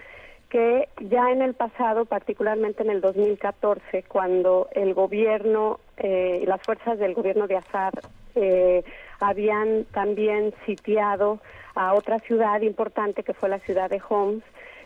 [0.50, 6.98] que ya en el pasado, particularmente en el 2014, cuando el gobierno, eh, las fuerzas
[6.98, 7.94] del gobierno de Assad
[8.34, 8.84] eh,
[9.20, 11.40] habían también sitiado
[11.74, 14.42] a otra ciudad importante que fue la ciudad de Homs,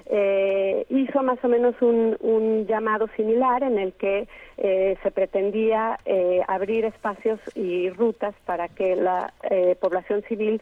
[0.06, 4.28] eh, hizo más o menos un, llamado similar en el que
[4.58, 9.32] eh, se pretendía eh, abrir espacios y rutas para que la
[9.80, 10.60] población civil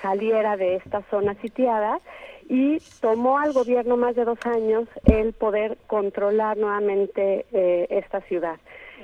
[0.00, 2.00] saliera de esta zona sitiada
[2.48, 8.58] y tomó al gobierno más de dos años el poder controlar nuevamente eh, esta ciudad.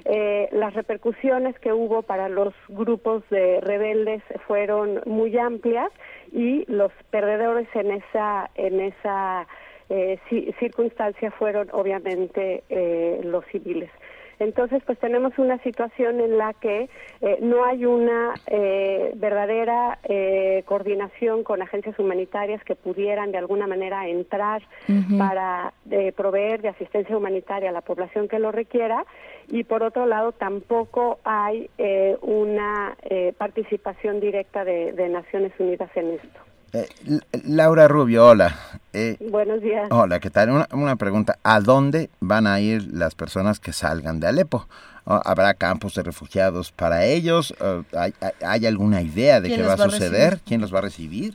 [0.04, 5.90] Eh, las repercusiones que hubo para los grupos de rebeldes fueron muy amplias
[6.32, 9.46] y los perdedores en esa en esa
[9.90, 10.18] eh,
[10.58, 13.90] circunstancia fueron obviamente eh, los civiles.
[14.40, 16.88] Entonces, pues tenemos una situación en la que
[17.20, 23.66] eh, no hay una eh, verdadera eh, coordinación con agencias humanitarias que pudieran de alguna
[23.66, 25.18] manera entrar uh -huh.
[25.18, 25.74] para
[26.16, 29.04] proveer de asistencia humanitaria a la población que lo requiera
[29.48, 31.68] y por otro lado tampoco hay
[32.22, 32.96] una
[33.36, 36.40] participación directa de, de Naciones Unidas en esto.
[36.72, 36.88] Eh,
[37.44, 38.54] Laura Rubio, hola.
[38.92, 39.88] Eh, Buenos días.
[39.90, 40.50] Hola, ¿qué tal?
[40.50, 41.36] Una, una, pregunta.
[41.42, 44.66] ¿A dónde van a ir las personas que salgan de Alepo?
[45.04, 47.54] ¿Habrá campos de refugiados para ellos?
[47.96, 48.14] ¿Hay,
[48.46, 50.38] hay alguna idea de qué va a suceder?
[50.46, 51.34] ¿Quién los va a recibir?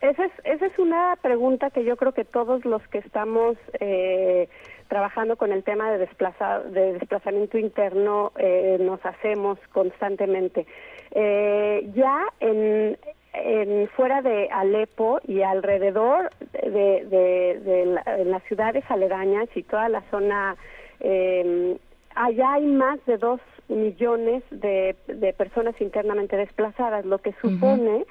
[0.00, 4.48] Esa es, esa es una pregunta que yo creo que todos los que estamos eh,
[4.88, 10.66] trabajando con el tema de, de desplazamiento interno eh, nos hacemos constantemente.
[11.12, 12.98] Eh, ya en,
[13.44, 20.02] en, fuera de Alepo y alrededor de, de, en las ciudades aledañas y toda la
[20.10, 20.56] zona,
[21.00, 21.76] eh,
[22.14, 28.06] allá hay más de dos millones de, de personas internamente desplazadas, lo que supone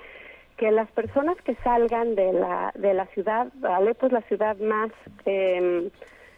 [0.57, 4.91] que las personas que salgan de la, de la ciudad, Alepo es la ciudad más
[5.25, 5.89] eh,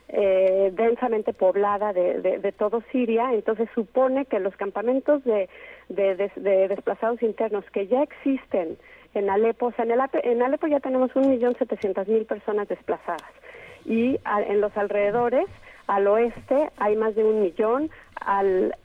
[0.09, 5.49] eh, densamente poblada de, de, todo Siria, entonces supone que los campamentos de,
[5.89, 8.77] de, desplazados internos que ya existen
[9.13, 12.67] en Alepo, o sea, en, el, en Alepo ya tenemos un millón setecientos mil personas
[12.67, 13.29] desplazadas
[13.85, 15.47] y en los alrededores,
[15.87, 17.89] al oeste hay más de un millón,
[18.19, 18.75] al,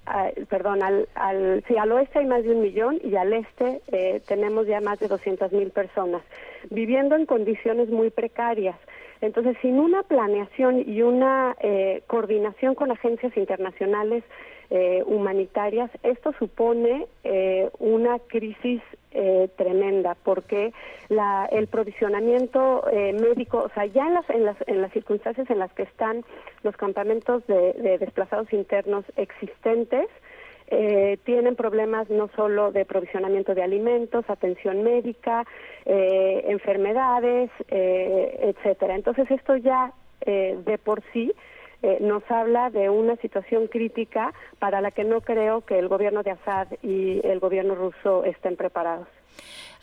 [0.49, 4.23] perdón, al, al, sí, al oeste hay más de un millón y al este eh,
[4.28, 6.23] tenemos ya más de doscientas mil personas
[6.70, 8.77] viviendo en condiciones muy precarias.
[9.23, 14.24] Entonces, sin una planeación y una eh, coordinación con agencias internacionales
[14.69, 18.82] eh, humanitarias, esto supone eh, una crisis
[19.59, 20.73] tremenda porque
[21.51, 25.70] el provisionamiento médico, o sea, ya en las, en, las, en las circunstancias en las
[25.74, 26.24] que están
[26.62, 30.09] los campamentos de desplazados internos existentes,
[30.73, 35.44] eh, tienen problemas no solo de provisionamiento de alimentos, atención médica,
[35.85, 38.94] eh, enfermedades, eh, etcétera.
[38.94, 39.93] Entonces esto ya
[40.23, 41.32] eh, de por sí
[41.99, 46.31] nos habla de una situación crítica para la que no creo que el gobierno de
[46.31, 49.09] Assad y el gobierno ruso estén preparados.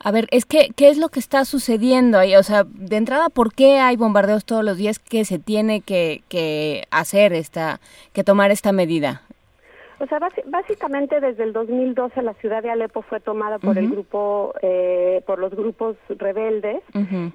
[0.02, 2.38] A ver, es que, ¿qué es lo que está sucediendo ahí?
[2.38, 6.24] O sea, de entrada, ¿por qué hay bombardeos todos los días que se tiene que,
[6.30, 7.82] que hacer esta,
[8.14, 9.24] que tomar esta medida?
[10.00, 14.54] O sea, básicamente desde el 2012 la ciudad de Alepo fue tomada por el grupo,
[14.62, 16.82] eh, por los grupos rebeldes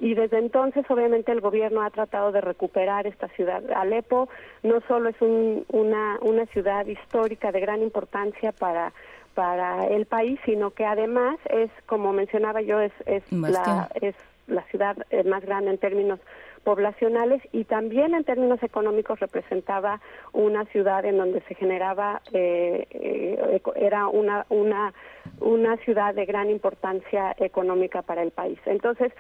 [0.00, 3.62] y desde entonces obviamente el gobierno ha tratado de recuperar esta ciudad.
[3.76, 4.28] Alepo
[4.62, 8.92] no solo es una, una ciudad histórica de gran importancia para
[9.34, 14.14] para el país, sino que además es, como mencionaba yo, es, es la es
[14.46, 16.20] la ciudad eh, más grande en términos
[16.64, 20.00] poblacionales y también en términos económicos representaba
[20.32, 24.92] una ciudad en donde se generaba eh, eh, era una una
[25.40, 28.58] una ciudad de gran importancia económica para el país.
[28.66, 29.12] Entonces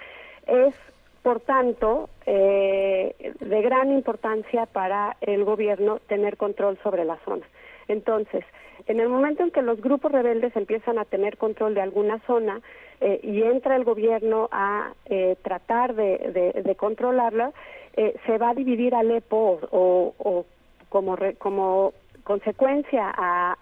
[0.46, 0.74] es
[1.22, 7.46] por tanto eh, de gran importancia para el gobierno tener control sobre la zona.
[7.88, 8.44] Entonces
[8.86, 12.60] en el momento en que los grupos rebeldes empiezan a tener control de alguna zona
[13.00, 17.52] eh, y entra el gobierno a eh, tratar de, controlarla,
[17.96, 20.46] eh, se va a dividir Alepo o, o
[20.88, 21.92] como, como
[22.22, 23.56] consecuencia a,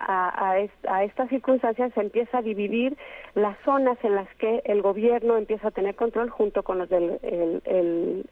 [0.87, 2.97] a, estas circunstancias se empieza a dividir
[3.35, 8.25] las zonas en las que el gobierno empieza a tener control junto con los del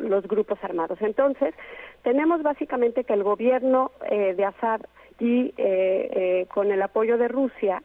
[0.00, 1.00] los grupos armados.
[1.00, 1.54] Entonces,
[2.02, 4.80] tenemos básicamente que el gobierno de Assad
[5.20, 5.54] y
[6.48, 7.80] con el apoyo de Rusia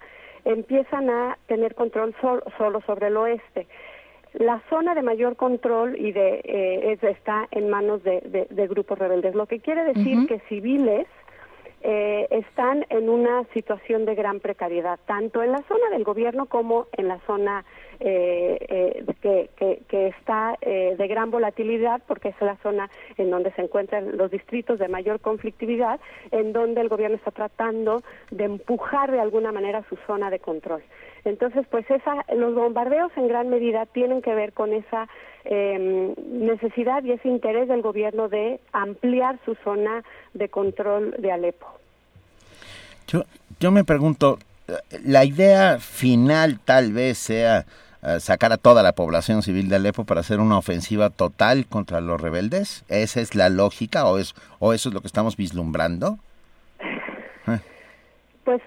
[0.46, 3.68] empiezan a tener control solo sobre el oeste.
[4.34, 9.46] La zona de mayor control y de eh, está en manos de, grupos rebeldes, lo
[9.46, 11.06] que quiere decir que civiles
[11.82, 16.88] eh, están en una situación de gran precariedad, tanto en la zona del gobierno como
[16.94, 17.66] en la zona
[18.04, 23.52] eh, eh, que, que, está eh, de gran volatilidad porque es la zona en donde
[23.52, 26.00] se encuentran los distritos de mayor conflictividad,
[26.32, 28.02] en donde el gobierno está tratando
[28.32, 30.82] de empujar de alguna manera su zona de control.
[31.26, 35.08] Entonces, pues esa, los bombardeos en gran medida tienen que ver con esa
[35.44, 40.04] em, necesidad y ese interés del gobierno de ampliar su zona
[40.34, 41.68] de control de Alepo.
[43.08, 43.26] Yo,
[43.60, 44.40] yo me pregunto,
[45.04, 47.66] la idea final tal vez sea eh,
[48.20, 52.20] sacar a toda la población civil de Alepo para hacer una ofensiva total contra los
[52.20, 52.84] rebeldes?
[52.90, 56.18] ¿Esa es la lógica o, es, o eso es lo que estamos vislumbrando?
[57.48, 57.60] Eh.
[58.44, 58.60] Pues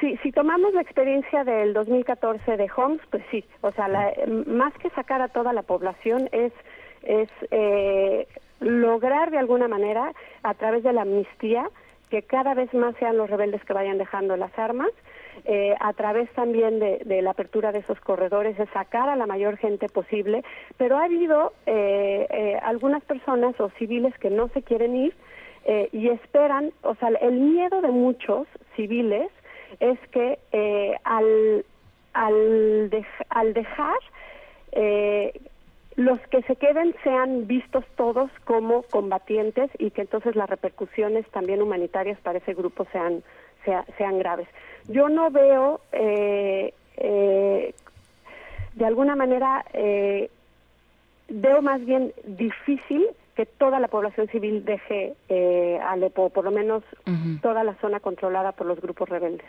[0.00, 3.88] si, si tomamos la experiencia del 2014 de Homs, pues sí, o sea,
[4.46, 6.52] más que sacar a toda la población es,
[7.02, 8.28] es eh,
[8.60, 10.12] lograr de alguna manera,
[10.42, 11.68] a través de la amnistía,
[12.10, 14.90] que cada vez más sean los rebeldes que vayan dejando las armas
[15.44, 19.56] eh, a través también de, la apertura de esos corredores, de sacar a la mayor
[19.56, 20.44] gente posible,
[20.76, 25.14] pero ha habido eh, eh, algunas personas o civiles que no se quieren ir
[25.92, 29.28] y esperan, o sea, el miedo de muchos civiles
[29.80, 30.38] es que
[31.04, 31.66] al,
[32.14, 32.90] al,
[33.28, 33.98] al dejar
[34.72, 35.32] eh,
[35.96, 41.60] los que se queden sean vistos todos como combatientes y que entonces las repercusiones también
[41.60, 43.24] humanitarias para ese grupo sean
[43.96, 44.48] sean graves.
[44.88, 47.74] Yo no veo eh, eh,
[48.74, 50.30] de alguna manera eh,
[51.28, 56.82] veo más bien difícil que toda la población civil deje eh, Alepo, por lo menos
[57.40, 59.46] toda la zona controlada por los grupos rebeldes.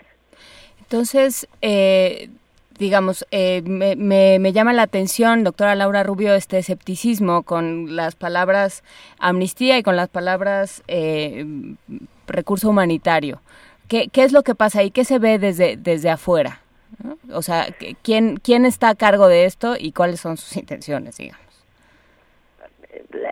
[0.79, 2.29] Entonces, eh,
[2.77, 3.95] digamos, eh, me,
[4.39, 8.83] me, llama la atención, doctora Laura Rubio, este escepticismo con las palabras
[9.19, 11.45] amnistía y con las palabras eh,
[12.27, 13.41] recurso humanitario.
[13.89, 14.91] ¿Qué, ¿Qué, es lo que pasa ahí?
[14.91, 16.61] ¿Qué se ve desde, desde afuera?
[17.33, 17.67] O sea,
[18.01, 21.49] ¿quién, ¿quién está a cargo de esto y cuáles son sus intenciones, digamos?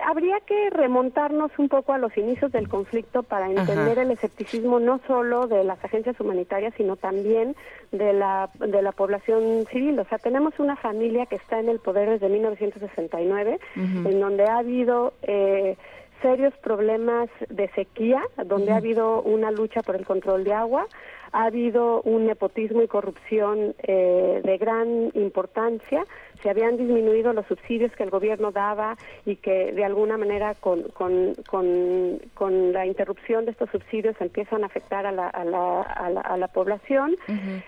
[0.06, 5.00] habría que remontarnos un poco a los inicios del conflicto para entender el escepticismo no
[5.08, 7.56] solo de las agencias humanitarias, sino también
[7.92, 10.00] de la, de la población civil.
[10.00, 14.60] O sea, tenemos una familia que está en el poder desde 1969, en donde ha
[14.60, 15.14] habido...
[15.24, 15.78] Eh,
[16.22, 20.88] serios problemas de sequía, donde ha habido una lucha por el control de agua,
[21.32, 26.06] ha habido un nepotismo y corrupción eh, de gran importancia,
[26.42, 30.84] se habían disminuido los subsidios que el gobierno daba y que de alguna manera con,
[30.94, 36.38] con, con, la interrupción de estos subsidios empiezan a afectar a la, a la, a
[36.38, 37.16] la, población.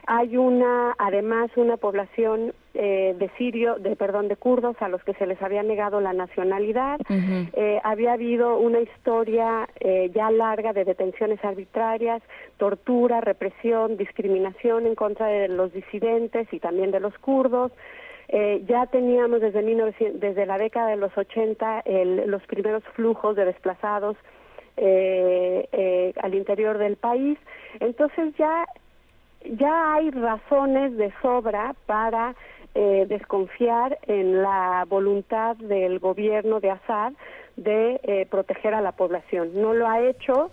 [0.07, 5.13] Hay una, además, una población eh, de sirio, de perdón, de kurdos a los que
[5.15, 6.99] se les había negado la nacionalidad.
[7.09, 12.21] Eh, había habido una historia eh, ya larga de detenciones arbitrarias,
[12.57, 17.71] tortura, represión, discriminación en contra de los disidentes y también de los kurdos.
[18.31, 21.83] Eh, ya teníamos desde, la década de los 80
[22.27, 24.15] los primeros flujos de desplazados
[24.77, 27.39] eh, eh, al interior del país.
[27.79, 28.67] Entonces ya,
[29.45, 32.35] ya hay razones de sobra para
[32.75, 37.11] desconfiar en la voluntad del gobierno de Assad
[37.57, 39.49] de proteger a la población.
[39.55, 40.49] No lo ha hecho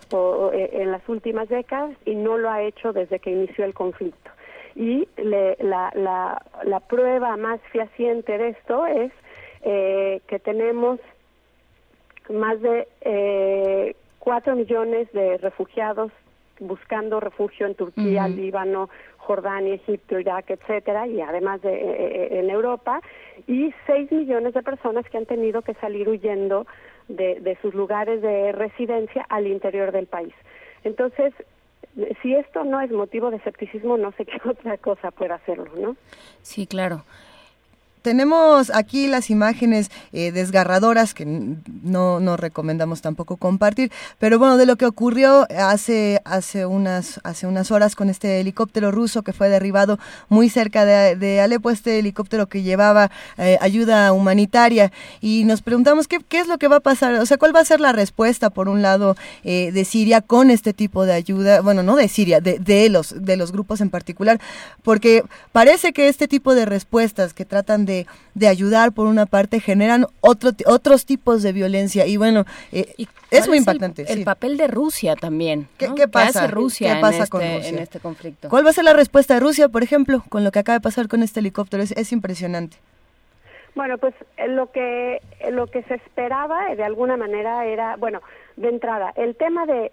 [0.53, 4.31] en las últimas décadas y no lo ha hecho desde que inició el conflicto
[4.77, 9.11] y la, la, la, prueba más fehaciente de esto es
[9.63, 11.01] eh, que tenemos
[12.29, 16.13] más de eh, cuatro millones de refugiados
[16.61, 23.01] buscando refugio en Turquía, Líbano, Jordania, Egipto, Irak, etcétera, y además de, eh, en Europa,
[23.47, 26.67] y seis millones de personas que han tenido que salir huyendo
[27.09, 30.35] de, de sus lugares de residencia al interior del país.
[30.85, 31.33] Entonces,
[32.23, 35.97] si esto no es motivo de escepticismo, no sé qué otra cosa puede hacerlo, ¿no?
[36.43, 37.05] Sí, claro
[38.07, 44.65] tenemos aquí las imágenes eh, desgarradoras que no, no recomendamos tampoco compartir, pero bueno, de
[44.65, 49.49] lo que ocurrió hace, hace, unas, hace unas horas con este helicóptero ruso que fue
[49.49, 56.07] derribado muy cerca de, Alepo, este helicóptero que llevaba eh, ayuda humanitaria, y nos preguntamos
[56.07, 57.91] qué, qué es lo que va a pasar, o sea, cuál va a ser la
[57.91, 62.07] respuesta, por un lado, eh, de Siria con este tipo de ayuda, bueno, no de
[62.07, 64.39] Siria, de, de, los, de los grupos en particular,
[64.85, 67.96] porque parece que este tipo de respuestas que tratan de
[68.35, 73.49] de, ayudar por una parte generan otro, otros tipos de violencia y bueno, eh, es
[73.49, 74.05] muy importante.
[74.09, 75.69] El, papel de Rusia también.
[75.79, 76.47] ¿Qué, pasa?
[76.47, 77.71] Rusia, pasa en, con este, Rusia?
[77.71, 78.49] en este conflicto?
[78.49, 80.83] ¿Cuál va a ser la respuesta de Rusia, por ejemplo, con lo que acaba de
[80.83, 81.83] pasar con este helicóptero?
[81.83, 82.77] Es, impresionante.
[83.75, 88.23] Bueno, pues eh, lo que eh, lo que se esperaba de alguna manera era, bueno,
[88.57, 89.91] de entrada, el tema de,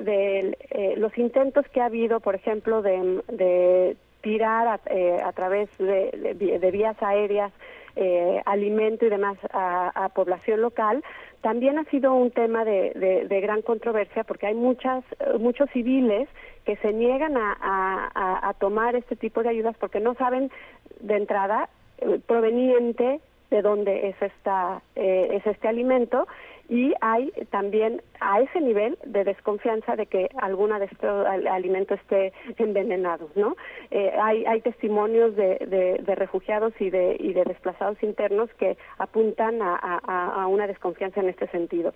[0.00, 5.68] de los intentos que ha habido, por ejemplo, de, de tirar a, eh, a través
[5.78, 7.52] de, vías aéreas
[7.94, 11.04] eh, alimento y demás a, población local,
[11.42, 15.04] también ha sido un tema de, gran controversia porque hay muchas
[15.38, 16.28] muchos civiles
[16.64, 20.50] que se niegan a, a, tomar este tipo de ayudas porque no saben
[20.98, 23.20] de entrada eh, proveniente
[23.50, 26.26] de dónde es esta eh, es este alimento
[26.68, 32.32] y hay también a ese nivel de desconfianza de que alguna de estos alimentos esté
[32.58, 33.56] envenenado, ¿no?
[33.90, 39.60] Eh, hay, hay testimonios de, de, refugiados y de, y de desplazados internos que apuntan
[39.62, 41.92] a, a, una desconfianza en este sentido.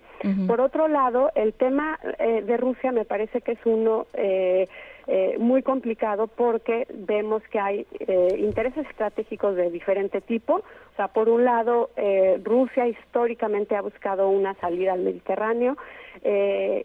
[0.47, 4.67] Por otro lado, el tema eh, de Rusia me parece que es uno eh,
[5.07, 10.55] eh, muy complicado porque vemos que hay eh, intereses estratégicos de diferente tipo.
[10.55, 15.77] O sea, por un lado, eh, Rusia históricamente ha buscado una salida al Mediterráneo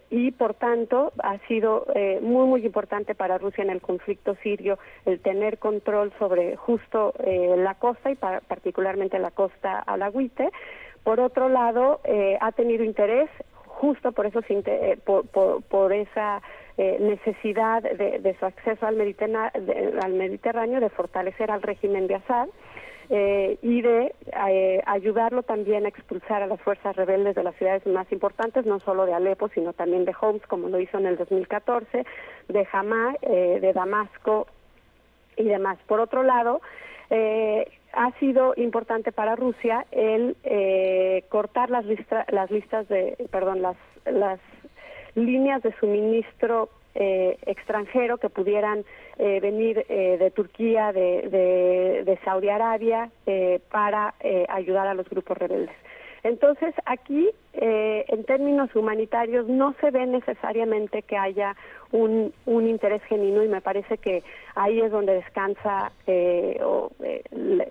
[0.09, 1.85] y, por tanto, ha sido
[2.21, 7.13] muy, muy importante para Rusia en el conflicto sirio el tener control sobre justo
[7.57, 10.49] la costa y particularmente la costa alagüite.
[11.03, 11.99] Por otro lado,
[12.39, 13.29] ha tenido interés
[13.65, 14.39] justo por, eso,
[15.03, 16.41] por, por, por esa
[16.77, 22.49] eh, necesidad de, su acceso al de, al Mediterráneo, de fortalecer al régimen de Assad.
[23.09, 24.13] eh, y de
[24.49, 28.79] eh, ayudarlo también a expulsar a las fuerzas rebeldes de las ciudades más importantes, no
[28.81, 32.05] solo de Alepo, sino también de Homs, como lo hizo en el 2014,
[32.49, 34.47] de Hamá, eh, de Damasco
[35.37, 35.77] y demás.
[35.87, 36.61] Por otro lado,
[37.09, 40.35] ha sido importante para Rusia el
[41.29, 41.85] cortar las,
[42.29, 44.41] las listas de, perdón, las, las
[45.17, 46.69] líneas de suministro
[46.99, 48.83] eh, extranjero que pudieran
[49.17, 53.11] eh, venir eh, de Turquía, de, de, Saudi Arabia,
[53.69, 54.15] para
[54.49, 55.75] ayudar a los grupos rebeldes.
[56.23, 61.55] Entonces, aquí, en términos humanitarios, no se ve necesariamente que haya
[61.91, 64.23] un, un, interés genuino y me parece que
[64.55, 65.91] ahí es donde descansa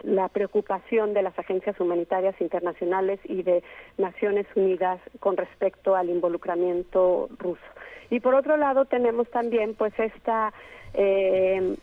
[0.05, 3.63] la preocupación de las agencias humanitarias internacionales y de
[3.99, 7.63] Naciones Unidas con respecto al involucramiento ruso.
[8.11, 10.53] Y por otro lado tenemos también pues esta
[10.95, 11.77] eh,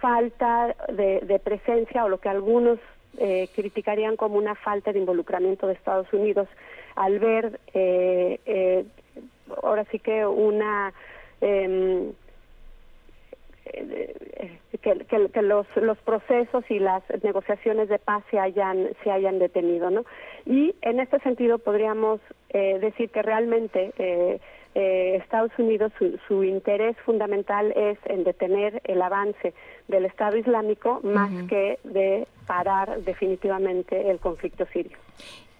[0.00, 2.78] falta de, presencia o lo que algunos
[3.18, 6.48] eh, criticarían como una falta de involucramiento de Estados Unidos
[6.96, 8.84] al ver eh,
[9.62, 10.92] ahora sí que una
[11.40, 12.12] em,
[14.80, 20.04] que, los, los procesos y las negociaciones de paz se hayan se hayan detenido no
[20.46, 22.20] y en este sentido podríamos
[22.52, 23.92] decir que realmente
[24.78, 25.90] eh, Estados Unidos
[26.28, 29.54] su, interés fundamental es en detener el avance
[29.88, 34.98] del Estado Islámico más que de parar definitivamente el conflicto sirio.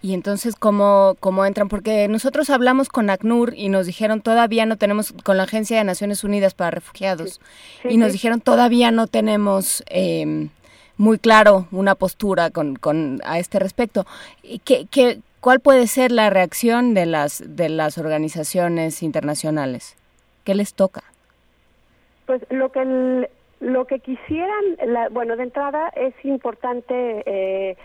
[0.01, 1.69] Y entonces, ¿cómo, ¿cómo entran?
[1.69, 5.83] Porque nosotros hablamos con ACNUR y nos dijeron todavía no tenemos, con la Agencia de
[5.83, 7.41] Naciones Unidas para Refugiados,
[7.83, 10.49] y nos dijeron todavía no tenemos eh,
[10.97, 14.05] muy claro una postura con, con, a este respecto.
[14.63, 19.95] ¿Qué, qué, ¿Cuál puede ser la reacción de las, de las organizaciones internacionales?
[20.43, 21.03] ¿Qué les toca?
[22.25, 23.29] Pues lo que,
[23.61, 24.63] lo que quisieran,
[25.11, 27.77] bueno, de entrada es importante eh,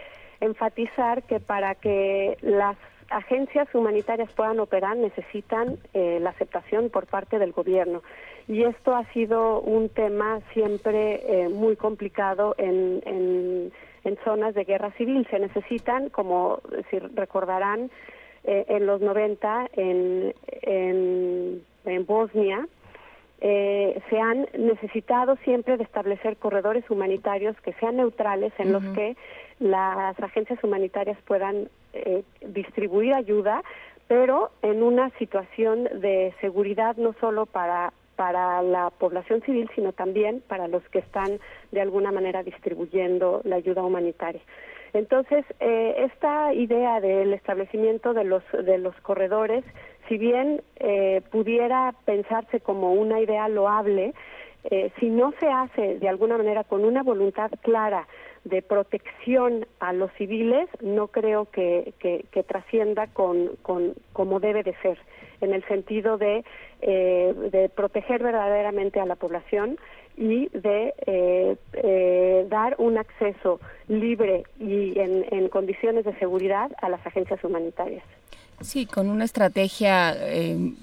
[0.42, 2.76] enfatizar que para que las
[3.10, 8.02] agencias humanitarias puedan operar necesitan eh, la aceptación por parte del gobierno.
[8.48, 13.70] Y esto ha sido un tema siempre eh, muy complicado en
[14.04, 15.26] en zonas de guerra civil.
[15.30, 16.60] Se necesitan, como
[16.90, 17.90] si recordarán,
[18.44, 22.66] eh, en los 90 en, en, Bosnia,
[23.40, 29.16] eh, se han necesitado siempre de establecer corredores humanitarios que sean neutrales en los que
[29.62, 33.62] las agencias humanitarias puedan eh, distribuir ayuda,
[34.08, 40.42] pero en una situación de seguridad no solo para para la población civil, sino también
[40.46, 41.40] para los que están
[41.72, 44.42] de alguna manera distribuyendo la ayuda humanitaria.
[44.92, 49.64] Entonces, eh, esta idea del establecimiento de los, de los corredores,
[50.08, 54.12] si bien eh, pudiera pensarse como una idea loable,
[54.64, 58.06] eh, si no se hace de alguna manera con una voluntad clara
[58.44, 64.74] de protección a los civiles, no creo que, que, trascienda con, con, como debe de
[64.82, 64.98] ser,
[65.40, 66.44] en el sentido de,
[66.80, 69.78] eh, de proteger verdaderamente a la población
[70.16, 76.88] y de eh, eh, dar un acceso libre y en, en, condiciones de seguridad a
[76.88, 78.04] las agencias humanitarias.
[78.60, 80.14] Sí, con una estrategia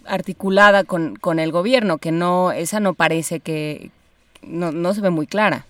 [0.06, 3.92] articulada con, con el gobierno, que no, esa no parece que,
[4.42, 5.66] no, no se ve muy clara.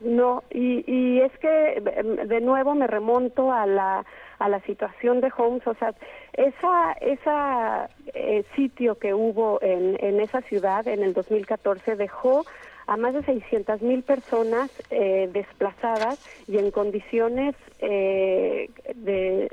[0.00, 1.82] No, y, y es que
[2.26, 4.04] de nuevo me remonto a la
[4.38, 5.92] a la situación de Homs, o sea,
[6.32, 12.44] esa esa eh, sitio que hubo en, en esa ciudad en el 2014 dejó
[12.88, 16.18] a más de 600 mil personas eh, desplazadas
[16.48, 19.50] y en condiciones eh, de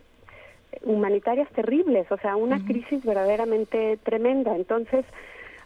[0.83, 4.55] humanitarias terribles, o sea, una crisis verdaderamente tremenda.
[4.55, 5.05] Entonces,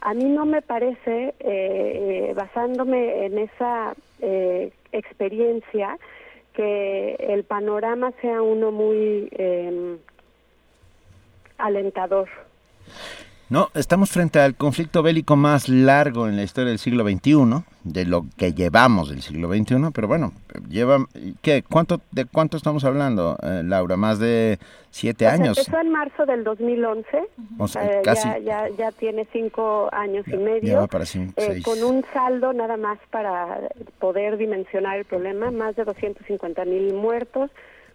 [0.02, 5.98] a mí no me parece, eh, basándome en esa eh, experiencia,
[6.54, 9.98] que el panorama sea uno muy eh,
[11.58, 12.28] alentador.
[13.50, 18.06] No, estamos frente al conflicto bélico más largo en la historia del siglo XXI, de
[18.06, 20.34] lo que llevamos del siglo XXI, pero bueno,
[20.70, 21.00] lleva,
[21.42, 21.64] ¿qué?
[21.68, 23.98] ¿Cuánto, ¿de cuánto estamos hablando, eh, Laura?
[23.98, 24.60] ¿Más de
[24.92, 25.58] siete años?
[25.58, 31.06] Empezó en marzo del 2011, eh, ya, ya, ya, tiene cinco años y medio, para
[31.06, 33.62] eh, con un saldo nada más para
[33.98, 37.50] poder dimensionar el problema, más de 250 mil muertos,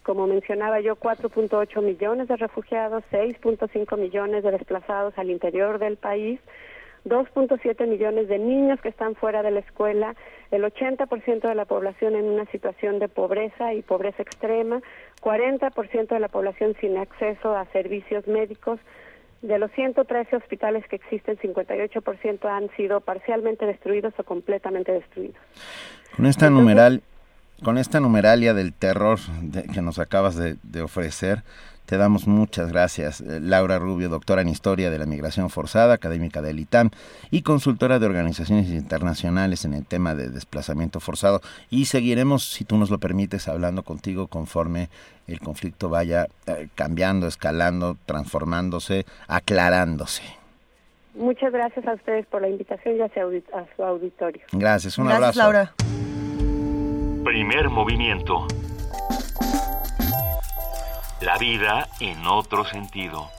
[0.05, 6.39] como mencionaba yo, 4.8 millones de refugiados, 6.5 millones de desplazados al interior del país,
[7.07, 10.15] 2.7 millones de niños que están fuera de la escuela,
[10.51, 14.81] el 80% de la población en una situación de pobreza y pobreza extrema,
[15.23, 18.79] 40% de la población sin acceso a servicios médicos.
[19.41, 25.37] De los 113 hospitales que existen, 58% han sido parcialmente destruidos o completamente destruidos.
[26.17, 27.03] Con esta numeral
[27.65, 29.19] con esta numeralia del terror
[29.73, 31.43] que nos acabas de, ofrecer,
[31.87, 33.21] te damos muchas gracias.
[33.21, 36.91] Eh, Laura Rubio, doctora en Historia de la Migración Forzada, académica del ITAM
[37.31, 41.41] y consultora de organizaciones internacionales en el tema de desplazamiento forzado.
[41.71, 44.89] Y seguiremos, si tú nos lo permites, hablando contigo conforme
[45.27, 50.23] el conflicto vaya eh, cambiando, escalando, transformándose, aclarándose.
[51.15, 53.11] Muchas gracias a ustedes por la invitación y a
[53.77, 54.43] su, auditorio.
[54.53, 55.39] Gracias, un gracias, abrazo.
[55.39, 56.14] Laura.
[57.25, 58.47] Primer movimiento.
[61.23, 63.31] La vida en otro sentido.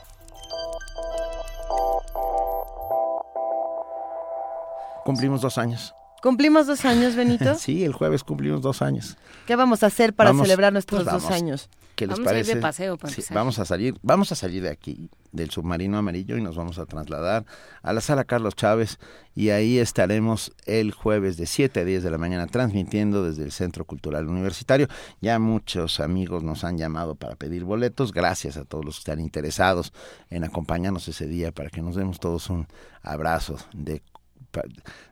[5.03, 5.95] Cumplimos dos años.
[6.25, 7.53] ¿Cumplimos dos años, Benito?
[7.59, 9.15] sí, el jueves cumplimos dos años.
[9.45, 11.69] ¿Qué vamos a hacer para celebrar nuestros pues dos años?
[11.95, 12.49] ¿Qué les vamos parece?
[12.49, 15.99] A ir de paseo para vamos a salir, vamos a salir de aquí, del submarino
[15.99, 17.45] amarillo y nos vamos a trasladar
[17.83, 18.97] a la sala Carlos Chávez
[19.35, 23.51] y ahí estaremos el jueves de 7 a 10 de la mañana transmitiendo desde el
[23.51, 24.87] Centro Cultural Universitario.
[25.21, 28.11] Ya muchos amigos nos han llamado para pedir boletos.
[28.11, 29.93] Gracias a todos los que están interesados
[30.31, 32.67] en acompañarnos ese día para que nos demos todos un
[33.03, 34.01] abrazo de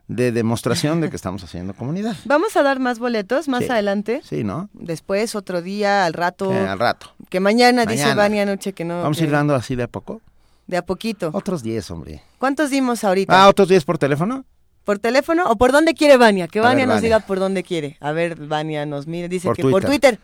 [0.08, 2.16] de demostración de que estamos haciendo comunidad.
[2.26, 4.22] Vamos a dar más boletos más adelante.
[4.24, 4.70] Sí, ¿no?
[4.74, 6.52] Después, otro día, al rato.
[6.52, 7.14] al rato.
[7.30, 9.02] Que mañana, dice Vania anoche que no.
[9.02, 10.22] Vamos a ir dando así de a poco.
[10.68, 11.30] De a poquito.
[11.34, 12.22] Otros 10, hombre.
[12.38, 13.44] ¿Cuántos dimos ahorita?
[13.44, 14.46] Ah, otros 10 por teléfono.
[14.86, 16.48] ¿Por teléfono o por dónde quiere Vania?
[16.48, 17.98] Que Vania nos diga por dónde quiere.
[18.02, 20.20] A ver, Vania nos mire, dice que por Twitter.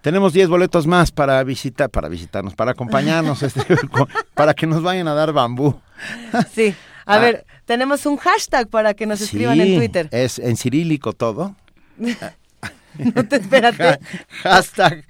[0.00, 3.62] Tenemos 10 boletos más para visitar, para visitarnos, para acompañarnos, este,
[4.34, 5.80] para que nos vayan a dar bambú.
[6.52, 6.74] Sí.
[7.04, 7.18] A ah.
[7.18, 10.08] ver, tenemos un hashtag para que nos escriban en Twitter.
[10.12, 11.54] Es en cirílico todo.
[11.98, 13.98] no te espérate.
[14.42, 15.04] hashtag.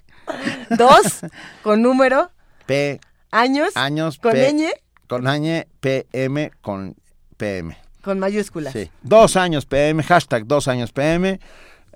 [0.70, 1.20] Dos
[1.62, 2.30] con número.
[2.64, 2.98] P.
[3.30, 3.76] Años.
[3.76, 4.18] Años.
[4.18, 4.70] Con ñ.
[5.06, 6.96] Con ñ, PM, con
[7.36, 7.76] PM.
[8.02, 8.72] Con mayúsculas.
[8.72, 8.90] Sí.
[9.02, 11.38] Dos años PM, hashtag dos años PM.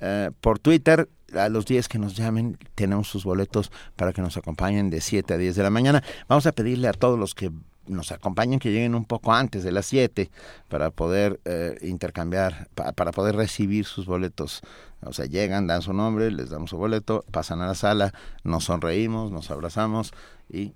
[0.00, 4.36] Eh, por Twitter, a los 10 que nos llamen, tenemos sus boletos para que nos
[4.36, 6.02] acompañen de 7 a 10 de la mañana.
[6.28, 7.50] Vamos a pedirle a todos los que
[7.86, 10.30] nos acompañen, que lleguen un poco antes de las 7
[10.68, 14.62] para poder eh, intercambiar, para poder recibir sus boletos.
[15.02, 18.12] O sea, llegan, dan su nombre, les damos su boleto, pasan a la sala,
[18.44, 20.12] nos sonreímos, nos abrazamos
[20.48, 20.74] y...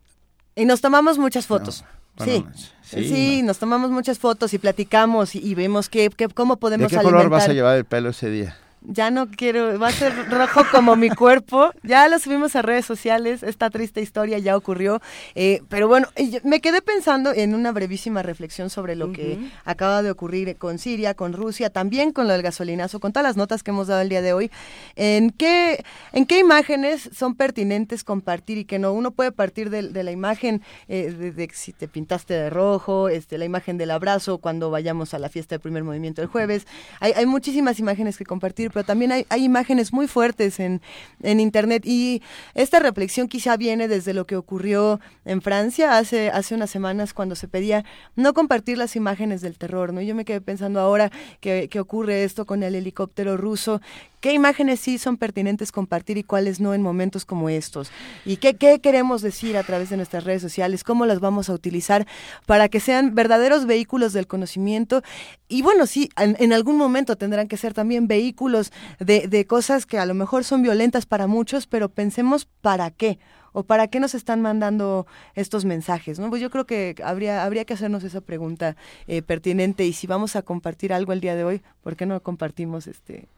[0.57, 1.85] Y nos tomamos muchas fotos.
[2.25, 2.45] sí,
[2.83, 7.29] sí, nos tomamos muchas fotos y platicamos y, vemos que, cómo podemos ¿De qué color
[7.29, 8.57] vas a llevar el pelo ese día?
[8.85, 11.71] Ya no quiero, va a ser rojo como mi cuerpo.
[11.83, 15.01] Ya lo subimos a redes sociales, esta triste historia ya ocurrió.
[15.35, 16.09] Eh, pero bueno,
[16.45, 21.15] me quedé pensando en una brevísima reflexión sobre lo que acaba de ocurrir con Siria,
[21.15, 24.09] con Rusia, también con lo del gasolinazo, con todas las notas que hemos dado el
[24.09, 24.51] día de hoy.
[24.97, 28.93] ¿En qué, en qué imágenes son pertinentes compartir y que no?
[28.93, 33.45] Uno puede partir de, la imagen eh, de, si te pintaste de rojo, este, la
[33.45, 36.67] imagen del abrazo cuando vayamos a la fiesta del primer movimiento el jueves.
[37.01, 40.83] Hay, hay muchísimas imágenes que compartir pero también hay, imágenes muy fuertes en,
[41.23, 42.23] en, Internet y
[42.55, 47.37] esta reflexión quizá viene desde lo que ocurrió en Francia hace, hace unas semanas cuando
[47.37, 47.85] se pedía
[48.17, 50.03] no compartir las imágenes del terror, ¿no?
[50.03, 51.11] Yo me quedé pensando ahora
[51.41, 53.81] que, que ocurre esto con el helicóptero ruso,
[54.25, 57.91] ¿Qué imágenes sí son pertinentes compartir y cuáles no en momentos como estos?
[58.25, 60.83] ¿Y qué, qué, queremos decir a través de nuestras redes sociales?
[60.83, 62.07] ¿Cómo las vamos a utilizar
[62.47, 65.03] para que sean verdaderos vehículos del conocimiento?
[65.47, 69.99] Y bueno, sí, en, algún momento tendrán que ser también vehículos de, de cosas que
[69.99, 73.19] a lo mejor son violentas para muchos, pero pensemos para qué
[73.53, 76.31] o para qué nos están mandando estos mensajes, ¿no?
[76.31, 78.75] Pues yo creo que habría habría que hacernos esa pregunta
[79.07, 82.19] eh, pertinente y si vamos a compartir algo el día de hoy, ¿por qué no
[82.23, 83.29] compartimos este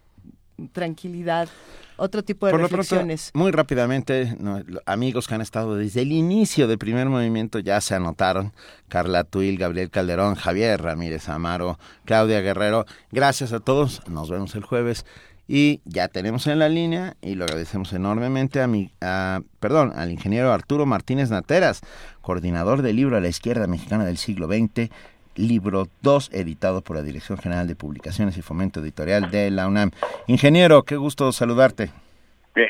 [0.72, 1.48] tranquilidad,
[1.96, 3.30] otro tipo de reflexiones.
[3.34, 4.36] muy rápidamente,
[4.84, 8.52] amigos que han estado desde el inicio del primer movimiento ya se anotaron.
[8.88, 12.86] Carla Tuil, Gabriel Calderón, Javier Ramírez Amaro, Claudia Guerrero.
[13.10, 14.02] Gracias a todos.
[14.08, 15.06] Nos vemos el jueves.
[15.48, 20.10] Y ya tenemos en la línea, y lo agradecemos enormemente a mi, a, perdón, al
[20.10, 21.82] ingeniero Arturo Martínez Nateras,
[22.20, 24.90] coordinador del libro A la izquierda mexicana del siglo XX,
[25.36, 29.90] libro 2, editado por la Dirección General de Publicaciones y Fomento Editorial de la UNAM.
[30.26, 31.90] Ingeniero, qué gusto saludarte.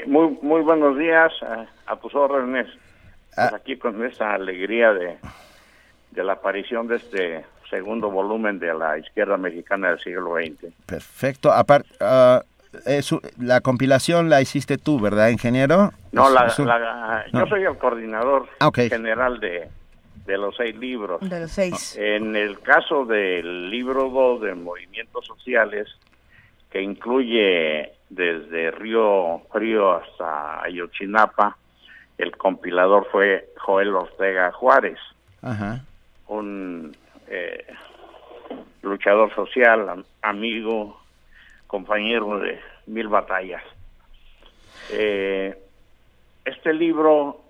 [0.06, 1.32] muy, muy buenos días
[1.86, 2.66] a, tus órdenes.
[3.34, 3.56] Pues ah.
[3.56, 5.18] aquí con esta alegría de,
[6.10, 10.72] de la aparición de este segundo volumen de la izquierda mexicana del siglo XX.
[10.86, 11.52] Perfecto.
[11.52, 12.40] Aparte, uh,
[13.38, 15.92] la compilación la hiciste tú, ¿verdad, ingeniero?
[16.12, 16.48] No, la,
[17.32, 19.68] yo soy el coordinador ah, general de,
[20.26, 21.20] de los seis libros.
[21.20, 21.96] De los seis.
[21.96, 25.88] En el caso del libro 2 de Movimientos Sociales,
[26.70, 31.56] que incluye desde Río Frío hasta Ayotzinapa,
[32.18, 34.98] el compilador fue Joel Ortega Juárez,
[36.28, 36.96] un
[37.28, 37.66] eh,
[38.82, 41.00] luchador social, amigo,
[41.66, 43.62] compañero de mil batallas.
[44.90, 45.56] Eh,
[46.44, 47.40] este libro,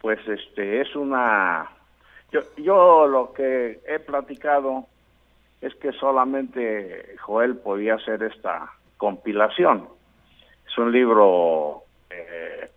[0.00, 1.70] pues, este, es una.
[2.32, 4.86] Yo, yo lo que he platicado
[5.60, 9.88] es que solamente Joel podía hacer esta compilación.
[10.66, 12.70] Es un libro eh,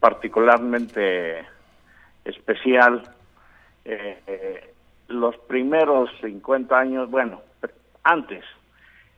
[0.00, 1.44] particularmente
[2.24, 3.02] especial.
[3.84, 4.74] Eh, eh,
[5.08, 7.42] los primeros 50 años, bueno,
[8.02, 8.44] antes,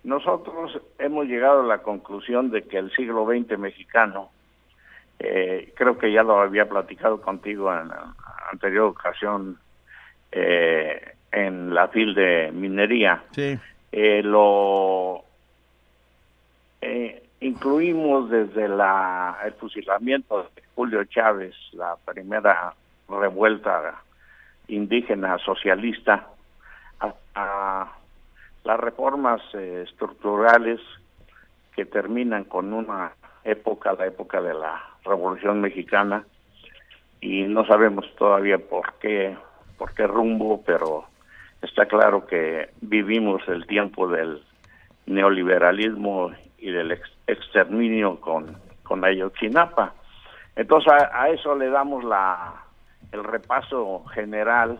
[0.04, 4.30] nosotros hemos llegado a la conclusión de que el siglo XX mexicano,
[5.22, 8.14] eh, creo que ya lo había platicado contigo en la
[8.50, 9.58] anterior ocasión
[10.32, 13.58] eh, en la fil de minería, Sí.
[13.92, 15.24] eh, lo
[17.40, 22.74] incluimos desde la, el fusilamiento de Julio Chávez, la primera
[23.08, 24.02] revuelta
[24.68, 26.26] indígena socialista,
[26.98, 27.92] hasta
[28.64, 30.80] las reformas estructurales
[31.74, 33.12] que terminan con una
[33.44, 36.24] época, la época de la Revolución Mexicana,
[37.20, 39.36] y no sabemos todavía por qué,
[39.78, 41.04] por qué rumbo, pero
[41.62, 44.42] está claro que vivimos el tiempo del
[45.06, 49.94] neoliberalismo y del ex- exterminio con, con Ayotzinapa.
[50.56, 52.54] Entonces a, a eso le damos la,
[53.12, 54.78] el repaso general,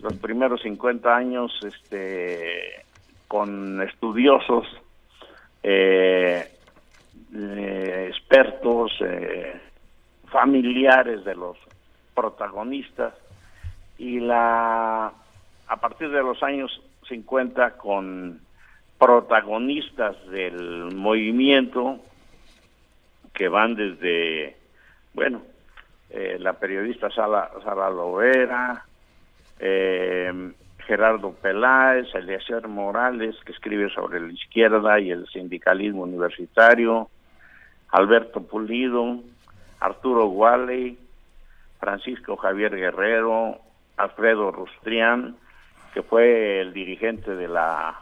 [0.00, 2.84] los primeros 50 años este,
[3.28, 4.66] con estudiosos,
[5.62, 6.48] eh,
[7.32, 9.60] expertos, eh,
[10.26, 11.56] familiares de los
[12.14, 13.14] protagonistas.
[13.98, 15.12] Y la
[15.68, 18.40] a partir de los años 50 con
[18.98, 21.98] protagonistas del movimiento
[23.32, 24.56] que van desde
[25.12, 25.42] bueno
[26.10, 28.84] eh, la periodista Sara, Sara Lovera
[29.58, 30.52] eh,
[30.86, 37.10] Gerardo Peláez, Eliezer Morales, que escribe sobre la izquierda y el sindicalismo universitario,
[37.90, 39.20] Alberto Pulido,
[39.80, 40.98] Arturo Gualey,
[41.80, 43.58] Francisco Javier Guerrero,
[43.96, 45.36] Alfredo Rustrián,
[45.94, 47.98] que fue el dirigente de la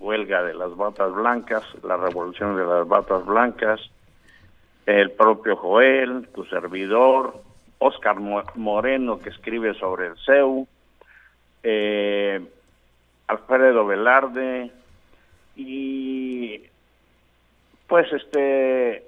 [0.00, 3.80] huelga de las batas blancas, la revolución de las batas blancas,
[4.86, 7.42] el propio Joel, tu servidor,
[7.78, 10.66] Oscar Mo- Moreno, que escribe sobre el CEU,
[11.62, 12.40] eh,
[13.26, 14.70] Alfredo Velarde
[15.56, 16.62] y
[17.86, 19.04] pues este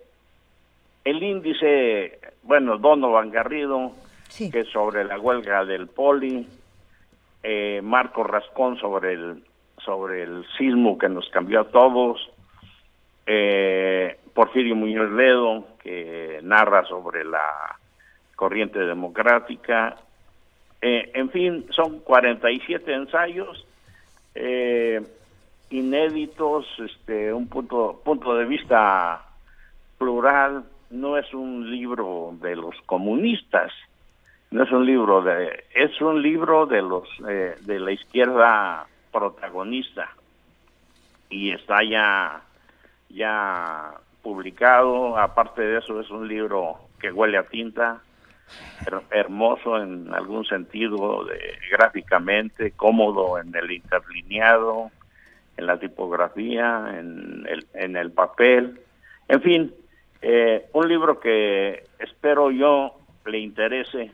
[1.04, 3.92] el índice bueno Donovan Garrido
[4.36, 6.46] que es sobre la huelga del poli
[7.42, 9.44] eh, Marco Rascón sobre el
[9.84, 12.20] sobre el sismo que nos cambió a todos
[13.26, 17.78] eh, Porfirio Muñoz Ledo que narra sobre la
[18.36, 19.96] corriente democrática
[20.82, 23.66] eh, en fin, son 47 ensayos
[24.34, 25.02] eh,
[25.70, 29.22] inéditos, este, un punto, punto de vista
[29.98, 30.64] plural.
[30.90, 33.72] No es un libro de los comunistas,
[34.50, 40.08] no es un libro de, es un libro de los eh, de la izquierda protagonista
[41.28, 42.42] y está ya
[43.08, 43.92] ya
[44.22, 45.16] publicado.
[45.16, 48.00] Aparte de eso, es un libro que huele a tinta
[48.84, 51.38] her- hermoso en algún sentido de,
[51.70, 54.90] gráficamente, cómodo en el interlineado,
[55.56, 58.80] en la tipografía, en el, en el papel,
[59.28, 59.74] en fin,
[60.22, 62.94] eh, un libro que espero yo
[63.24, 64.12] le interese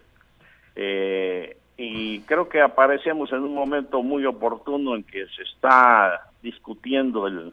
[0.77, 7.27] eh, y creo que aparecemos en un momento muy oportuno en que se está discutiendo
[7.27, 7.53] el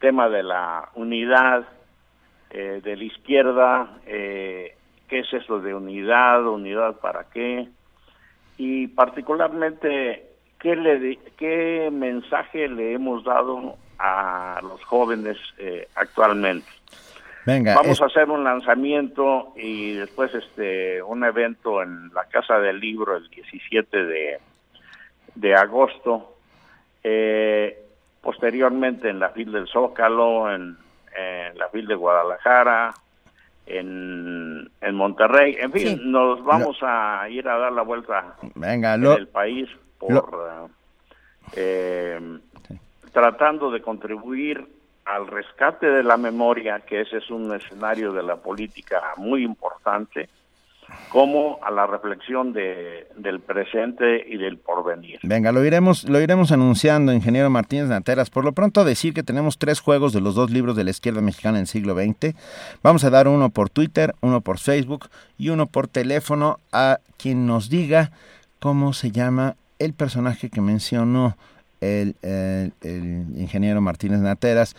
[0.00, 1.68] tema de la unidad
[2.50, 4.74] eh, de la izquierda, qué
[5.10, 7.68] es eso de unidad, unidad para qué,
[8.56, 10.26] y particularmente
[10.58, 15.36] qué, mensaje le hemos dado a los jóvenes
[15.94, 16.66] actualmente.
[17.46, 22.58] Venga, Vamos es- a hacer un lanzamiento y después este un evento en la Casa
[22.58, 24.38] del Libro el 17 de,
[25.34, 26.30] de agosto.
[27.02, 27.78] Eh,
[28.22, 30.76] posteriormente en la FIL del Zócalo, en,
[31.16, 32.94] en la FIL de Guadalajara,
[33.66, 35.56] en, en Monterrey.
[35.60, 36.00] En fin, Sí.
[36.04, 39.68] nos vamos a ir a dar la vuelta venga, en el país
[39.98, 40.68] por lo-
[41.56, 42.20] eh, eh,
[43.12, 44.66] tratando de contribuir
[45.04, 50.28] al rescate de la memoria, que ese es un escenario de la política muy importante,
[51.08, 55.18] como a la reflexión de, del presente y del porvenir.
[55.22, 58.30] Venga, lo iremos, lo iremos anunciando, ingeniero Martínez Nanteras.
[58.30, 61.20] Por lo pronto decir que tenemos tres juegos de los dos libros de la izquierda
[61.20, 62.34] mexicana en el siglo XX.
[62.82, 65.08] Vamos a dar uno por Twitter, uno por Facebook
[65.38, 68.10] y uno por teléfono a quien nos diga
[68.60, 71.36] cómo se llama el personaje que mencionó
[71.84, 74.74] el, el, el ingeniero Martínez Nateras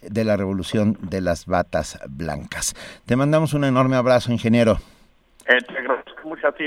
[0.00, 2.74] de la Revolución de las Batas Blancas.
[3.04, 4.78] Te mandamos un enorme abrazo, ingeniero.
[5.46, 6.64] Eh, te agradezco mucho a ti,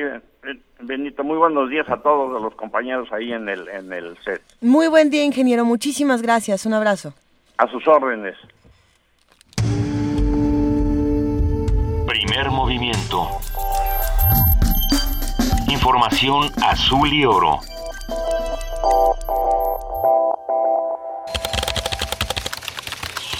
[0.81, 1.23] Benito.
[1.23, 4.41] Muy buenos días a todos los compañeros ahí en el, en el set.
[4.61, 5.65] Muy buen día, ingeniero.
[5.65, 6.65] Muchísimas gracias.
[6.65, 7.13] Un abrazo.
[7.57, 8.35] A sus órdenes.
[12.07, 13.27] Primer movimiento.
[15.67, 17.59] Información azul y oro.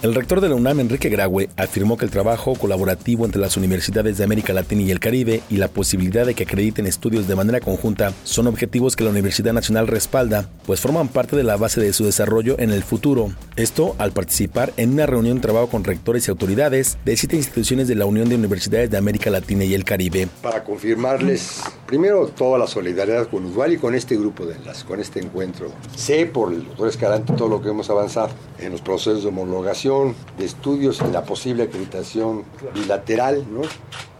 [0.00, 4.16] El rector de la UNAM, Enrique Graue, afirmó que el trabajo colaborativo entre las universidades
[4.16, 7.58] de América Latina y el Caribe y la posibilidad de que acrediten estudios de manera
[7.58, 11.92] conjunta son objetivos que la Universidad Nacional respalda, pues forman parte de la base de
[11.92, 13.32] su desarrollo en el futuro.
[13.56, 17.88] Esto al participar en una reunión de trabajo con rectores y autoridades de siete instituciones
[17.88, 20.28] de la Unión de Universidades de América Latina y el Caribe.
[20.40, 25.00] para confirmarles primero toda la solidaridad con Usual y con este grupo de enlace, con
[25.00, 25.72] este encuentro.
[25.96, 28.30] Sé por el doctor Escalante todo lo que hemos avanzado
[28.60, 29.87] en los procesos de homologación,
[30.36, 32.44] de estudios, en la posible acreditación
[32.74, 33.44] bilateral,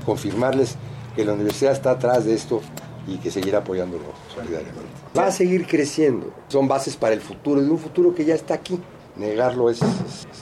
[0.06, 0.76] confirmarles
[1.14, 2.62] que la universidad está atrás de esto
[3.06, 4.04] y que seguirá apoyándolo
[4.34, 4.88] solidariamente.
[5.16, 6.32] Va a seguir creciendo.
[6.48, 8.78] Son bases para el futuro, de un futuro que ya está aquí.
[9.16, 9.80] Negarlo es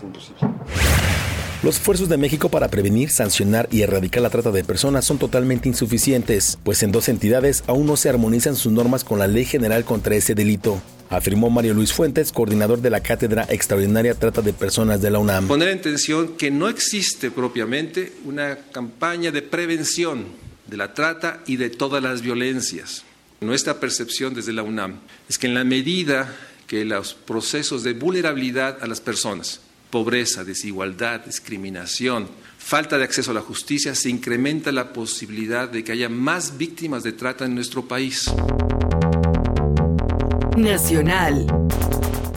[0.02, 0.40] imposible.
[1.62, 5.68] Los esfuerzos de México para prevenir, sancionar y erradicar la trata de personas son totalmente
[5.68, 9.84] insuficientes, pues en dos entidades aún no se armonizan sus normas con la Ley General
[9.84, 15.00] contra ese delito, afirmó Mario Luis Fuentes, coordinador de la Cátedra Extraordinaria Trata de Personas
[15.00, 15.48] de la UNAM.
[15.48, 20.26] Poner en tensión que no existe propiamente una campaña de prevención
[20.66, 23.04] de la trata y de todas las violencias.
[23.40, 26.34] Nuestra percepción desde la UNAM es que en la medida
[26.66, 29.60] que los procesos de vulnerabilidad a las personas,
[29.90, 35.92] pobreza, desigualdad, discriminación, falta de acceso a la justicia, se incrementa la posibilidad de que
[35.92, 38.30] haya más víctimas de trata en nuestro país.
[40.56, 41.46] Nacional.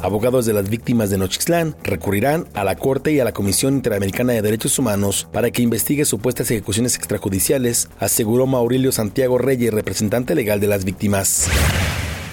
[0.02, 4.34] Abogados de las víctimas de Nochixtlán recurrirán a la Corte y a la Comisión Interamericana
[4.34, 10.62] de Derechos Humanos para que investigue supuestas ejecuciones extrajudiciales, aseguró Maurilio Santiago Reyes, representante legal
[10.62, 11.50] de las víctimas.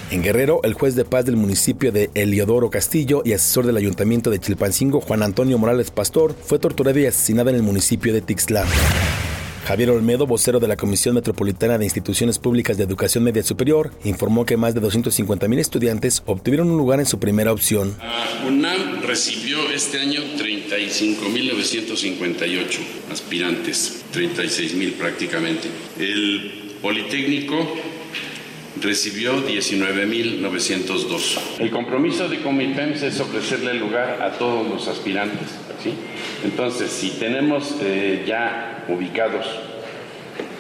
[0.09, 4.31] En Guerrero, el juez de paz del municipio de Eliodoro Castillo y asesor del ayuntamiento
[4.31, 8.65] de Chilpancingo, Juan Antonio Morales Pastor, fue torturado y asesinado en el municipio de Tixla.
[9.67, 14.47] Javier Olmedo, vocero de la Comisión Metropolitana de Instituciones Públicas de Educación Media Superior, informó
[14.47, 17.97] que más de 250 mil estudiantes obtuvieron un lugar en su primera opción.
[17.99, 22.79] La UNAM recibió este año 35.958
[23.11, 25.69] aspirantes, 36.000 prácticamente.
[25.99, 27.67] El Politécnico
[28.81, 31.61] recibió 19.902.
[31.61, 35.49] El compromiso de Comipems es ofrecerle lugar a todos los aspirantes.
[35.83, 35.95] ¿sí?
[36.45, 39.47] Entonces, si tenemos eh, ya ubicados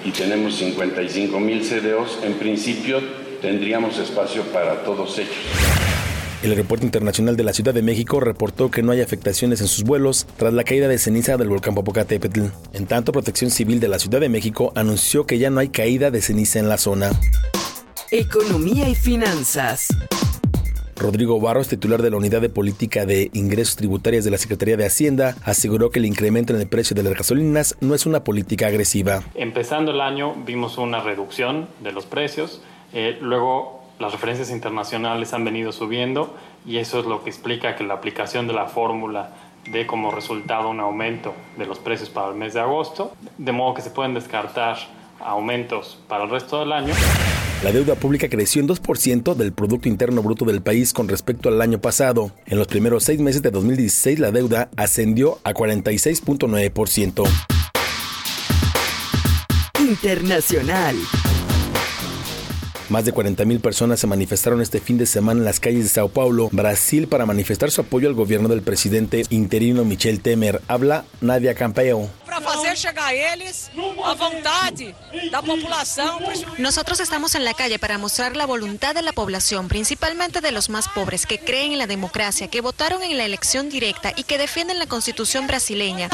[0.04, 3.00] y tenemos 55.000 CDOs, en principio
[3.42, 5.34] tendríamos espacio para todos ellos.
[6.42, 9.84] El Aeropuerto Internacional de la Ciudad de México reportó que no hay afectaciones en sus
[9.84, 12.42] vuelos tras la caída de ceniza del volcán Popocatépetl.
[12.72, 16.10] En tanto, Protección Civil de la Ciudad de México anunció que ya no hay caída
[16.10, 17.10] de ceniza en la zona.
[18.18, 19.88] Economía y finanzas.
[20.96, 24.86] Rodrigo Barros, titular de la Unidad de Política de Ingresos Tributarias de la Secretaría de
[24.86, 28.68] Hacienda, aseguró que el incremento en el precio de las gasolinas no es una política
[28.68, 29.22] agresiva.
[29.34, 32.62] Empezando el año vimos una reducción de los precios,
[32.94, 36.34] eh, luego las referencias internacionales han venido subiendo
[36.64, 39.34] y eso es lo que explica que la aplicación de la fórmula
[39.70, 43.74] dé como resultado un aumento de los precios para el mes de agosto, de modo
[43.74, 44.78] que se pueden descartar
[45.20, 46.94] aumentos para el resto del año.
[47.66, 51.60] La deuda pública creció en 2% del Producto Interno Bruto del país con respecto al
[51.60, 52.30] año pasado.
[52.46, 57.28] En los primeros seis meses de 2016 la deuda ascendió a 46.9%.
[59.80, 60.94] Internacional.
[62.88, 66.08] Más de 40.000 personas se manifestaron este fin de semana en las calles de Sao
[66.08, 70.62] Paulo, Brasil, para manifestar su apoyo al gobierno del presidente interino Michel Temer.
[70.68, 72.08] Habla Nadia Campeo.
[72.24, 73.70] para fazer chegar a eles
[74.04, 74.94] a vontade
[75.30, 76.20] da população.
[76.58, 80.68] Nosotros estamos en la calle para mostrar la voluntad de la población, principalmente de los
[80.68, 84.38] más pobres, que creen en la democracia, que votaron en la elección directa y que
[84.38, 86.10] defienden la constitución brasileña.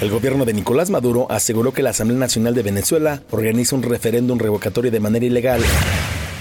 [0.00, 4.38] El gobierno de Nicolás Maduro aseguró que la Asamblea Nacional de Venezuela organiza un referéndum
[4.38, 5.62] revocatorio de manera ilegal.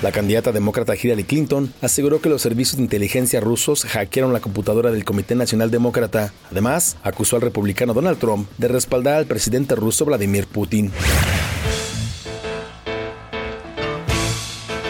[0.02, 4.92] La candidata demócrata Hillary Clinton aseguró que los servicios de inteligencia rusos hackearon la computadora
[4.92, 6.34] del Comité Nacional Demócrata.
[6.52, 10.92] Además, acusó al republicano Donald Trump de respaldar al presidente ruso Vladimir Putin.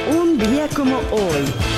[0.09, 1.74] Un día como hoy.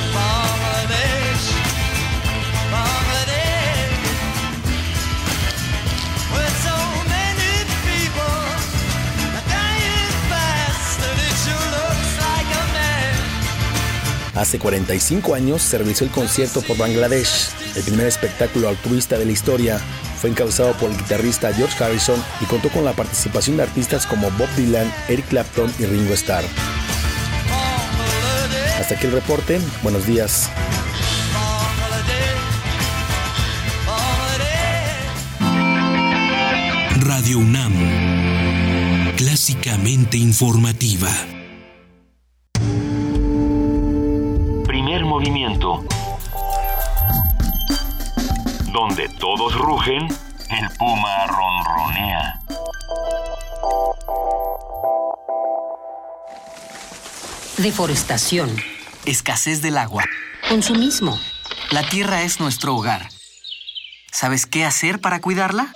[14.37, 17.49] Hace 45 años se realizó el concierto por Bangladesh.
[17.75, 19.79] El primer espectáculo altruista de la historia
[20.21, 24.29] fue encabezado por el guitarrista George Harrison y contó con la participación de artistas como
[24.31, 26.45] Bob Dylan, Eric Clapton y Ringo Starr.
[28.79, 29.59] Hasta aquí el reporte.
[29.81, 30.51] Buenos días.
[36.99, 37.73] Radio UNAM.
[39.15, 41.09] Clásicamente informativa.
[49.19, 50.07] Todos rugen,
[50.49, 52.39] el puma ronronea.
[57.57, 58.55] Deforestación.
[59.05, 60.03] Escasez del agua.
[60.49, 61.19] Consumismo.
[61.71, 63.09] La tierra es nuestro hogar.
[64.11, 65.73] ¿Sabes qué hacer para cuidarla?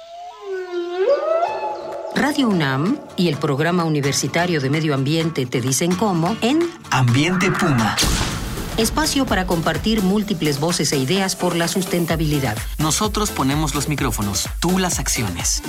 [2.16, 6.60] Radio UNAM y el Programa Universitario de Medio Ambiente te dicen cómo en
[6.92, 7.96] Ambiente Puma.
[8.78, 12.58] Espacio para compartir múltiples voces e ideas por la sustentabilidad.
[12.78, 15.62] Nosotros ponemos los micrófonos, tú las acciones.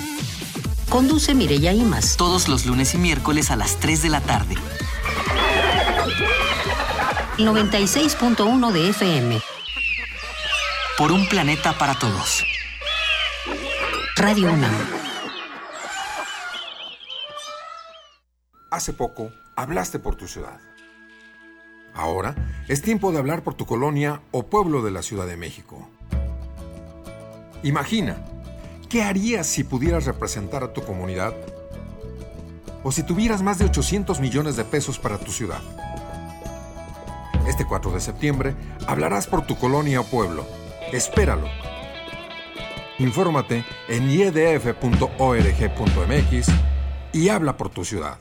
[0.89, 2.17] Conduce Mireya Imas.
[2.17, 4.57] Todos los lunes y miércoles a las 3 de la tarde.
[7.39, 9.41] 96.1 de FM.
[10.99, 12.45] Por un planeta para todos.
[14.17, 14.73] Radio UNAM.
[18.71, 20.61] Hace poco hablaste por tu ciudad.
[21.95, 22.35] Ahora
[22.69, 25.89] es tiempo de hablar por tu colonia o pueblo de la Ciudad de México.
[27.63, 28.17] Imagina,
[28.89, 31.35] ¿qué harías si pudieras representar a tu comunidad?
[32.83, 35.61] O si tuvieras más de 800 millones de pesos para tu ciudad.
[37.47, 38.55] Este 4 de septiembre
[38.87, 40.47] hablarás por tu colonia o pueblo.
[40.93, 41.49] Espéralo.
[42.99, 44.93] Infórmate en iedf.org.mx
[47.13, 48.19] y habla por tu ciudad.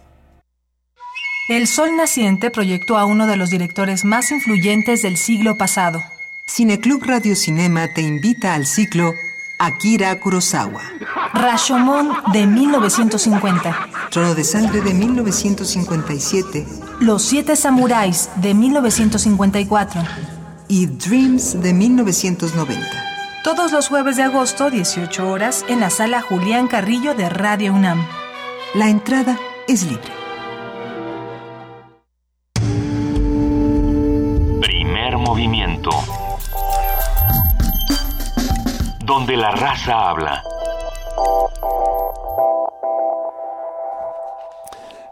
[1.49, 6.03] El Sol Naciente proyectó a uno de los directores más influyentes del siglo pasado.
[6.47, 9.13] Cineclub Radio Cinema te invita al ciclo
[9.57, 10.81] Akira Kurosawa.
[11.33, 13.89] Rashomon de 1950.
[14.11, 16.65] Trono de Sangre de 1957.
[16.99, 20.01] Los Siete Samuráis de 1954.
[20.67, 22.87] Y Dreams de 1990.
[23.43, 28.05] Todos los jueves de agosto, 18 horas, en la sala Julián Carrillo de Radio UNAM.
[28.75, 29.37] La entrada
[29.67, 30.20] es libre.
[39.21, 40.41] Donde la raza habla.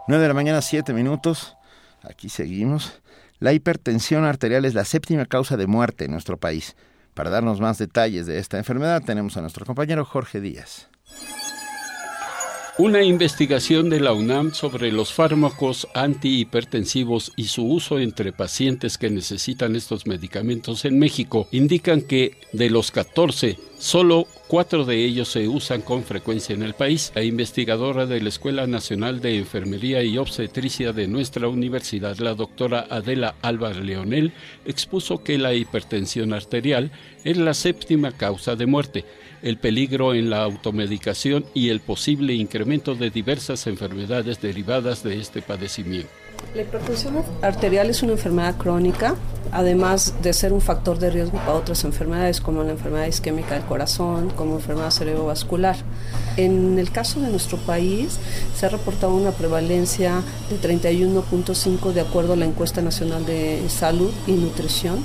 [0.08, 1.56] 9 de la mañana, 7 minutos.
[2.02, 3.00] Aquí seguimos.
[3.38, 6.74] La hipertensión arterial es la séptima causa de muerte en nuestro país.
[7.14, 10.90] Para darnos más detalles de esta enfermedad tenemos a nuestro compañero Jorge Díaz.
[12.82, 19.10] Una investigación de la UNAM sobre los fármacos antihipertensivos y su uso entre pacientes que
[19.10, 25.46] necesitan estos medicamentos en México indican que de los 14, solo cuatro de ellos se
[25.46, 27.12] usan con frecuencia en el país.
[27.14, 32.86] La investigadora de la Escuela Nacional de Enfermería y Obstetricia de nuestra universidad, la doctora
[32.88, 34.32] Adela Álvarez Leonel,
[34.64, 36.92] expuso que la hipertensión arterial
[37.24, 39.04] es la séptima causa de muerte
[39.42, 45.42] el peligro en la automedicación y el posible incremento de diversas enfermedades derivadas de este
[45.42, 46.10] padecimiento.
[46.54, 49.14] La hipertensión arterial es una enfermedad crónica,
[49.52, 53.64] además de ser un factor de riesgo para otras enfermedades como la enfermedad isquémica del
[53.64, 55.76] corazón, como enfermedad cerebrovascular.
[56.36, 58.18] En el caso de nuestro país
[58.56, 64.10] se ha reportado una prevalencia de 31.5 de acuerdo a la encuesta nacional de salud
[64.26, 64.98] y nutrición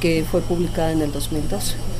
[0.00, 1.99] que fue publicada en el 2012.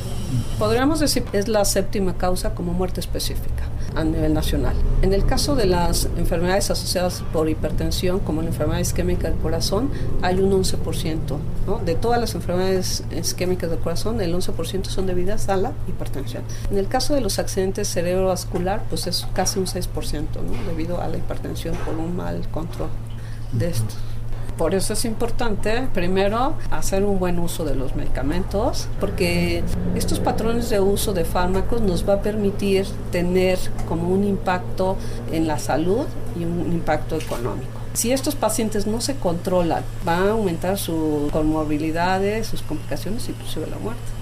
[0.59, 3.63] Podríamos decir es la séptima causa como muerte específica
[3.95, 4.75] a nivel nacional.
[5.01, 9.91] En el caso de las enfermedades asociadas por hipertensión, como la enfermedad isquémica del corazón,
[10.21, 11.17] hay un 11%.
[11.67, 11.79] ¿no?
[11.79, 16.43] De todas las enfermedades isquémicas del corazón, el 11% son debidas a la hipertensión.
[16.69, 19.87] En el caso de los accidentes cerebrovascular, pues es casi un 6%,
[20.35, 20.69] ¿no?
[20.69, 22.89] debido a la hipertensión por un mal control
[23.51, 23.95] de esto.
[24.61, 29.63] Por eso es importante, primero, hacer un buen uso de los medicamentos, porque
[29.95, 33.57] estos patrones de uso de fármacos nos va a permitir tener
[33.87, 34.97] como un impacto
[35.31, 36.05] en la salud
[36.39, 37.71] y un impacto económico.
[37.93, 43.79] Si estos pacientes no se controlan, va a aumentar sus comorbilidades, sus complicaciones, inclusive la
[43.79, 44.20] muerte.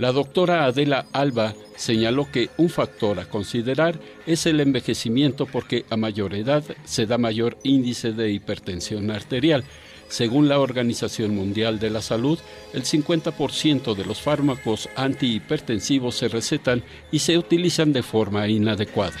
[0.00, 5.98] La doctora Adela Alba señaló que un factor a considerar es el envejecimiento porque a
[5.98, 9.62] mayor edad se da mayor índice de hipertensión arterial.
[10.08, 12.38] Según la Organización Mundial de la Salud,
[12.72, 16.82] el 50% de los fármacos antihipertensivos se recetan
[17.12, 19.20] y se utilizan de forma inadecuada.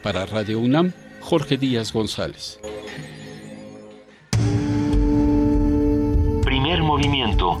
[0.00, 2.60] Para Radio UNAM, Jorge Díaz González.
[6.44, 7.60] Primer movimiento.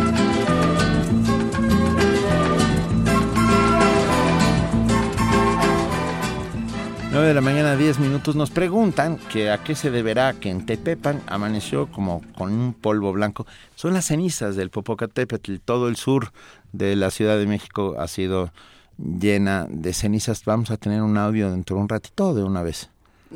[7.21, 8.35] 9 de la mañana, 10 minutos.
[8.35, 13.13] Nos preguntan que a qué se deberá que en Tepepan amaneció como con un polvo
[13.13, 13.45] blanco.
[13.75, 15.57] Son las cenizas del Popocatépetl.
[15.63, 16.31] Todo el sur
[16.71, 18.51] de la Ciudad de México ha sido
[18.97, 20.43] llena de cenizas.
[20.45, 22.89] Vamos a tener un audio dentro de un ratito de una vez.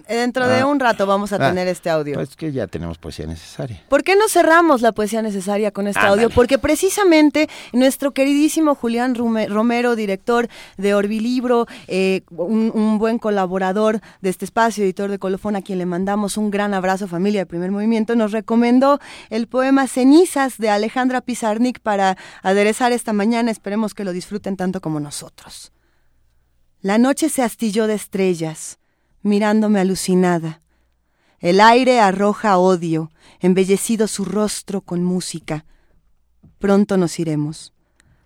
[0.08, 0.66] Dentro de Ah.
[0.68, 2.16] un rato vamos a Ah, tener este audio.
[2.16, 3.82] Pues que ya tenemos poesía necesaria.
[3.88, 6.30] ¿Por qué no cerramos la poesía necesaria con este audio?
[6.30, 14.30] Porque precisamente nuestro queridísimo Julián Romero, director de Orbilibro, eh, un, un buen colaborador de
[14.30, 17.72] este espacio, editor de Colofón, a quien le mandamos un gran abrazo, familia de primer
[17.72, 19.00] movimiento, nos recomendó
[19.30, 23.50] el poema Cenizas de Alejandra Pizarnik para aderezar esta mañana.
[23.50, 25.72] Esperemos que lo disfruten tanto como nosotros.
[26.82, 28.78] La noche se astilló de estrellas,
[29.26, 30.62] mirándome alucinada.
[31.40, 35.66] El aire arroja odio, embellecido su rostro con música.
[36.60, 37.74] Pronto nos iremos.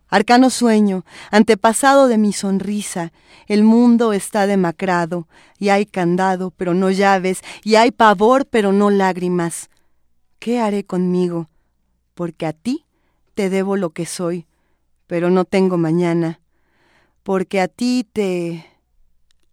[0.10, 3.14] Arcano sueño, antepasado de mi sonrisa,
[3.48, 8.90] el mundo está demacrado, y hay candado, pero no llaves, y hay pavor, pero no
[8.90, 9.70] lágrimas.
[10.38, 11.48] ¿Qué haré conmigo?
[12.14, 12.86] Porque a ti
[13.36, 14.48] te debo lo que soy,
[15.08, 16.42] pero no tengo mañana.
[17.24, 18.66] Porque a ti te...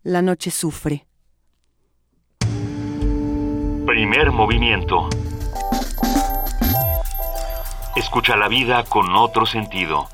[0.02, 1.06] la noche sufre.
[3.97, 5.09] Primer movimiento.
[7.97, 10.06] Escucha la vida con otro sentido.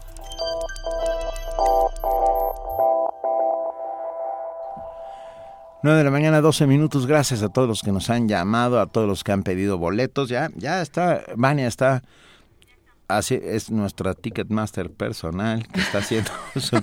[5.83, 7.09] Nueve de la mañana, 12 minutos.
[7.09, 10.29] Gracias a todos los que nos han llamado, a todos los que han pedido boletos.
[10.29, 12.05] Ya, ya está, Vania está.
[13.17, 16.31] Así es nuestra Ticketmaster personal que está haciendo.
[16.57, 16.77] su-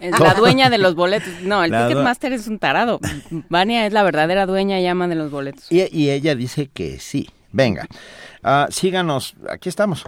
[0.00, 1.28] Es la dueña de los boletos.
[1.42, 3.00] No, el La Ticketmaster es un tarado.
[3.48, 5.70] Vania es la verdadera dueña y ama de los boletos.
[5.70, 7.28] Y, y ella dice que sí.
[7.52, 7.86] Venga,
[8.44, 10.04] Ah, síganos, aquí estamos.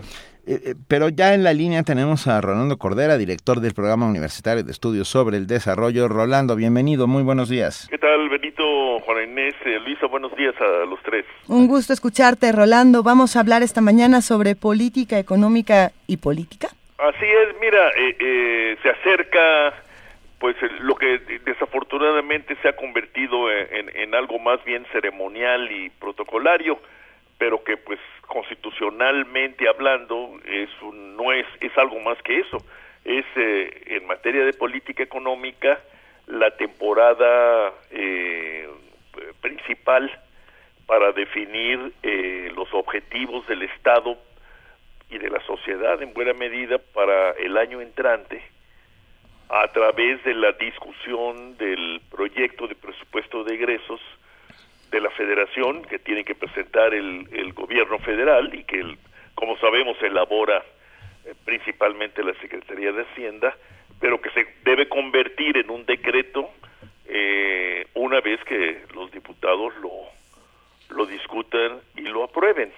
[0.47, 4.63] Eh, eh, pero ya en la línea tenemos a Rolando Cordera, director del Programa Universitario
[4.63, 6.07] de Estudios sobre el Desarrollo.
[6.09, 7.87] Rolando, bienvenido, muy buenos días.
[7.91, 10.07] ¿Qué tal, Benito, Juan Inés, eh, Luisa?
[10.07, 11.25] Buenos días a los tres.
[11.49, 13.03] Un gusto escucharte, Rolando.
[13.03, 16.69] Vamos a hablar esta mañana sobre política económica y política.
[16.99, 19.73] Así es, mira, eh, eh, se acerca
[20.39, 25.89] pues lo que desafortunadamente se ha convertido en, en- en algo más bien ceremonial y
[25.89, 26.79] protocolario,
[27.39, 32.59] pero que pues constitucionalmente hablando es un- no es es algo más que eso.
[33.05, 35.79] Es eh, en materia de política económica
[36.27, 38.69] la temporada eh,
[39.41, 40.11] principal
[40.87, 44.19] para definir eh, los objetivos del Estado
[45.11, 48.43] y de la sociedad en buena medida para el año entrante
[49.51, 54.01] a través de la discusión del proyecto de presupuesto de egresos
[54.95, 58.97] de la federación que tiene que presentar el, el gobierno federal y que el-
[59.35, 60.63] como sabemos elabora
[61.27, 63.55] eh, principalmente la Secretaría de Hacienda
[64.01, 66.49] pero que se debe convertir en un decreto
[67.07, 69.91] eh, una vez que los diputados lo
[70.91, 72.71] lo discutan y lo aprueben.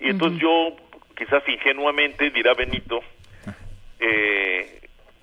[0.00, 0.76] Y entonces yo
[1.16, 3.00] quizás ingenuamente dirá Benito
[4.00, 4.80] eh,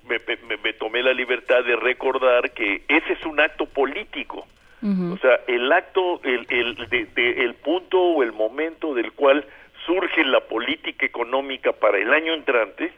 [0.08, 0.18] me,
[0.48, 4.46] me- me tomé la libertad de recordar que ese es un acto político
[4.82, 9.44] o sea, el acto, el, el, de- de- el punto o el momento del cual
[9.86, 12.90] surge la política económica para el año entrante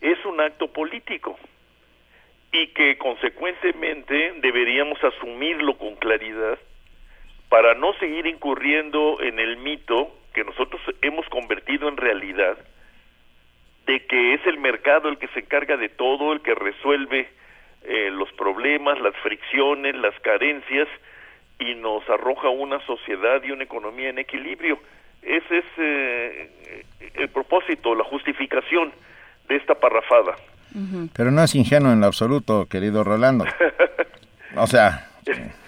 [0.00, 1.38] es un acto político
[2.52, 6.58] y que consecuentemente deberíamos asumirlo con claridad
[7.48, 12.56] para no seguir incurriendo en el mito que nosotros hemos convertido en realidad
[13.86, 17.28] de que es el mercado el que se encarga de todo, el que resuelve
[17.86, 20.88] eh, los problemas, las fricciones, las carencias
[21.58, 24.78] y nos arroja una sociedad y una economía en equilibrio.
[25.22, 26.84] Ese es eh,
[27.14, 28.92] el propósito, la justificación
[29.48, 30.36] de esta parrafada.
[31.14, 33.44] Pero no es ingenuo en lo absoluto, querido Rolando.
[34.58, 35.10] O sea,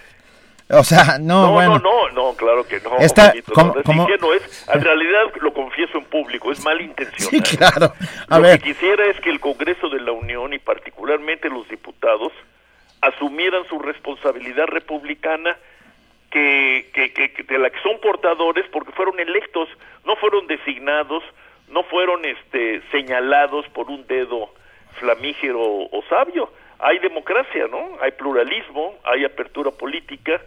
[0.71, 1.79] o sea, no, no, bueno.
[1.79, 2.97] no, no, no, claro que no.
[2.99, 7.45] Está Benito, como- no, es en realidad lo confieso en público, es malintencionado.
[7.45, 7.93] Sí, claro.
[8.27, 11.67] A lo ver, que quisiera es que el Congreso de la Unión y particularmente los
[11.69, 12.31] diputados
[13.01, 15.57] asumieran su responsabilidad republicana
[16.31, 19.67] que, que, que- que de la que son portadores porque fueron electos,
[20.05, 21.23] no fueron designados,
[21.69, 24.53] no fueron este señalados por un dedo
[24.99, 26.51] flamígero o sabio.
[26.79, 27.97] Hay democracia, ¿no?
[28.01, 30.39] Hay pluralismo, hay apertura política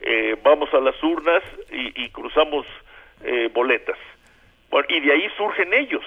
[0.00, 2.66] eh, vamos a las urnas y, y cruzamos
[3.24, 3.98] eh, boletas.
[4.88, 6.04] Y de ahí surgen ellos.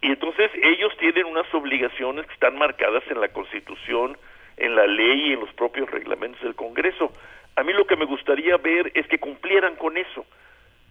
[0.00, 4.16] Y entonces ellos tienen unas obligaciones que están marcadas en la Constitución,
[4.56, 7.12] en la ley y en los propios reglamentos del Congreso.
[7.56, 10.26] A mí lo que me gustaría ver es que cumplieran con eso,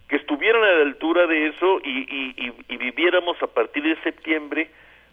[0.07, 2.33] que estuvieran a la altura de eso y,
[2.69, 4.69] y, viviéramos a partir de septiembre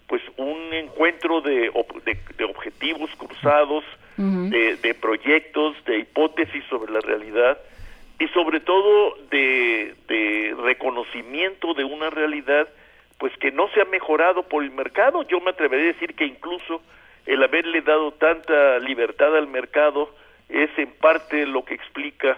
[0.07, 3.85] pues un encuentro de objetivos cruzados,
[4.17, 7.57] de, de proyectos, de hipótesis sobre la realidad
[8.19, 12.67] y sobre todo de, de reconocimiento de una realidad
[13.17, 15.23] pues que no se ha mejorado por el mercado.
[15.23, 16.81] Yo me atrevería a decir que incluso
[17.25, 20.13] el haberle dado tanta libertad al mercado
[20.49, 22.37] es en parte lo que explica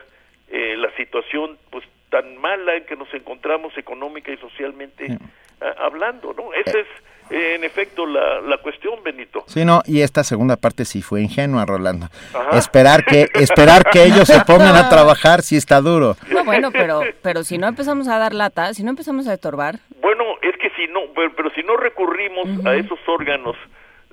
[0.49, 5.17] eh, la situación pues tan mala en que nos encontramos económica y socialmente
[5.61, 6.53] ah, hablando, ¿no?
[6.53, 6.87] Esa es
[7.31, 9.43] eh, en efecto la, la cuestión, Benito.
[9.47, 12.05] Sí, no, y esta segunda parte sí fue ingenua, Rolando.
[12.35, 12.55] Ajá.
[12.59, 16.15] Esperar que esperar que ellos se pongan a trabajar sí está duro.
[16.29, 19.79] No, bueno, pero, pero si no empezamos a dar lata, si no empezamos a estorbar,
[19.99, 23.55] Bueno, es que si no, pero, pero si no recurrimos a esos órganos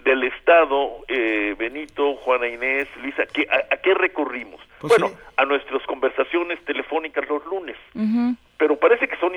[0.04, 4.58] del Estado, eh, Benito, Juana Inés, Lisa, ¿qué- a, a qué recurrimos?
[4.80, 8.34] Pues bueno, a nuestras conversaciones telefónicas los lunes, ujú.
[8.56, 9.34] pero parece que son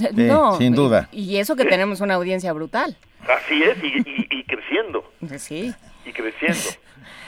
[0.14, 0.56] ¿no?
[0.56, 1.08] sin duda.
[1.12, 2.96] Y, y eso que tenemos una audiencia brutal.
[3.28, 5.10] Así es, y, y- y creciendo.
[5.38, 5.72] Sí.
[6.06, 6.58] y creciendo.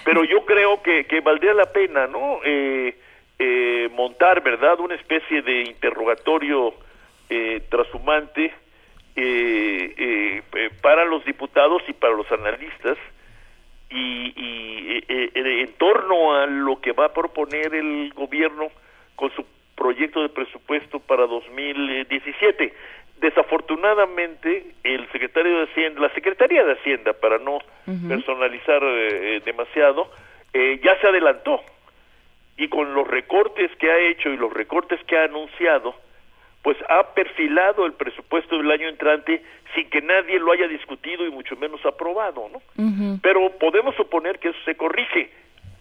[0.04, 2.38] Pero yo creo que, que valdría la pena, ¿no?
[2.44, 2.98] Eh,
[3.38, 4.80] eh, montar, ¿verdad?
[4.80, 6.74] Una especie de interrogatorio
[7.30, 8.46] eh, trashumante
[9.16, 12.96] eh, eh, eh, para los diputados y para los analistas
[13.90, 18.68] y, y, eh, eh, en torno a lo que va a proponer el gobierno
[19.16, 19.44] con su
[19.74, 22.72] proyecto de presupuesto para 2017.
[23.20, 27.58] Desafortunadamente, el secretario de Hacienda, la Secretaría de Hacienda, para no
[28.08, 30.10] personalizar eh, eh, demasiado,
[30.52, 31.60] eh, ya se adelantó
[32.56, 35.94] y con los recortes que ha hecho y los recortes que ha anunciado,
[36.62, 39.42] pues ha perfilado el presupuesto del año entrante
[39.74, 42.60] sin que nadie lo haya discutido y mucho menos aprobado, ¿no?
[43.22, 45.30] Pero podemos suponer que eso se corrige.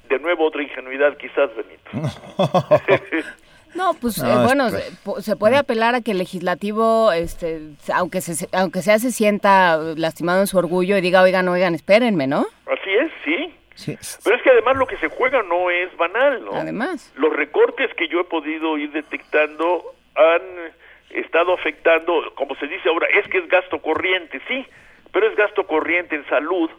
[0.09, 1.91] De nuevo otra ingenuidad quizás, Benito.
[3.76, 7.61] No, pues No, eh, bueno, se, se puede apelar a que el legislativo, este,
[7.93, 12.27] aunque se, aunque sea se sienta lastimado en su orgullo y diga, oigan, oigan, espérenme,
[12.27, 12.48] ¿no?
[12.65, 13.98] Así es, sí.
[14.23, 16.53] Pero es que además lo que se juega no es banal, ¿no?
[16.53, 17.11] Además.
[17.15, 19.84] Los recortes que yo he podido ir detectando
[20.15, 20.41] han
[21.10, 24.65] estado afectando, como se dice ahora, es que es gasto corriente, sí,
[25.11, 26.69] pero es gasto corriente en salud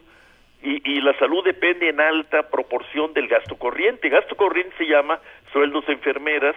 [0.61, 4.09] y, y la salud depende en alta proporción del gasto corriente.
[4.09, 5.19] Gasto corriente se llama
[5.51, 6.55] sueldos de enfermeras,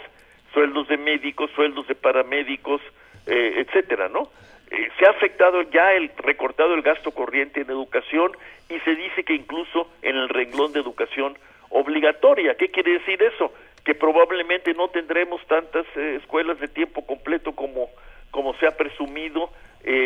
[0.56, 2.80] sueldos de médicos, sueldos de paramédicos,
[3.26, 4.30] eh, etcétera, ¿no?
[4.70, 8.32] Eh, se ha afectado ya el recortado el gasto corriente en educación
[8.70, 11.36] y se dice que incluso en el renglón de educación
[11.68, 12.54] obligatoria.
[12.54, 13.52] ¿Qué quiere decir eso?
[13.84, 17.90] Que probablemente no tendremos tantas eh, escuelas de tiempo completo como
[18.30, 19.50] como se ha presumido,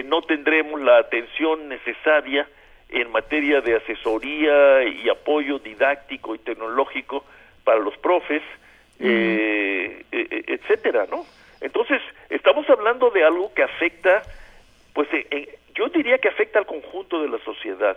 [0.05, 2.47] no tendremos la atención necesaria
[2.91, 7.25] en materia de asesoría y apoyo didáctico y tecnológico
[7.65, 8.43] para los profes,
[9.01, 11.25] eh, eh, eh, etcétera, ¿no?
[11.61, 14.23] Entonces, estamos hablando de algo que afecta,
[14.95, 17.97] pues eh, eh, yo diría que afecta al conjunto de la sociedad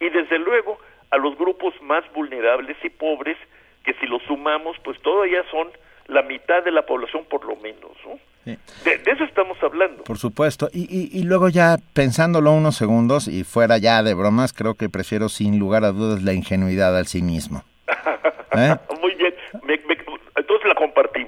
[0.00, 0.78] y desde luego
[1.10, 3.36] a los grupos más vulnerables y pobres,
[3.84, 5.68] que si los sumamos, pues todavía son
[6.08, 8.18] la mitad de la población por lo menos, ¿no?
[8.44, 8.58] Sí.
[8.84, 10.04] De, de eso estamos hablando.
[10.04, 10.68] Por supuesto.
[10.72, 14.90] Y, y, y luego ya pensándolo unos segundos y fuera ya de bromas, creo que
[14.90, 17.64] prefiero sin lugar a dudas la ingenuidad al cinismo.
[18.56, 18.74] ¿Eh?
[19.00, 19.78] Muy bien, Me-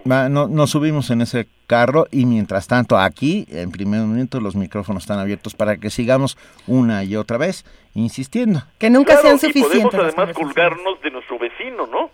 [0.07, 5.03] no, nos subimos en ese carro y mientras tanto aquí, en primer momento, los micrófonos
[5.03, 7.65] están abiertos para que sigamos una y otra vez
[7.95, 8.63] insistiendo.
[8.79, 9.91] Que nunca Claro, sean y suficientes.
[9.91, 12.11] podemos además colgarnos de nuestro vecino, ¿no?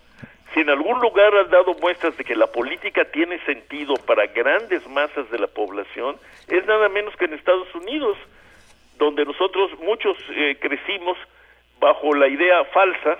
[0.54, 4.86] Si en algún lugar han dado muestras de que la política tiene sentido para grandes
[4.88, 6.16] masas de la población,
[6.48, 8.18] es nada menos que en Estados Unidos,
[8.98, 11.16] donde nosotros muchos eh, crecimos
[11.80, 13.16] bajo la idea falsa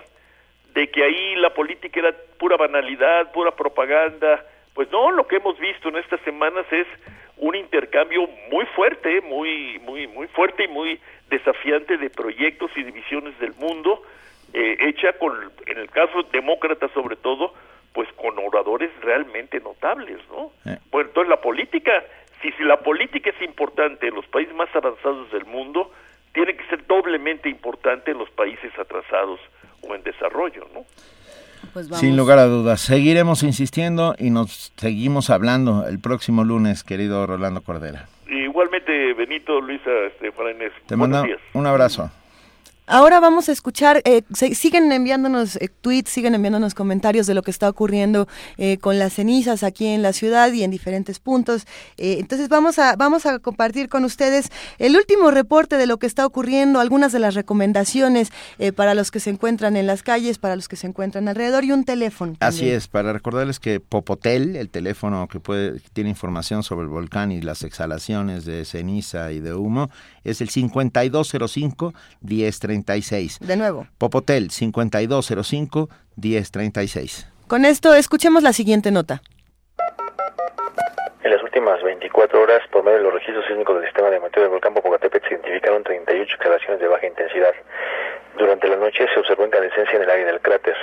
[0.74, 4.44] de que ahí la política era pura banalidad, pura propaganda.
[4.74, 6.86] Pues no, lo que hemos visto en estas semanas es
[7.36, 13.38] un intercambio muy fuerte, muy muy muy fuerte y muy desafiante de proyectos y divisiones
[13.38, 14.02] del mundo,
[14.52, 15.32] eh, hecha con,
[15.66, 17.54] en el caso demócrata sobre todo,
[17.92, 20.52] pues con oradores realmente notables, ¿no?
[20.66, 20.78] Eh.
[20.90, 22.04] Bueno, entonces la política,
[22.40, 25.92] si, si la política es importante en los países más avanzados del mundo,
[26.32, 29.40] tiene que ser doblemente importante en los países atrasados
[29.82, 30.84] o en desarrollo, ¿no?
[31.72, 32.80] Pues Sin lugar a dudas.
[32.80, 38.08] Seguiremos insistiendo y nos seguimos hablando el próximo lunes, querido Rolando Cordera.
[38.28, 41.38] Igualmente, Benito, Luisa, este, Juan Inés, Te mando días.
[41.54, 42.10] un abrazo.
[42.92, 47.50] Ahora vamos a escuchar, eh, siguen enviándonos eh, tweets, siguen enviándonos comentarios de lo que
[47.50, 48.28] está ocurriendo
[48.58, 51.66] eh, con las cenizas aquí en la ciudad y en diferentes puntos.
[51.96, 56.26] entonces vamos a, vamos a compartir con ustedes el último reporte de lo que está
[56.26, 58.30] ocurriendo, algunas de las recomendaciones
[58.76, 61.72] para los que se encuentran en las calles, para los que se encuentran alrededor y
[61.72, 62.36] un teléfono.
[62.40, 67.32] Así es, para recordarles que Popotel, el teléfono que puede, tiene información sobre el volcán
[67.32, 69.88] y las exhalaciones de ceniza y de humo,
[70.24, 72.92] es el 5205 1030
[73.40, 73.86] de nuevo.
[73.98, 77.28] Popotel 5205 1036.
[77.46, 79.22] Con esto escuchemos la siguiente nota.
[81.22, 84.44] En las últimas 24 horas, por medio de los registros sísmicos del sistema de monitoreo
[84.44, 87.52] del volcán Popocatépetl, se identificaron 38 exhalaciones de baja intensidad.
[88.36, 90.74] Durante la noche se observó incandescencia en el área del cráter.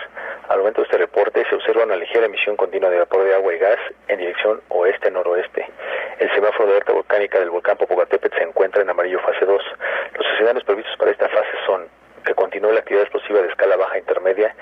[0.49, 3.53] Al momento de este reporte se observa una ligera emisión continua de vapor de agua
[3.53, 5.65] y gas en dirección oeste-noroeste.
[6.19, 9.61] El semáforo de alerta volcánica del volcán Popocatépetl se encuentra en amarillo fase 2.
[10.15, 11.87] Los escenarios previstos para esta fase son
[12.25, 14.53] que continúe la actividad explosiva de escala baja intermedia,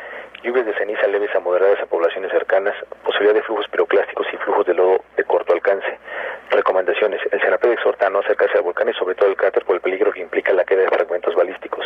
[0.44, 4.66] lluvias de ceniza leves a moderadas a poblaciones cercanas, posibilidad de flujos piroclásticos y flujos
[4.66, 5.98] de lodo de corto alcance.
[6.50, 7.22] Recomendaciones.
[7.32, 9.82] El CENAPED exhorta a no acercarse al volcán y sobre todo al cráter por el
[9.82, 11.86] peligro que implica la queda de fragmentos balísticos.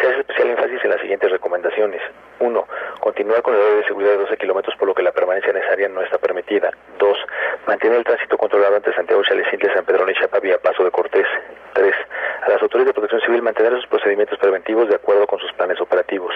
[0.00, 2.02] Se hace especial énfasis en las siguientes recomendaciones.
[2.44, 2.66] 1.
[3.00, 5.56] Continuar con el horario de seguridad de 12 kilómetros por lo que la permanencia en
[5.56, 6.70] esa área no está permitida.
[6.98, 7.18] 2.
[7.66, 11.26] Mantener el tránsito controlado entre Santiago Chalecintla, San Pedro y Chapa vía Paso de Cortés.
[11.72, 11.94] 3.
[12.42, 15.80] A las autoridades de protección civil mantener sus procedimientos preventivos de acuerdo con sus planes
[15.80, 16.34] operativos.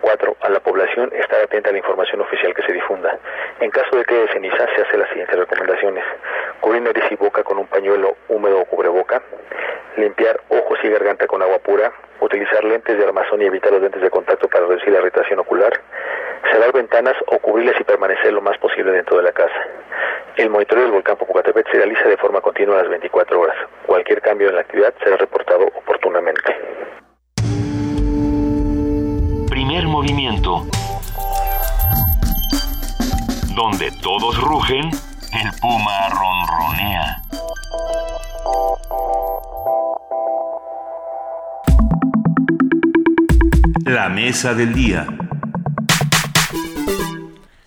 [0.00, 0.36] 4.
[0.40, 3.16] A la población estar atenta a la información oficial que se difunda.
[3.60, 6.04] En caso de que de ceniza, se hace las siguientes recomendaciones.
[6.60, 9.22] Cubrir nariz y boca con un pañuelo húmedo o cubreboca.
[9.96, 11.92] Limpiar ojos y garganta con agua pura.
[12.24, 15.70] Utilizar lentes de armazón y evitar los lentes de contacto para reducir la irritación ocular.
[16.50, 19.60] Cerrar ventanas o cubrirlas y permanecer lo más posible dentro de la casa.
[20.36, 23.56] El monitoreo del volcán Popocatépetl se realiza de forma continua a las 24 horas.
[23.86, 26.56] Cualquier cambio en la actividad será reportado oportunamente.
[29.50, 30.62] Primer movimiento.
[33.54, 37.23] Donde todos rugen, el puma ronronea.
[43.86, 45.06] La mesa del día.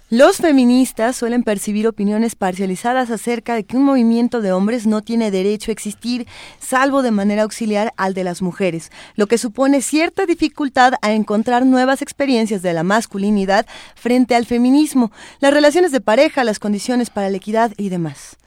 [0.10, 5.30] Los feministas suelen percibir opiniones parcializadas acerca de que un movimiento de hombres no tiene
[5.30, 6.26] derecho a existir
[6.60, 11.68] salvo de manera auxiliar al de las mujeres, lo que supone cierta dificultad a encontrar
[11.68, 17.30] nuevas experiencias de la masculinidad frente al feminismo, las relaciones de pareja, las condiciones para
[17.30, 18.38] la equidad y demás.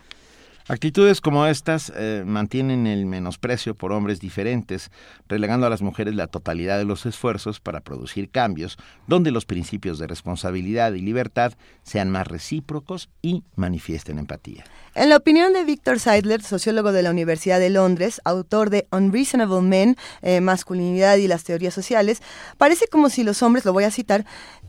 [0.69, 4.91] Actitudes como estas eh, mantienen el menosprecio por hombres diferentes,
[5.29, 9.99] relegando a las mujeres la totalidad de los esfuerzos para producir cambios donde los principios
[9.99, 14.65] de responsabilidad y libertad sean más recíprocos y manifiesten empatía.
[15.01, 19.63] En la opinión de Victor Seidler, sociólogo de la Universidad de Londres, autor de Unreasonable
[19.63, 22.21] Men, eh, Masculinidad y las Teorías Sociales,
[22.59, 24.27] parece como si los hombres, lo voy a citar,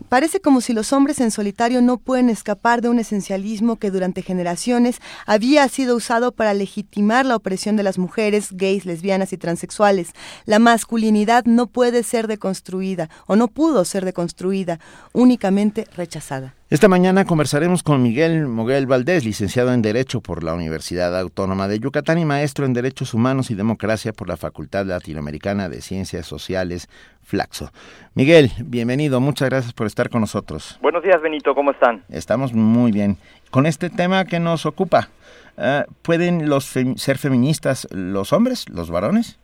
[0.08, 4.22] parece como si los hombres en solitario no pueden escapar de un esencialismo que durante
[4.22, 10.12] generaciones había sido usado para legitimar la opresión de las mujeres, gays, lesbianas y transexuales.
[10.46, 14.80] La masculinidad no puede ser deconstruida o no pudo ser deconstruida,
[15.12, 16.56] únicamente rechazada.
[16.72, 21.82] Esta mañana conversaremos con Miguel Moguel Valdés, licenciado en Derecho por la Universidad Autónoma de
[21.82, 26.88] Yucatán y maestro en Derechos Humanos y Democracia por la Facultad Latinoamericana de Ciencias Sociales,
[27.24, 27.72] Flaxo.
[28.14, 30.80] Miguel, bienvenido, muchas gracias por estar con nosotros.
[30.82, 32.06] Buenos días, Benito, ¿cómo están?
[32.08, 33.18] Estamos muy bien.
[33.50, 35.10] Con este tema que nos ocupa,
[35.58, 36.64] eh, ¿pueden los
[36.96, 39.41] ser feministas los hombres, los varones?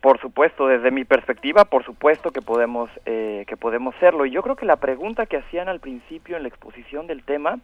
[0.00, 4.24] Por supuesto, desde mi perspectiva, por supuesto que podemos eh, que podemos serlo.
[4.24, 7.58] Y yo creo que la pregunta que hacían al principio en la exposición del tema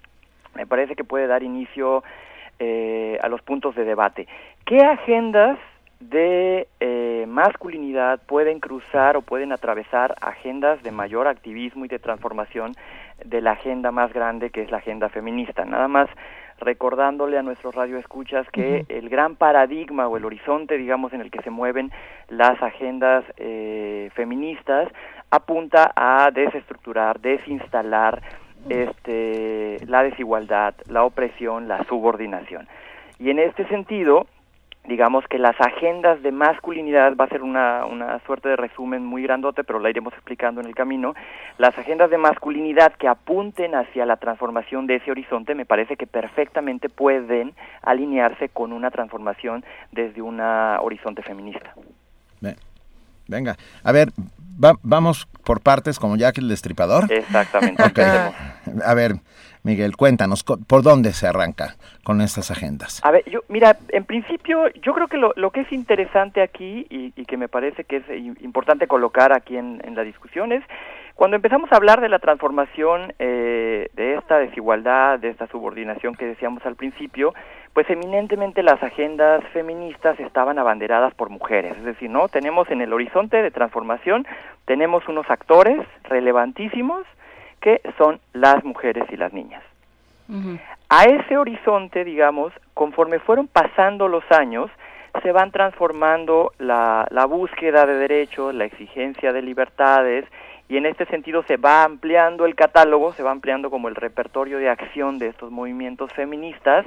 [0.55, 2.03] me parece que puede dar inicio
[2.59, 4.27] eh, a los puntos de debate.
[4.67, 5.59] ¿Qué agendas
[6.01, 12.73] de eh, masculinidad pueden cruzar o pueden atravesar agendas de mayor activismo y de transformación
[13.25, 15.65] de la agenda más grande que es la agenda feminista.
[15.67, 16.09] Nada más
[16.61, 21.43] recordándole a nuestros radioescuchas que el gran paradigma o el horizonte, digamos, en el que
[21.43, 21.91] se mueven
[22.29, 24.89] las agendas eh, feministas
[25.31, 28.23] apunta a desestructurar, desinstalar
[28.69, 32.69] este, la desigualdad, la opresión, la subordinación.
[33.19, 34.27] Y en este sentido,
[34.87, 39.23] digamos que las agendas de masculinidad, va a ser una, una suerte de resumen muy
[39.23, 41.15] grandote, pero la iremos explicando en el camino,
[41.59, 46.07] las agendas de masculinidad que apunten hacia la transformación de ese horizonte me parece que
[46.07, 51.75] perfectamente pueden alinearse con una transformación desde un horizonte feminista.
[53.31, 54.11] Venga, a ver,
[54.83, 57.11] vamos por partes como que el destripador.
[57.13, 57.83] Exactamente.
[58.85, 59.15] a ver,
[59.63, 63.01] Miguel, cuéntanos, ¿por dónde se arranca con estas agendas?
[63.05, 67.11] A ver, yo, mira, en principio, yo creo que lo, que es interesante aquí y,
[67.25, 68.05] que me parece que es
[68.43, 70.65] importante colocar aquí en, en la discusión es
[71.21, 76.25] cuando empezamos a hablar de la transformación eh, de esta desigualdad, de esta subordinación que
[76.25, 77.35] decíamos al principio,
[77.75, 82.95] pues eminentemente las agendas feministas estaban abanderadas por mujeres, es decir, no tenemos en el
[82.95, 84.27] horizonte de transformación
[84.65, 87.07] tenemos unos actores relevantísimos
[87.61, 89.63] que son las mujeres y las niñas.
[90.89, 94.71] A ese horizonte, digamos, conforme fueron pasando los años,
[95.23, 100.25] se van transformando la, la búsqueda de derechos, la exigencia de libertades,
[100.69, 104.59] y en este sentido se va ampliando el catálogo, se va ampliando como el repertorio
[104.59, 106.87] de acción de estos movimientos feministas,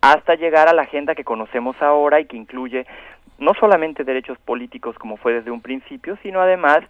[0.00, 2.86] hasta llegar a la agenda que conocemos ahora y que incluye
[3.38, 6.80] no solamente derechos políticos como fue desde un principio, sino además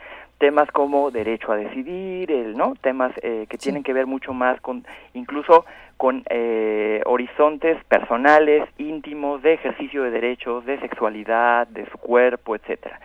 [0.41, 2.73] temas como derecho a decidir, el, ¿no?
[2.81, 5.67] temas eh, que tienen que ver mucho más con incluso
[5.99, 12.99] con eh, horizontes personales, íntimos, de ejercicio de derechos, de sexualidad, de su cuerpo, etcétera.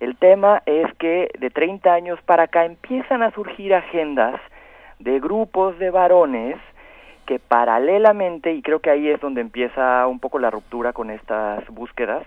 [0.00, 4.40] El tema es que de 30 años para acá empiezan a surgir agendas
[4.98, 6.56] de grupos de varones
[7.24, 11.64] que paralelamente, y creo que ahí es donde empieza un poco la ruptura con estas
[11.68, 12.26] búsquedas,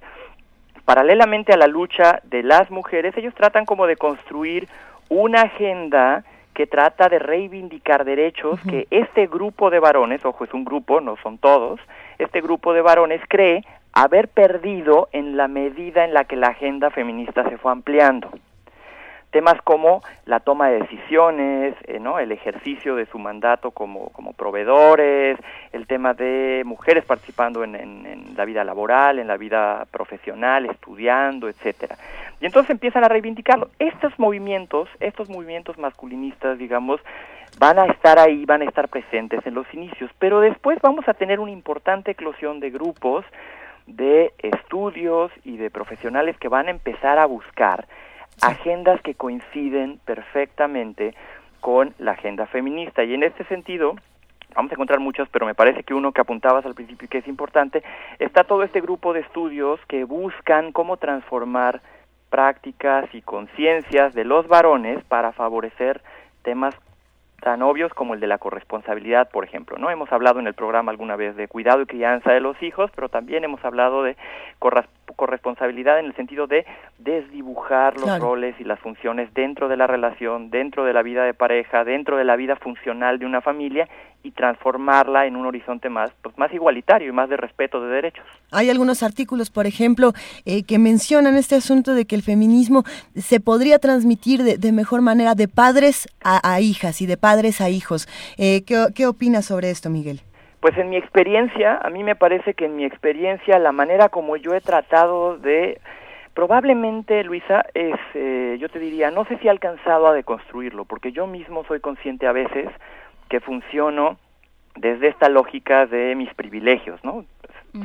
[0.85, 4.67] paralelamente a la lucha de las mujeres, ellos tratan como de construir
[5.09, 10.63] una agenda que trata de reivindicar derechos que este grupo de varones, ojo, es un
[10.63, 11.79] grupo, no son todos,
[12.19, 16.89] este grupo de varones cree haber perdido en la medida en la que la agenda
[16.91, 18.29] feminista se fue ampliando.
[19.33, 25.39] Temas como la toma de decisiones, eh, el ejercicio de su mandato como, como proveedores,
[25.71, 31.49] el tema de mujeres participando en- en la vida laboral, en la vida profesional, estudiando,
[31.49, 31.97] etcétera.
[32.41, 33.69] Y entonces empiezan a reivindicarlo.
[33.79, 37.01] Estos movimientos, estos movimientos masculinistas, digamos,
[37.57, 41.15] van a estar ahí, van a estar presentes en los inicios, pero después vamos a
[41.15, 43.25] tener una importante eclosión de grupos,
[43.87, 47.87] de estudios y de profesionales que van a empezar a buscar
[48.41, 51.15] agendas que coinciden perfectamente
[51.61, 53.03] con la agenda feminista.
[53.03, 53.95] Y en este sentido,
[54.55, 57.19] vamos a encontrar muchos, pero me parece que uno que apuntabas al principio y que
[57.19, 57.83] es importante,
[58.19, 61.81] está todo este grupo de estudios que buscan cómo transformar
[62.29, 66.01] prácticas y conciencias de los varones para favorecer
[66.41, 66.75] temas
[67.41, 69.77] tan obvios como el de la corresponsabilidad, por ejemplo.
[69.77, 72.89] No hemos hablado en el programa alguna vez de cuidado y crianza de los hijos,
[72.95, 74.15] pero también hemos hablado de
[74.59, 76.66] corras- corresponsabilidad en el sentido de
[77.00, 78.24] desdibujar los Claro.
[78.25, 82.17] roles y las funciones dentro de la relación, dentro de la vida de pareja, dentro
[82.17, 83.88] de la vida funcional de una familia
[84.24, 88.25] y transformarla en un horizonte más pues más igualitario y más de respeto de derechos.
[88.51, 90.14] Hay algunos artículos, por ejemplo,
[90.45, 92.83] eh, que mencionan este asunto de que el feminismo
[93.16, 97.59] se podría transmitir de, de mejor manera de padres a, a hijas y de padres
[97.61, 98.08] a hijos.
[98.38, 100.22] Eh, ¿qué, ¿Qué opinas sobre esto, Miguel?
[100.64, 104.38] Pues en mi experiencia, a mí me parece que en mi experiencia la manera como
[104.38, 105.82] yo he tratado de
[106.33, 111.11] probablemente Luisa es eh, yo te diría no sé si he alcanzado a deconstruirlo porque
[111.11, 112.69] yo mismo soy consciente a veces
[113.27, 114.17] que funciono
[114.77, 117.25] desde esta lógica de mis privilegios no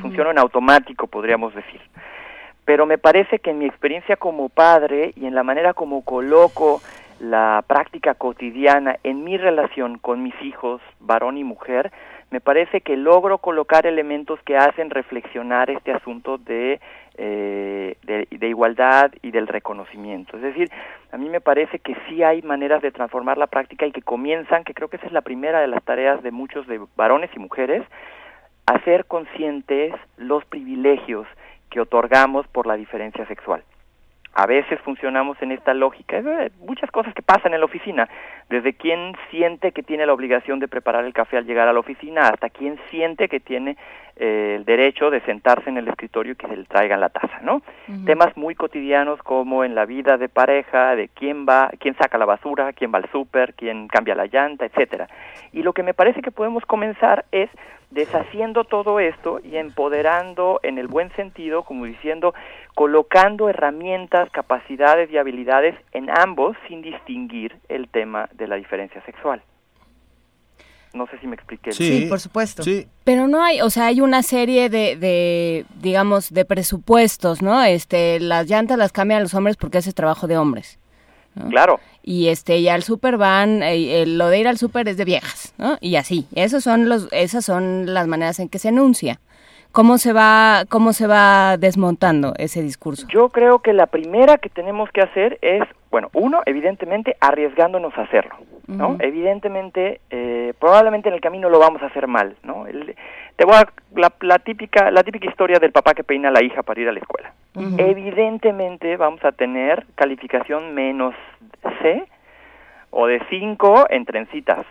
[0.00, 1.81] funciono en automático podríamos decir.
[2.65, 6.81] Pero me parece que en mi experiencia como padre y en la manera como coloco
[7.18, 11.90] la práctica cotidiana en mi relación con mis hijos, varón y mujer,
[12.31, 16.81] me parece que logro colocar elementos que hacen reflexionar este asunto de,
[17.16, 20.36] eh, de, de igualdad y del reconocimiento.
[20.36, 20.70] Es decir,
[21.10, 24.65] a mí me parece que sí hay maneras de transformar la práctica y que comienzan,
[24.65, 27.39] que creo que esa es la primera de las tareas de muchos de varones y
[27.39, 27.82] mujeres,
[28.66, 31.26] hacer conscientes los privilegios
[31.70, 33.62] que otorgamos por la diferencia sexual.
[34.34, 36.23] A veces funcionamos en esta lógica,
[36.60, 38.08] muchas cosas que pasan en la oficina,
[38.48, 41.81] desde quien siente que tiene la obligación de preparar el café al llegar a la
[41.81, 43.76] oficina hasta quien siente que tiene
[44.20, 47.40] eh, el derecho de sentarse en el escritorio y que se le traigan la taza,
[47.42, 47.62] ¿no?
[48.05, 52.24] Temas muy cotidianos como en la vida de pareja, de quién va, quién saca la
[52.24, 55.08] basura, quién va al súper, quién cambia la llanta, etcétera.
[55.52, 57.48] Y lo que me parece que podemos comenzar es
[57.91, 62.34] deshaciendo todo esto y empoderando en el buen sentido, como diciendo,
[62.75, 69.42] colocando herramientas, capacidades y habilidades en ambos sin distinguir el tema de la diferencia sexual.
[70.94, 71.73] No sé si me expliqué.
[71.73, 72.62] Sí, por supuesto.
[73.05, 77.62] Pero no hay, o sea, hay una serie de, de, digamos, de presupuestos, ¿no?
[77.62, 80.78] Este, las llantas las cambian los hombres porque ese es trabajo de hombres.
[81.34, 81.49] ¿no?
[81.50, 81.78] Claro.
[82.08, 85.04] Y este, y al súper van, eh, eh, lo de ir al súper es de
[85.04, 85.76] viejas, ¿no?
[85.82, 89.20] Y así, esos son los, esas son las maneras en que se enuncia.
[89.72, 93.06] ¿Cómo se va, cómo se va desmontando ese discurso?
[93.08, 98.02] Yo creo que la primera que tenemos que hacer es, bueno, uno, evidentemente, arriesgándonos a
[98.02, 98.34] hacerlo,
[98.66, 98.97] ¿no?
[98.98, 102.66] Evidentemente, eh, probablemente en el camino lo vamos a hacer mal, ¿no?
[102.66, 102.97] El-
[103.36, 106.42] te voy a, la, la típica, la típica historia del papá que peina a la
[106.42, 107.32] hija para ir a la escuela.
[107.78, 111.14] Evidentemente vamos a tener calificación menos
[111.82, 112.05] C
[112.90, 114.66] o de 5 en trencitas.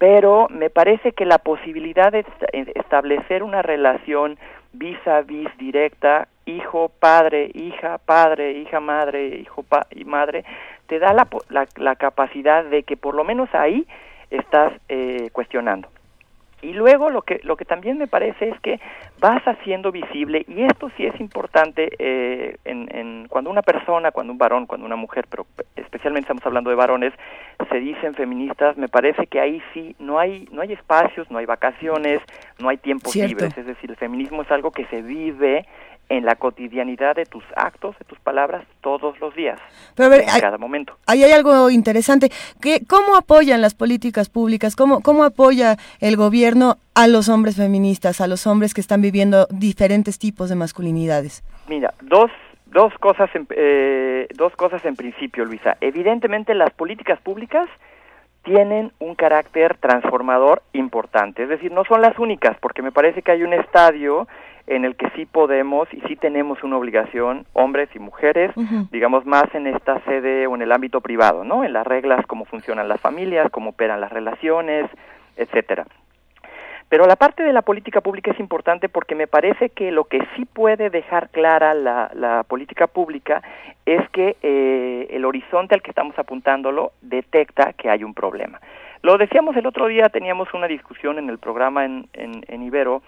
[0.00, 2.20] Pero me parece que la posibilidad de
[2.54, 4.38] eh, establecer una relación
[4.72, 10.46] vis a vis directa, hijo, padre, hija, padre, hija, madre, hijo y madre,
[10.86, 13.86] te da la, la, la capacidad de que por lo menos ahí
[14.30, 15.90] estás eh, cuestionando.
[16.62, 18.80] Y luego lo que lo que también me parece es que
[19.18, 24.32] vas haciendo visible y esto sí es importante eh, en, en cuando una persona, cuando
[24.32, 27.12] un varón, cuando una mujer, pero especialmente estamos hablando de varones,
[27.70, 31.46] se dicen feministas, me parece que ahí sí no hay no hay espacios, no hay
[31.46, 32.20] vacaciones,
[32.58, 33.30] no hay tiempos Cierto.
[33.30, 35.66] libres, es decir, el feminismo es algo que se vive
[36.10, 39.58] en la cotidianidad de tus actos, de tus palabras todos los días,
[39.94, 40.96] Pero a ver, en hay- cada momento.
[41.06, 42.30] Ahí hay algo interesante.
[42.60, 44.76] ¿Qué, ¿Cómo apoyan las políticas públicas?
[44.76, 49.46] ¿Cómo, ¿Cómo apoya el gobierno a los hombres feministas, a los hombres que están viviendo
[49.50, 51.42] diferentes tipos de masculinidades?
[51.68, 52.30] Mira, dos,
[52.66, 55.76] dos, cosas en, eh, dos cosas en principio, Luisa.
[55.80, 57.68] Evidentemente las políticas públicas
[58.42, 61.42] tienen un carácter transformador importante.
[61.44, 64.26] Es decir, no son las únicas, porque me parece que hay un estadio
[64.70, 68.52] en el que sí podemos y sí tenemos una obligación, hombres y mujeres,
[68.92, 71.64] digamos más en esta sede o en el ámbito privado, ¿no?
[71.64, 74.88] En las reglas, cómo funcionan las familias, cómo operan las relaciones,
[75.36, 75.86] etcétera.
[76.88, 80.20] Pero la parte de la política pública es importante porque me parece que lo que
[80.36, 83.42] sí puede dejar clara la, la política pública
[83.86, 88.60] es que eh, el horizonte al que estamos apuntándolo detecta que hay un problema.
[89.02, 93.02] Lo decíamos el otro día, teníamos una discusión en el programa en, en, en Ibero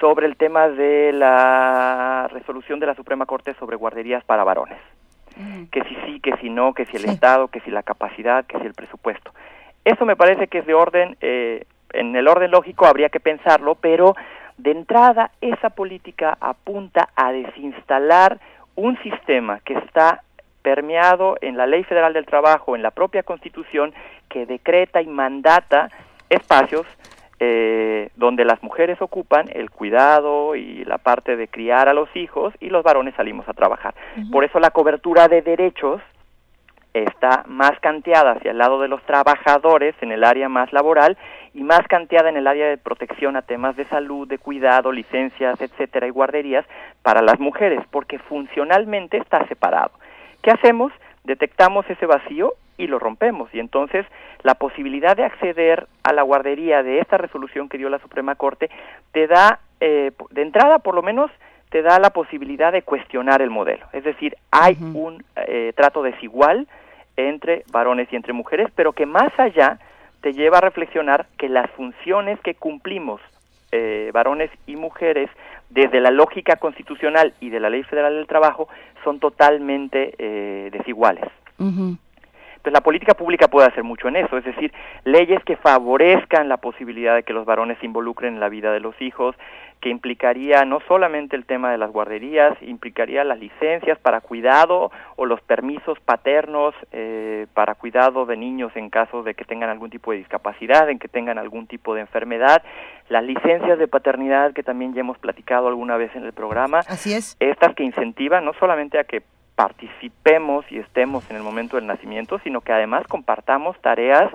[0.00, 4.78] sobre el tema de la resolución de la Suprema Corte sobre guarderías para varones.
[5.72, 8.58] Que si sí, que si no, que si el Estado, que si la capacidad, que
[8.58, 9.32] si el presupuesto.
[9.84, 13.74] Eso me parece que es de orden, eh, en el orden lógico habría que pensarlo,
[13.74, 14.14] pero
[14.58, 18.38] de entrada esa política apunta a desinstalar
[18.76, 20.22] un sistema que está
[20.62, 23.92] permeado en la Ley Federal del Trabajo, en la propia Constitución,
[24.28, 25.90] que decreta y mandata
[26.30, 26.86] espacios
[27.46, 32.54] eh, donde las mujeres ocupan el cuidado y la parte de criar a los hijos
[32.58, 33.94] y los varones salimos a trabajar.
[34.32, 36.00] Por eso la cobertura de derechos
[36.94, 41.18] está más canteada hacia el lado de los trabajadores en el área más laboral
[41.52, 45.60] y más canteada en el área de protección a temas de salud, de cuidado, licencias,
[45.60, 46.64] etcétera, y guarderías
[47.02, 49.90] para las mujeres, porque funcionalmente está separado.
[50.40, 50.92] ¿Qué hacemos?
[51.24, 53.48] Detectamos ese vacío y lo rompemos.
[53.54, 54.06] Y entonces
[54.42, 58.70] la posibilidad de acceder a la guardería de esta resolución que dio la Suprema Corte
[59.12, 61.30] te da, eh, de entrada por lo menos,
[61.70, 63.86] te da la posibilidad de cuestionar el modelo.
[63.92, 66.68] Es decir, hay un eh, trato desigual
[67.16, 69.78] entre varones y entre mujeres, pero que más allá
[70.20, 73.20] te lleva a reflexionar que las funciones que cumplimos
[73.72, 75.28] eh, varones y mujeres
[75.68, 78.68] desde la lógica constitucional y de la Ley Federal del Trabajo
[79.02, 81.24] son totalmente eh, desiguales.
[82.64, 84.72] Entonces la política pública puede hacer mucho en eso, es decir,
[85.04, 88.80] leyes que favorezcan la posibilidad de que los varones se involucren en la vida de
[88.80, 89.36] los hijos,
[89.82, 95.26] que implicaría no solamente el tema de las guarderías, implicaría las licencias para cuidado o
[95.26, 100.12] los permisos paternos eh, para cuidado de niños en caso de que tengan algún tipo
[100.12, 102.62] de discapacidad, en que tengan algún tipo de enfermedad,
[103.10, 107.12] las licencias de paternidad que también ya hemos platicado alguna vez en el programa, Así
[107.12, 107.36] es.
[107.40, 109.22] estas que incentivan no solamente a que
[109.54, 114.30] participemos y estemos en el momento del nacimiento, sino que además compartamos tareas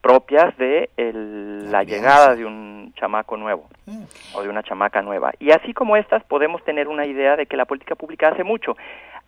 [0.00, 3.68] propias de el- la llegada de un chamaco nuevo
[4.34, 5.32] o de una chamaca nueva.
[5.38, 8.76] Y así como estas podemos tener una idea de que la política pública hace mucho.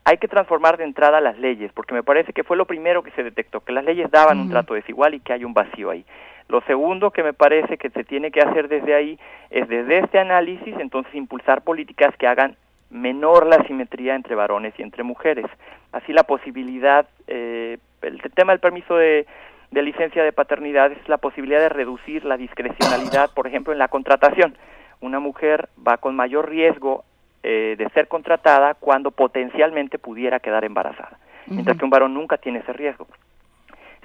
[0.05, 3.10] Hay que transformar de entrada las leyes, porque me parece que fue lo primero que
[3.10, 4.52] se detectó, que las leyes daban un Ujú.
[4.52, 6.05] trato desigual y que hay un vacío ahí.
[6.49, 9.18] Lo segundo que me parece que se tiene que hacer desde ahí
[9.50, 12.57] es desde este análisis, entonces impulsar políticas que hagan
[12.91, 15.47] menor la simetría entre varones y entre mujeres.
[15.93, 19.27] Así la posibilidad, eh, el tema del permiso de,
[19.70, 23.89] de licencia de paternidad es la posibilidad de reducir la discrecionalidad, por ejemplo, en la
[23.89, 24.57] contratación.
[25.01, 27.05] Una mujer va con mayor riesgo
[27.43, 32.59] eh, de ser contratada cuando potencialmente pudiera quedar embarazada, mientras que un varón nunca tiene
[32.59, 33.07] ese riesgo.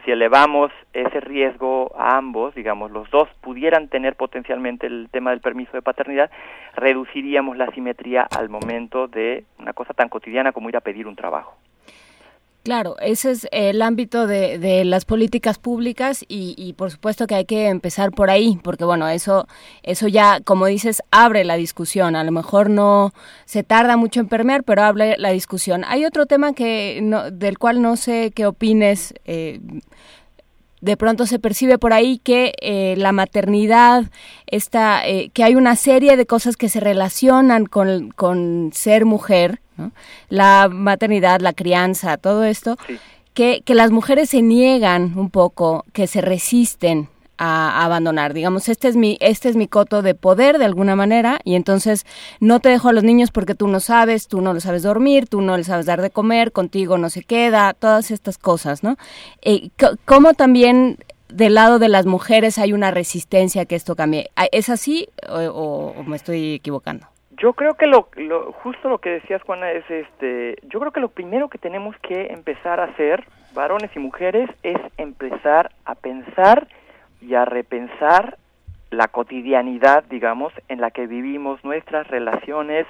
[0.06, 5.42] Si elevamos ese riesgo a ambos, digamos, los dos pudieran tener potencialmente el tema del
[5.42, 6.30] permiso de paternidad,
[6.76, 11.16] reduciríamos la simetría al momento de una cosa tan cotidiana como ir a pedir un
[11.16, 11.58] trabajo.
[12.66, 17.46] Claro, ese es el ámbito de, las políticas públicas y, y, por supuesto que hay
[17.46, 19.48] que empezar por ahí, porque bueno, eso,
[19.84, 22.16] eso ya, como dices, abre la discusión.
[22.16, 23.14] A lo mejor no
[23.46, 25.84] se tarda mucho en permear, pero abre la discusión.
[25.86, 29.14] Hay otro tema que no, del cual no sé qué opines.
[29.26, 29.60] Eh,
[30.82, 34.06] de pronto se percibe por ahí que eh, la maternidad,
[34.48, 39.62] está, eh, que hay una serie de cosas que se relacionan con, con ser mujer,
[39.78, 39.92] ¿no?
[40.30, 42.78] la maternidad, la crianza, todo esto,
[43.34, 48.34] que, que las mujeres se niegan un poco, que se resisten a, abandonar.
[48.34, 52.06] Digamos, este es mi este es mi coto de poder de alguna manera y entonces
[52.40, 55.28] no te dejo a los niños porque tú no sabes, tú no lo sabes dormir,
[55.28, 58.98] tú no les sabes dar de comer, contigo no se queda, todas estas cosas, ¿no?
[59.42, 59.70] Eh,
[60.06, 60.98] ¿Cómo también
[61.30, 64.30] del lado de las mujeres hay una resistencia a que esto cambie?
[64.52, 67.08] ¿Es así o, o me estoy equivocando?
[67.38, 71.00] Yo creo que lo, lo, justo lo que decías Juana es este, yo creo que
[71.00, 76.68] lo primero que tenemos que empezar a hacer, varones y mujeres, es empezar a pensar
[77.22, 78.38] y a repensar
[78.92, 82.86] la cotidianidad, digamos, en la que vivimos, nuestras relaciones.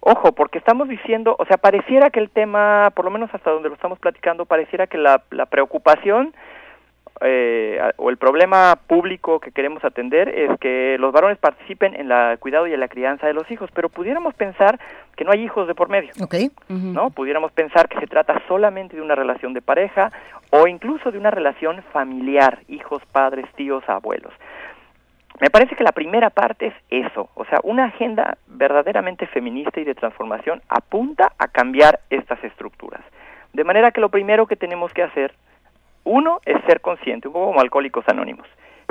[0.00, 3.68] Ojo, porque estamos diciendo, o sea, pareciera que el tema, por lo menos hasta donde
[3.68, 6.34] lo estamos platicando, pareciera que la, la preocupación
[7.20, 12.38] eh, o el problema público que queremos atender es que los varones participen en el
[12.38, 14.80] cuidado y en la crianza de los hijos, pero pudiéramos pensar
[15.16, 16.50] que no hay hijos de por medio, okay.
[16.68, 17.10] ¿no?
[17.10, 20.10] Pudiéramos pensar que se trata solamente de una relación de pareja
[20.50, 24.32] o incluso de una relación familiar, hijos, padres, tíos, abuelos.
[25.40, 29.84] Me parece que la primera parte es eso, o sea, una agenda verdaderamente feminista y
[29.84, 33.02] de transformación apunta a cambiar estas estructuras.
[33.52, 35.34] De manera que lo primero que tenemos que hacer
[36.04, 38.46] uno es ser consciente, un poco como alcohólicos anónimos,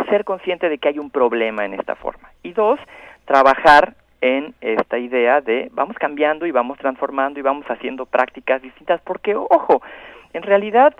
[0.10, 2.32] ser consciente de que hay un problema en esta forma.
[2.44, 2.80] Y dos,
[3.26, 9.02] trabajar en esta idea de vamos cambiando y vamos transformando y vamos haciendo prácticas distintas,
[9.02, 9.82] porque ojo,
[10.34, 10.94] en realidad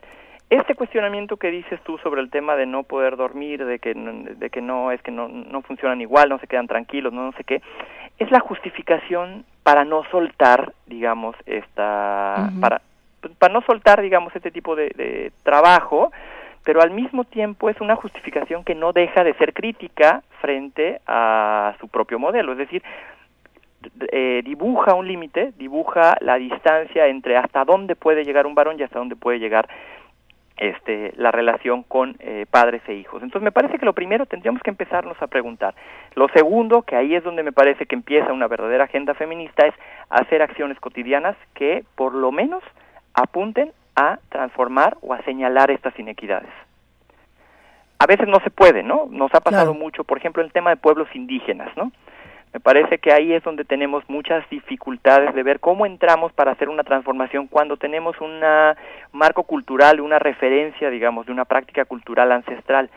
[0.50, 4.50] este cuestionamiento que dices tú sobre el tema de no poder dormir, de que, de
[4.50, 7.44] que no es que no, no funcionan igual, no se quedan tranquilos, no, no sé
[7.44, 7.62] qué,
[8.20, 12.60] es la justificación para no soltar, digamos, esta, uh -huh.
[12.60, 12.82] para,
[13.38, 16.12] para no soltar, digamos, este tipo de, de, trabajo,
[16.64, 21.76] pero al mismo tiempo es una justificación que no deja de ser crítica frente a
[21.80, 22.84] su propio modelo, es decir,
[24.12, 28.84] eh, dibuja un límite, dibuja la distancia entre hasta dónde puede llegar un varón y
[28.84, 29.68] hasta dónde puede llegar
[30.58, 33.22] este, la relación con eh, padres e hijos.
[33.24, 35.74] Entonces me parece que lo primero tendríamos que empezarnos a preguntar.
[36.16, 39.74] Lo segundo, que ahí es donde me parece que empieza una verdadera agenda feminista, es
[40.10, 42.64] hacer acciones cotidianas que por lo menos
[43.14, 46.50] apunten a transformar o a señalar estas inequidades.
[48.00, 49.08] A veces no se puede, ¿no?
[49.10, 49.80] Nos ha pasado claro.
[49.80, 51.92] mucho, por ejemplo, el tema de pueblos indígenas, ¿no?
[52.54, 56.70] Me parece que ahí es donde tenemos muchas dificultades de ver cómo entramos para hacer
[56.70, 58.42] una transformación cuando tenemos un
[59.12, 62.92] marco cultural, una referencia, digamos, de una práctica cultural ancestral.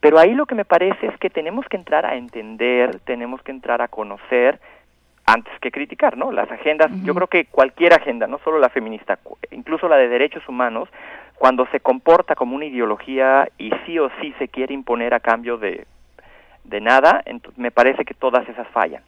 [0.00, 3.52] Pero ahí lo que me parece es que tenemos que entrar a entender, tenemos que
[3.52, 4.58] entrar a conocer,
[5.26, 6.32] antes que criticar, ¿no?
[6.32, 7.04] Las agendas, uh -huh.
[7.04, 9.18] yo creo que cualquier agenda, no solo la feminista,
[9.50, 10.88] incluso la de derechos humanos,
[11.36, 15.56] cuando se comporta como una ideología y sí o sí se quiere imponer a cambio
[15.58, 15.86] de,
[16.64, 17.22] de nada,
[17.56, 19.02] me parece que todas esas fallan.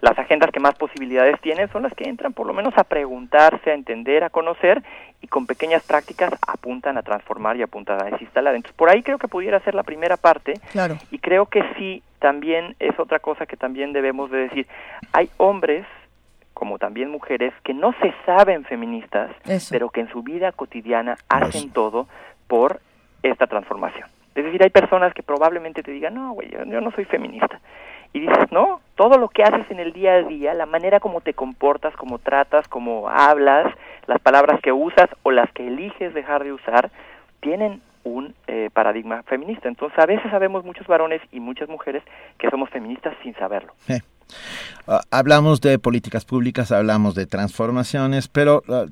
[0.00, 3.70] Las agendas que más posibilidades tienen son las que entran por lo menos a preguntarse,
[3.72, 4.82] a entender, a conocer
[5.20, 8.54] y con pequeñas prácticas apuntan a transformar y apuntan a desinstalar.
[8.54, 10.98] Entonces por ahí creo que pudiera ser la primera parte claro.
[11.10, 14.66] y creo que sí también es otra cosa que también debemos de decir.
[15.12, 15.86] Hay hombres
[16.54, 19.68] como también mujeres que no se saben feministas, Eso.
[19.70, 21.72] pero que en su vida cotidiana hacen Eso.
[21.72, 22.08] todo
[22.48, 22.80] por
[23.22, 24.08] esta transformación.
[24.34, 27.60] Es decir, hay personas que probablemente te digan, no, güey, yo, yo, no soy feminista.
[28.12, 31.20] Y dices, no, todo lo que haces en el día a día, la manera como
[31.20, 33.72] te comportas, como tratas, como hablas,
[34.06, 36.90] las palabras que usas o las que eliges dejar de usar,
[37.40, 39.68] tienen un eh, paradigma feminista.
[39.68, 42.02] Entonces, a veces sabemos muchos varones y muchas mujeres
[42.38, 43.72] que somos feministas sin saberlo.
[43.88, 44.00] Eh.
[44.86, 48.86] Uh, hablamos de políticas públicas, hablamos de transformaciones, pero uh,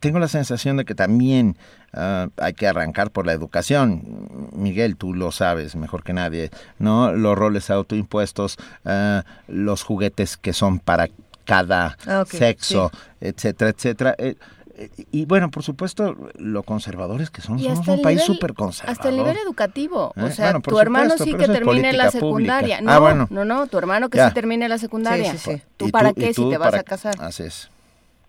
[0.00, 1.56] tengo la sensación de que también
[1.94, 4.02] uh, hay que arrancar por la educación.
[4.52, 7.12] Miguel, tú lo sabes mejor que nadie, ¿no?
[7.12, 11.08] Los roles autoimpuestos, uh, los juguetes que son para
[11.44, 12.98] cada Ah, okay, sexo, sí.
[13.28, 14.14] etcétera, etcétera.
[14.18, 14.34] Eh,
[15.10, 18.92] y bueno, por supuesto, lo conservadores que son, somos un país súper conservador.
[18.98, 20.12] Hasta el nivel educativo.
[20.16, 20.22] ¿Eh?
[20.22, 22.78] O sea, bueno, tu hermano sí que termine la secundaria.
[22.78, 22.80] Pública.
[22.82, 23.26] No, ah, bueno.
[23.30, 24.28] no, no, tu hermano que ya.
[24.28, 25.32] sí termine la secundaria.
[25.32, 25.62] Sí, sí, sí.
[25.76, 27.14] ¿Tú para qué tú si te vas a casar?
[27.20, 27.70] Así es.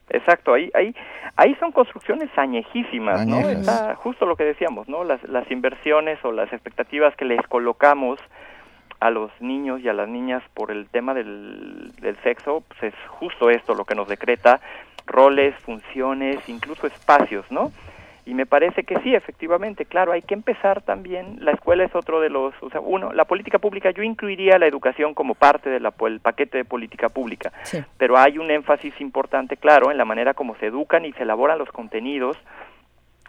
[0.10, 0.96] Exacto, ahí, ahí,
[1.36, 3.54] ahí son construcciones añejísimas, Añejas.
[3.54, 3.60] ¿no?
[3.60, 5.04] Está justo lo que decíamos, ¿no?
[5.04, 8.20] Las, las inversiones o las expectativas que les colocamos
[9.00, 12.94] a los niños y a las niñas por el tema del, del sexo, pues es
[13.08, 14.60] justo esto lo que nos decreta
[15.10, 17.72] roles, funciones, incluso espacios, ¿no?
[18.26, 22.22] Y me parece que sí, efectivamente, claro, hay que empezar también, la escuela es otro
[22.22, 25.90] de los, o sea, uno, la política pública, yo incluiría la educación como parte del
[26.22, 27.52] paquete de política pública,
[27.98, 31.58] pero hay un énfasis importante, claro, en la manera como se educan y se elaboran
[31.58, 32.38] los contenidos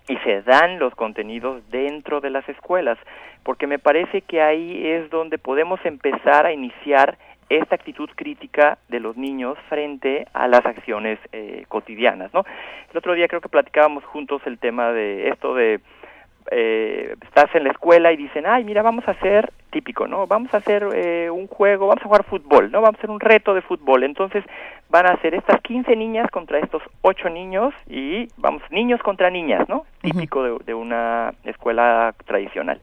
[0.06, 2.98] y se dan los contenidos dentro de las escuelas,
[3.42, 7.16] porque me parece que ahí es donde podemos empezar a iniciar
[7.50, 12.44] esta actitud crítica de los niños frente a las acciones eh, cotidianas, ¿no?
[12.90, 15.80] El otro día creo que platicábamos juntos el tema de esto de
[16.50, 20.26] eh, estás en la escuela y dicen, ay, mira, vamos a hacer, típico, ¿no?
[20.26, 22.80] Vamos a hacer eh, un juego, vamos a jugar fútbol, ¿no?
[22.80, 24.04] Vamos a hacer un reto de fútbol.
[24.04, 24.44] Entonces
[24.88, 29.68] van a hacer estas 15 niñas contra estos 8 niños y, vamos, niños contra niñas,
[29.68, 29.84] ¿no?
[30.02, 32.80] Típico de, de una escuela tradicional.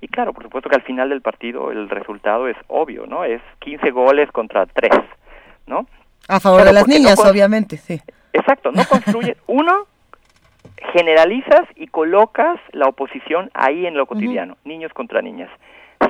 [0.00, 3.24] Y claro, por supuesto que al final del partido el resultado es obvio, ¿no?
[3.24, 4.92] Es 15 goles contra 3,
[5.66, 5.86] ¿no?
[6.28, 8.00] A favor de las niñas, obviamente, sí.
[8.32, 9.36] Exacto, no construye.
[9.46, 9.86] Uno,
[10.92, 15.50] generalizas y colocas la oposición ahí en lo cotidiano, niños contra niñas.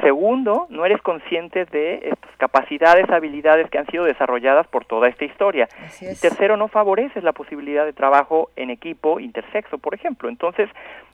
[0.03, 5.25] Segundo, no eres consciente de estas capacidades, habilidades que han sido desarrolladas por toda esta
[5.25, 5.69] historia.
[6.01, 10.29] Y tercero, no favoreces la posibilidad de trabajo en equipo intersexo, por ejemplo.
[10.29, 10.69] Entonces,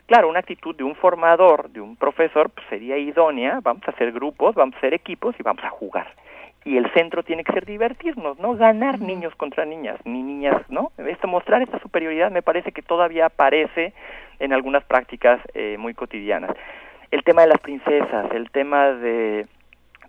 [0.07, 3.61] claro, una actitud de un formador, de un profesor, pues, sería idónea.
[3.63, 6.15] Vamos a hacer grupos, vamos a hacer equipos y vamos a jugar.
[6.65, 10.93] Y el centro tiene que ser divertirnos, no ganar niños contra niñas, ni niñas, ¿no?
[10.97, 13.93] Esto, mostrar esta superioridad me parece que todavía aparece
[14.39, 16.53] en algunas prácticas eh, muy cotidianas
[17.13, 19.47] el tema de las princesas, el tema de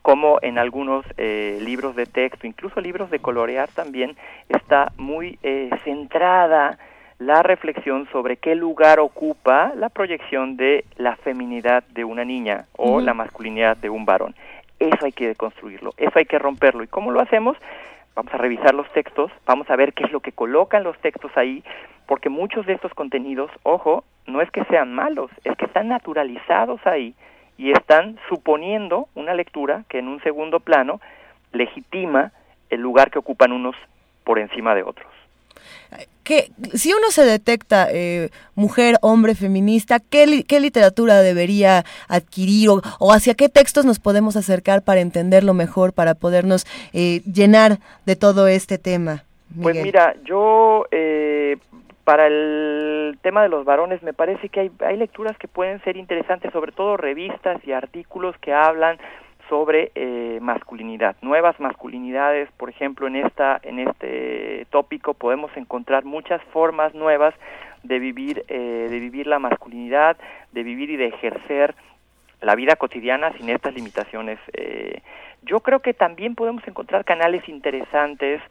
[0.01, 4.15] cómo en algunos eh, libros de texto, incluso libros de colorear también,
[4.49, 6.79] está muy eh, centrada
[7.25, 12.99] la reflexión sobre qué lugar ocupa la proyección de la feminidad de una niña o
[12.99, 14.35] la masculinidad de un varón.
[14.77, 16.83] Eso hay que deconstruirlo, eso hay que romperlo.
[16.83, 17.55] ¿Y cómo lo hacemos?
[18.13, 21.31] Vamos a revisar los textos, vamos a ver qué es lo que colocan los textos
[21.35, 21.63] ahí,
[22.07, 26.85] porque muchos de estos contenidos, ojo, no es que sean malos, es que están naturalizados
[26.85, 27.15] ahí
[27.57, 30.99] y están suponiendo una lectura que en un segundo plano
[31.53, 32.33] legitima
[32.69, 33.77] el lugar que ocupan unos
[34.25, 35.07] por encima de otros.
[36.23, 43.11] Que si uno se detecta eh, mujer, hombre, feminista, ¿qué, ¿qué, literatura debería adquirir o,
[43.11, 48.47] hacia qué textos nos podemos acercar para entenderlo mejor, para podernos eh, llenar de todo
[48.47, 49.23] este tema?
[49.61, 51.57] Pues mira, yo eh,
[52.03, 55.97] para el tema de los varones me parece que hay, hay lecturas que pueden ser
[55.97, 58.97] interesantes, sobre todo revistas y artículos que hablan
[59.49, 66.41] sobre eh, masculinidad, nuevas masculinidades, por ejemplo, en esta en este tópico podemos encontrar muchas
[66.51, 67.33] formas nuevas
[67.83, 70.17] de vivir eh, de vivir la masculinidad,
[70.51, 71.75] de vivir y de ejercer
[72.41, 74.39] la vida cotidiana sin estas limitaciones.
[74.53, 75.01] Eh,
[75.43, 78.41] yo creo que también podemos encontrar canales interesantes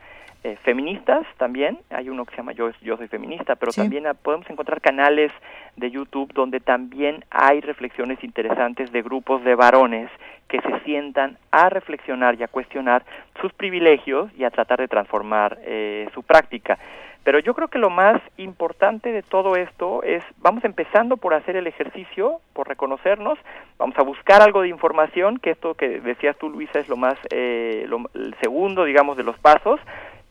[0.45, 4.49] eh, feministas también, hay uno que se llama Yo, Yo Soy Feminista, pero también podemos
[4.51, 5.31] encontrar canales
[5.77, 10.11] de YouTube donde también hay reflexiones interesantes de grupos de varones
[10.49, 13.05] que se sientan a reflexionar y a cuestionar
[13.41, 16.79] sus privilegios y a tratar de transformar eh, su práctica.
[17.25, 21.55] Pero yo creo que lo más importante de todo esto es, vamos empezando por hacer
[21.55, 23.39] el ejercicio, por reconocernos,
[23.79, 27.17] vamos a buscar algo de información, que esto que decías tú, Luisa, es lo más,
[27.31, 29.79] eh, el segundo, digamos, de los pasos,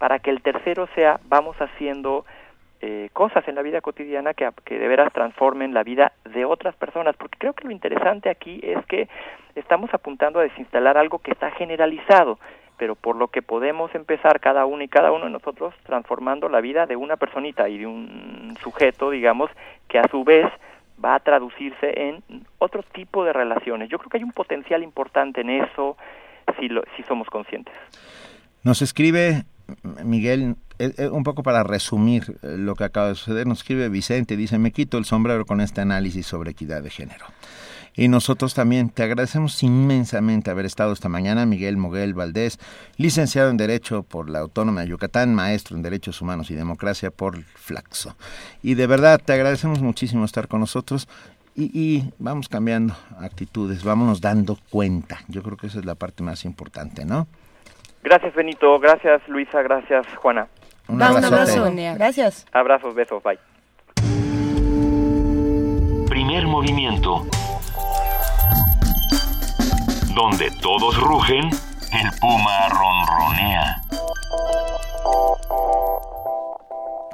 [0.01, 2.25] para que el tercero sea vamos haciendo
[2.81, 6.73] eh, cosas en la vida cotidiana que, que de veras transformen la vida de otras
[6.73, 9.07] personas, porque creo que lo interesante aquí es que
[9.53, 12.39] estamos apuntando a desinstalar algo que está generalizado,
[12.77, 16.61] pero por lo que podemos empezar cada uno y cada uno de nosotros transformando la
[16.61, 19.51] vida de una personita y de un sujeto, digamos,
[19.87, 20.47] que a su vez
[21.05, 22.23] va a traducirse en
[22.57, 23.87] otro tipo de relaciones.
[23.87, 25.95] Yo creo que hay un potencial importante en eso
[26.59, 27.75] si, lo, si somos conscientes.
[28.63, 29.43] Nos escribe
[30.03, 33.89] Miguel, eh, eh, un poco para resumir eh, lo que acaba de suceder, nos escribe
[33.89, 37.25] Vicente, dice, me quito el sombrero con este análisis sobre equidad de género.
[37.93, 42.57] Y nosotros también te agradecemos inmensamente haber estado esta mañana, Miguel Moguel Valdés,
[42.95, 47.43] licenciado en Derecho por la Autónoma de Yucatán, maestro en Derechos Humanos y Democracia por
[47.43, 48.15] Flaxo.
[48.63, 51.09] Y de verdad te agradecemos muchísimo estar con nosotros
[51.53, 55.19] y, y, vamos cambiando actitudes, vámonos dando cuenta.
[55.27, 57.27] Yo creo que esa es la parte más importante, ¿no?
[58.03, 58.79] Gracias, Benito.
[58.79, 59.61] Gracias, Luisa.
[59.61, 60.47] Gracias, Juana.
[60.87, 61.71] Un abrazo.
[61.95, 62.45] Gracias.
[62.51, 63.21] Abrazos, besos.
[63.23, 63.39] Bye.
[66.09, 67.25] Primer movimiento.
[70.13, 73.81] Donde todos rugen, el puma ronronea.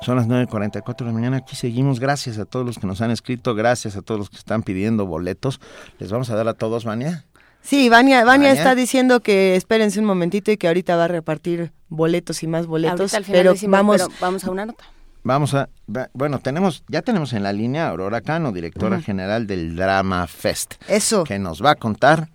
[0.01, 1.99] Son las 9.44 de la mañana, aquí seguimos.
[1.99, 5.05] Gracias a todos los que nos han escrito, gracias a todos los que están pidiendo
[5.05, 5.59] boletos.
[5.99, 7.25] Les vamos a dar a todos, Mania.
[7.61, 11.73] Sí, Vania, Vania, está diciendo que espérense un momentito y que ahorita va a repartir
[11.89, 13.13] boletos y más boletos.
[13.29, 14.85] pero vamos, vamos a una nota.
[15.23, 15.67] Vamos a,
[16.13, 20.75] bueno, tenemos, ya tenemos en la línea a Aurora Cano, directora general del Drama Fest.
[20.87, 21.25] Eso.
[21.25, 22.29] Que nos va a contar,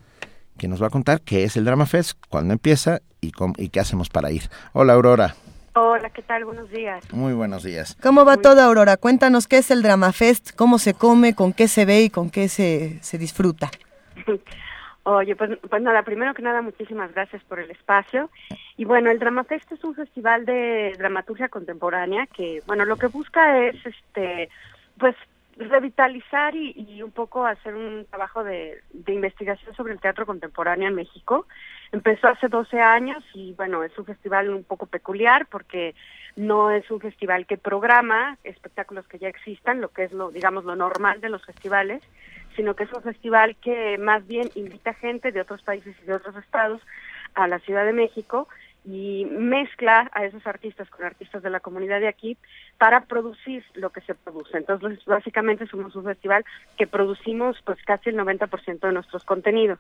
[0.59, 3.71] que nos va a contar qué es el Drama Fest, cuándo empieza y, cómo- y
[3.71, 4.43] qué hacemos para ir.
[4.75, 5.35] Hola Aurora,
[5.75, 6.45] Hola, ¿qué tal?
[6.45, 7.03] Buenos días.
[7.13, 7.97] muy buenos días.
[8.03, 8.99] ¿Cómo va todo, Aurora?
[8.99, 12.29] Cuéntanos qué es el Drama Fest, cómo se come, con qué se ve y con
[12.29, 13.71] qué se, se disfruta.
[15.05, 18.31] Oye, pues, pues nada, primero que nada, muchísimas gracias por el espacio.
[18.77, 23.67] Y bueno, el Dramafest es un festival de dramaturgia contemporánea que, bueno, lo que busca
[23.67, 24.49] es, este,
[24.99, 25.17] pues,
[25.57, 30.95] revitalizar y, un poco hacer un trabajo de, de investigación sobre el teatro contemporáneo en
[30.95, 31.47] México.
[31.91, 35.95] Empezó hace 12 años y, bueno, es un festival un poco peculiar porque
[36.37, 40.65] no es un festival que programa espectáculos que ya existan, lo que es lo, digamos,
[40.65, 42.03] lo normal de los festivales,
[42.57, 46.15] sino que es un festival que más bien invita gente de otros países y de
[46.15, 46.81] otros estados
[47.35, 48.49] a la Ciudad de México
[48.85, 52.37] y mezcla a esos artistas con artistas de la comunidad de aquí
[52.79, 54.59] para producir lo que se produce.
[54.59, 56.45] Entonces, básicamente somos un festival
[56.77, 59.79] que producimos pues casi el 90% de nuestros contenidos.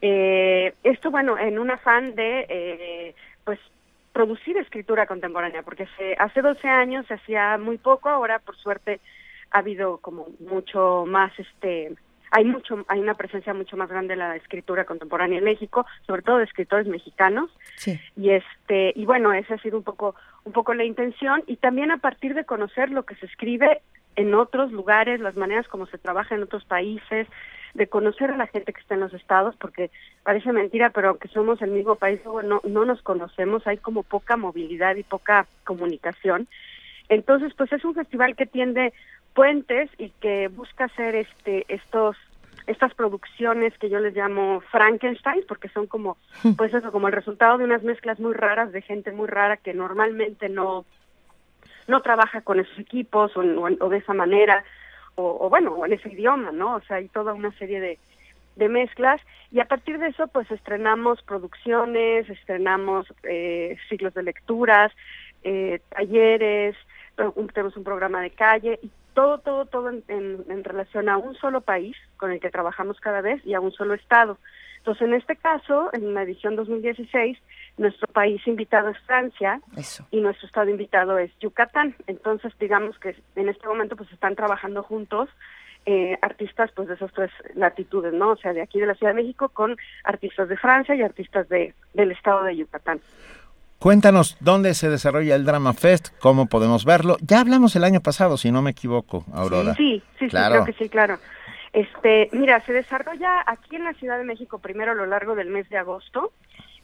[0.00, 3.14] Eh, esto, bueno, en un afán de, eh,
[3.44, 3.58] pues,
[4.12, 9.00] producir escritura contemporánea, porque se, hace 12 años se hacía muy poco, ahora por suerte
[9.50, 11.94] ha habido como mucho más este
[12.30, 16.22] hay mucho hay una presencia mucho más grande de la escritura contemporánea en México sobre
[16.22, 17.50] todo de escritores mexicanos.
[17.76, 17.98] Sí.
[18.16, 20.14] y este y bueno esa ha sido un poco
[20.48, 21.42] un poco la intención.
[21.46, 23.82] Y también a partir de conocer lo que se escribe
[24.16, 27.28] en otros lugares las maneras como se trabaja en otros países
[27.74, 29.90] de conocer a la gente que está en los estados porque
[30.24, 34.36] parece mentira pero aunque somos el mismo país no no nos conocemos hay como poca
[34.36, 36.48] movilidad y poca comunicación.
[37.08, 38.92] Entonces pues es un festival que tiende
[39.34, 42.16] puentes y que busca hacer este estos
[42.66, 46.16] estas producciones que yo les llamo Frankenstein porque son como
[46.56, 49.74] pues eso como el resultado de unas mezclas muy raras de gente muy rara que
[49.74, 50.84] normalmente no
[51.86, 54.64] no trabaja con esos equipos o, de esa manera
[55.14, 57.98] o, o bueno o en ese idioma no o sea hay toda una serie de
[58.58, 59.20] de mezclas.
[59.52, 64.92] Y a partir de eso pues estrenamos producciones estrenamos eh, ciclos de lecturas
[65.42, 66.76] eh, talleres
[67.52, 71.34] tenemos un programa de calle y todo, todo, todo en, en- en relación a un
[71.34, 74.38] solo país con el que trabajamos cada vez y a un solo estado.
[74.76, 77.36] Entonces, en este caso, en la edición 2016,
[77.78, 79.60] nuestro país invitado es Francia
[80.12, 81.96] y nuestro estado invitado es Yucatán.
[82.06, 85.28] Entonces, digamos que en este momento pues están trabajando juntos
[85.84, 88.30] eh, artistas pues de esas tres latitudes, ¿no?
[88.30, 91.48] O sea, de aquí de la Ciudad de México con artistas de Francia y artistas
[91.48, 93.00] de, del estado de Yucatán.
[93.78, 97.16] Cuéntanos dónde se desarrolla el Drama Fest, cómo podemos verlo.
[97.20, 99.74] Ya hablamos el año pasado, si no me equivoco, Aurora.
[99.76, 100.54] Sí, sí, sí, Claro.
[100.54, 101.18] creo que sí, claro.
[101.72, 105.48] Este, mira, se desarrolla aquí en la Ciudad de México primero a lo largo del
[105.50, 106.32] mes de agosto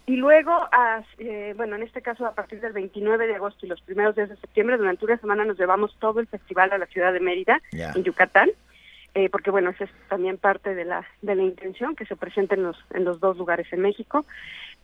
[0.07, 3.69] y luego, a- eh, bueno, en este caso a partir del 29 de agosto y
[3.71, 6.87] los primeros días de septiembre, durante una semana nos llevamos todo el festival a la
[6.87, 8.51] ciudad de Mérida, en Yucatán,
[9.15, 12.55] eh, porque bueno, esa es también parte de la, de la intención que se presente
[12.55, 14.27] en los, en los dos lugares en México.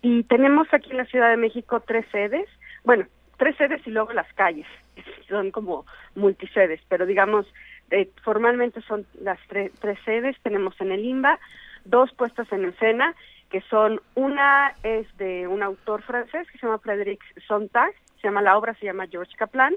[0.02, 2.48] Y tenemos aquí en la Ciudad de México tres sedes,
[2.84, 3.06] bueno,
[3.36, 4.66] tres sedes y luego las calles,
[5.28, 7.46] son como multisedes, pero digamos,
[7.90, 11.38] eh, formalmente son las tre- tres sedes, tenemos en el IMBA
[11.84, 13.14] dos puestas en escena,
[13.50, 18.42] que son, una es de un autor francés que se llama Frédéric Sontag, se llama,
[18.42, 19.74] la obra se llama George Kaplan,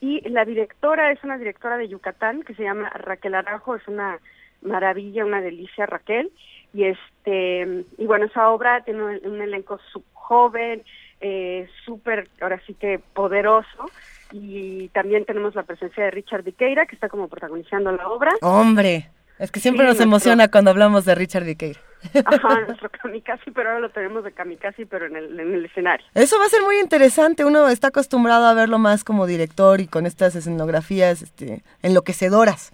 [0.00, 4.18] y la directora es una directora de Yucatán que se llama Raquel Arajo, es una
[4.62, 6.30] maravilla, una delicia Raquel,
[6.74, 10.82] y este y bueno esa obra tiene un, un elenco sub joven,
[11.20, 13.90] eh, súper ahora sí que poderoso
[14.32, 18.32] y también tenemos la presencia de Richard Viqueira que está como protagonizando la obra.
[18.42, 21.80] Hombre, es que siempre Sí, nos nuestro- emociona cuando hablamos de Richard Viqueira.
[22.26, 26.06] Ajá, nuestro kamikaze, pero ahora lo tenemos de kamikaze, pero en el, en el escenario.
[26.14, 27.44] Eso va a ser muy interesante.
[27.44, 32.72] Uno está acostumbrado a verlo más como director y con estas escenografías este, enloquecedoras.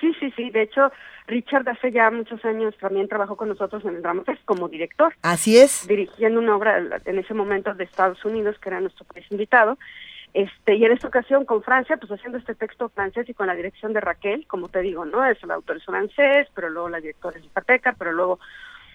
[0.00, 0.50] Sí, sí, sí.
[0.50, 0.92] De hecho,
[1.30, 5.14] Richard hace ya muchos años también trabajó con nosotros en el Drama Fest como director.
[5.22, 5.86] Así es.
[5.86, 9.78] Dirigiendo una obra en ese momento de Estados Unidos, que era nuestro país invitado.
[10.32, 13.54] Este, y en esta ocasión con Francia, pues haciendo este texto francés y con la
[13.54, 15.24] dirección de Raquel, como te digo, ¿no?
[15.24, 18.38] Es el autor es francés, pero luego la directora es yucateca, pero luego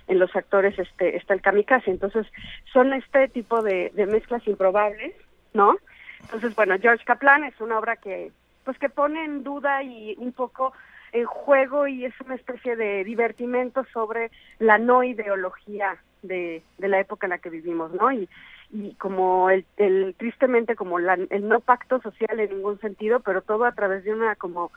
[0.08, 1.92] en los actores este está el kamikaze.
[1.92, 2.28] Entonces,
[2.72, 5.14] son este tipo de, de mezclas improbables,
[5.54, 5.76] ¿no?
[6.22, 8.32] Entonces, bueno, George Kaplan es una obra que,
[8.64, 10.74] pues que pone en duda y un poco
[11.16, 17.26] en juego y es una especie de divertimento sobre la no ideología de, la época
[17.26, 18.12] en la que vivimos, ¿no?
[18.12, 18.28] Y,
[18.70, 23.42] y como el, el tristemente como la, el no pacto social en ningún sentido, pero
[23.42, 24.72] todo a través de una como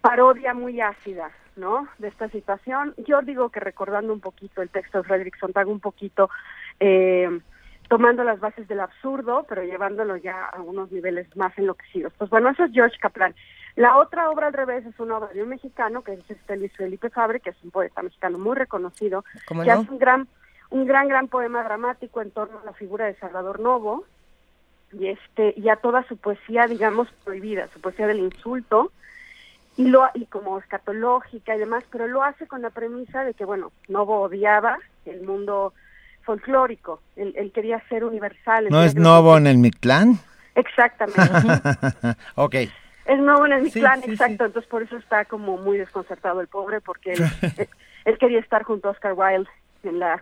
[0.00, 1.88] parodia muy ácida, ¿no?
[1.98, 2.94] De esta situación.
[2.98, 6.30] Yo digo que recordando un poquito el texto de Frederick Sontag, un poquito,
[6.78, 7.40] eh,
[7.92, 12.10] tomando las bases del absurdo, pero llevándolo ya a unos niveles más enloquecidos.
[12.16, 13.34] Pues bueno, eso es George Kaplan.
[13.76, 16.72] La otra obra al revés es una obra de un mexicano, que es este Luis
[16.74, 19.74] Felipe Fabre, que es un poeta mexicano muy reconocido, ¿Cómo que no?
[19.74, 20.26] hace un gran,
[20.70, 24.06] un gran, gran poema dramático en torno a la figura de Salvador Novo
[24.94, 28.90] y este y a toda su poesía, digamos, prohibida, su poesía del insulto
[29.76, 33.44] y lo y como escatológica y demás, pero lo hace con la premisa de que
[33.44, 35.74] bueno, Novo odiaba el mundo
[36.22, 38.66] folclórico, él, él quería ser universal.
[38.70, 40.18] ¿No es Novo en el Mictlán?
[40.54, 41.20] Exactamente.
[42.36, 42.54] ok.
[43.04, 44.44] Es nuevo en el Sí, sí, exacto.
[44.44, 47.22] Entonces, por eso está como muy desconcertado el pobre, porque él,
[47.56, 47.68] él-
[48.04, 49.48] él quería estar junto a Oscar Wilde
[49.82, 50.20] en la,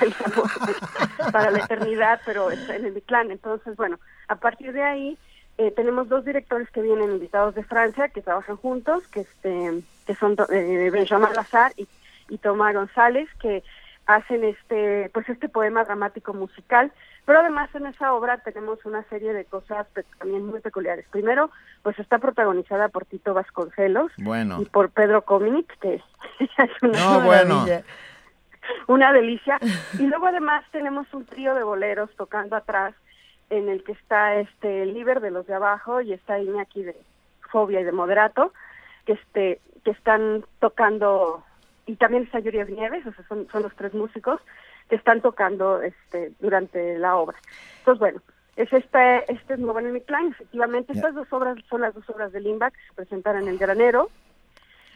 [0.00, 3.30] en la- para la eternidad, pero está en el clan.
[3.30, 3.98] Entonces, bueno,
[4.28, 5.18] a partir de ahí
[5.58, 10.14] eh, tenemos dos directores que vienen invitados de Francia, que trabajan juntos, que este que
[10.14, 11.88] son eh, Benjamin Lazar y,
[12.28, 13.64] y Tomás González, que
[14.06, 16.92] hacen este pues este poema dramático musical
[17.24, 19.86] pero además en esa obra tenemos una serie de cosas
[20.18, 21.50] también muy peculiares primero
[21.82, 24.60] pues está protagonizada por Tito Vasconcelos Bueno.
[24.62, 25.94] y por Pedro Cominic que
[26.38, 27.64] es una No, bueno.
[28.86, 29.58] una delicia
[29.98, 32.94] y luego además tenemos un trío de boleros tocando atrás
[33.50, 36.96] en el que está este el líder de los de abajo y está Iñaki de
[37.50, 38.52] Fobia y de Moderato
[39.04, 41.44] que este que están tocando
[41.86, 44.40] y también está Yuri Nieves, o sea, son, son los tres músicos
[44.88, 47.36] que están tocando este durante la obra.
[47.78, 48.20] Entonces, bueno,
[48.56, 50.92] es este, este es Nuevo Enemy Klein, efectivamente.
[50.92, 54.10] Estas dos obras son las dos obras de Limba que se presentan en El Granero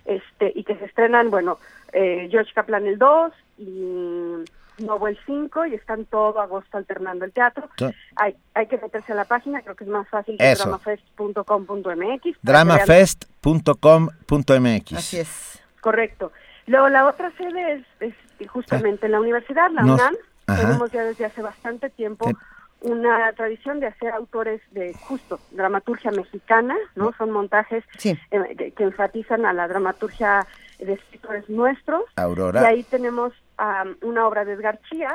[0.06, 1.58] este y que se estrenan, bueno,
[1.92, 4.44] eh, George Kaplan el 2 y
[4.78, 7.68] Novo el 5 y están todo agosto alternando el teatro.
[7.76, 7.84] Sí.
[8.16, 12.38] Hay, hay que meterse a la página, creo que es más fácil que dramafest.com.mx.
[12.42, 14.92] Dramafest.com.mx.
[14.94, 15.62] Así es.
[15.82, 16.32] Correcto.
[16.70, 20.14] Luego la otra sede es, es justamente en la universidad, la UNAM.
[20.46, 22.30] Tenemos ya desde hace bastante tiempo
[22.82, 27.12] una tradición de hacer autores de justo dramaturgia mexicana, ¿no?
[27.18, 28.16] Son montajes Sí.
[28.30, 30.46] eh, que, que enfatizan a la dramaturgia
[30.78, 32.04] de escritores nuestros.
[32.14, 32.62] Aurora.
[32.62, 33.32] Y ahí tenemos
[34.02, 35.12] una obra de Edgar Chías,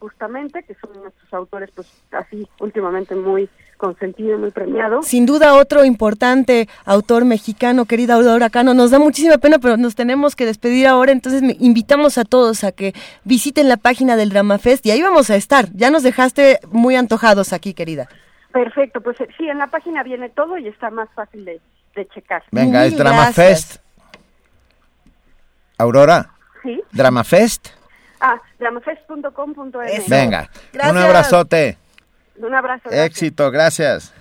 [0.00, 3.48] justamente, que son nuestros autores, pues así últimamente muy
[3.80, 5.02] consentido y muy premiado.
[5.02, 8.74] Sin duda otro importante autor mexicano, querida Aurora Cano.
[8.74, 12.62] Nos da muchísima pena, pero nos tenemos que despedir ahora, entonces me- invitamos a todos
[12.62, 12.92] a que
[13.24, 15.68] visiten la página del Dramafest y ahí vamos a estar.
[15.72, 18.08] Ya nos dejaste muy antojados aquí, querida.
[18.52, 21.60] Perfecto, pues eh, sí, en la página viene todo y está más fácil de,
[21.96, 22.42] de checar.
[22.50, 23.76] Venga, es Mil Dramafest.
[25.78, 26.30] Aurora,
[26.62, 26.82] Sí.
[26.92, 27.68] Dramafest.
[28.20, 30.08] Ah, dramafest.com.mx.
[30.10, 30.92] Venga, Gracias.
[30.92, 31.78] un abrazote.
[32.46, 32.88] Un abrazo.
[32.90, 33.06] gracias.
[33.06, 34.12] Éxito, gracias.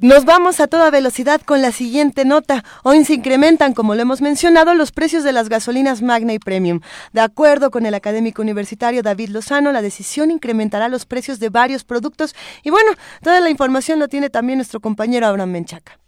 [0.00, 2.64] Nos vamos a toda velocidad con la siguiente nota.
[2.82, 6.80] Hoy se incrementan, como lo hemos mencionado, los precios de las gasolinas Magna y Premium.
[7.12, 11.84] De acuerdo con el académico universitario David Lozano, la decisión incrementará los precios de varios
[11.84, 12.34] productos.
[12.62, 12.92] Y bueno,
[13.22, 15.98] toda la información lo tiene también nuestro compañero Abraham Menchaca.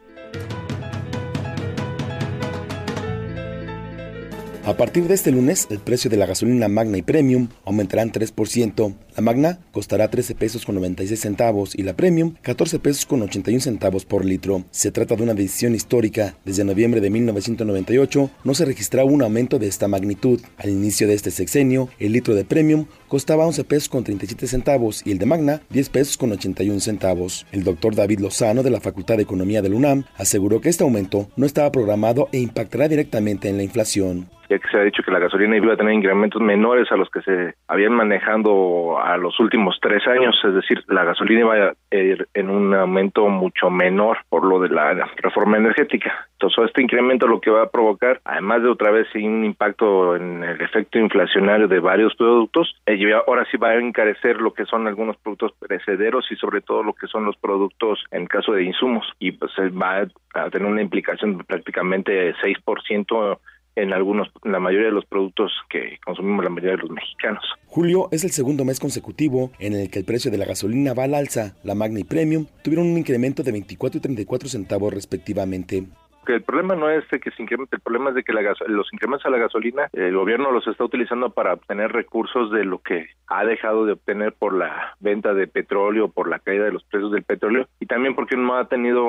[4.65, 8.13] A partir de este lunes, el precio de la gasolina Magna y Premium aumentará en
[8.13, 8.95] 3%.
[9.17, 13.61] La Magna costará 13 pesos con 96 centavos y la Premium 14 pesos con 81
[13.61, 14.65] centavos por litro.
[14.71, 16.37] Se trata de una decisión histórica.
[16.45, 20.41] Desde noviembre de 1998 no se registraba un aumento de esta magnitud.
[20.59, 25.03] Al inicio de este sexenio, el litro de Premium costaba 11 pesos con 37 centavos
[25.05, 27.47] y el de Magna 10 pesos con 81 centavos.
[27.51, 31.29] El doctor David Lozano de la Facultad de Economía del UNAM aseguró que este aumento
[31.35, 34.29] no estaba programado e impactará directamente en la inflación.
[34.49, 37.09] Ya que se ha dicho que la gasolina iba a tener incrementos menores a los
[37.11, 41.97] que se habían manejando a los últimos tres años, es decir, la gasolina iba a
[41.97, 46.29] ir en un aumento mucho menor por lo de la reforma energética.
[46.43, 50.43] Entonces, este incremento lo que va a provocar, además de otra vez un impacto en
[50.43, 54.89] el efecto inflacionario de varios productos, eh, ahora sí va a encarecer lo que son
[54.89, 59.07] algunos productos perecederos y sobre todo lo que son los productos en caso de insumos.
[59.21, 63.39] Y pues eh, va a tener una implicación de prácticamente 6%
[63.77, 67.43] en algunos, la mayoría de los productos que consumimos la mayoría de los mexicanos.
[67.67, 71.05] Julio es el segundo mes consecutivo en el que el precio de la gasolina va
[71.05, 71.55] al alza.
[71.65, 75.85] La Magna y Premium tuvieron un incremento de 24 y 34 centavos respectivamente.
[76.27, 78.43] Que el problema no es de que se incremente, el problema es de que la
[78.67, 82.79] los incrementos a la gasolina, el gobierno los está utilizando para obtener recursos de lo
[82.79, 86.85] que ha dejado de obtener por la venta de petróleo, por la caída de los
[86.85, 89.05] precios del petróleo y también porque no ha tenido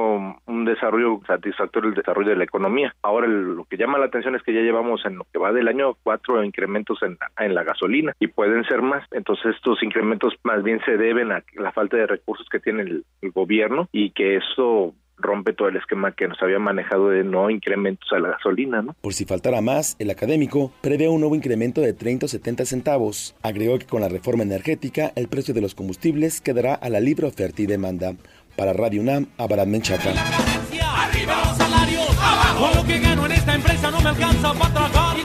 [0.46, 2.96] un desarrollo satisfactorio el desarrollo de la economía.
[3.02, 5.68] Ahora lo que llama la atención es que ya llevamos en lo que va del
[5.68, 9.04] año cuatro incrementos en la, en la gasolina y pueden ser más.
[9.12, 13.32] Entonces estos incrementos más bien se deben a la falta de recursos que tiene el
[13.32, 18.12] gobierno y que eso rompe todo el esquema que nos había manejado de no incrementos
[18.12, 18.96] a la gasolina, ¿no?
[19.02, 23.36] Por si faltara más, el académico prevé un nuevo incremento de 30 o 70 centavos.
[23.42, 27.28] Agregó que con la reforma energética el precio de los combustibles quedará a la libre
[27.28, 28.14] oferta y demanda.
[28.56, 30.12] Para Radio UNAM, Abraham Menchaca.
[30.12, 35.18] Arriba los salarios, abajo lo que gano en esta empresa no me alcanza para tragar.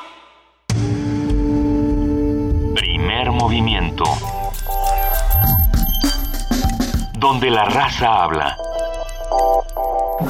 [2.74, 4.04] Primer movimiento.
[7.18, 8.56] Donde la raza habla.
[10.18, 10.24] ¿Qué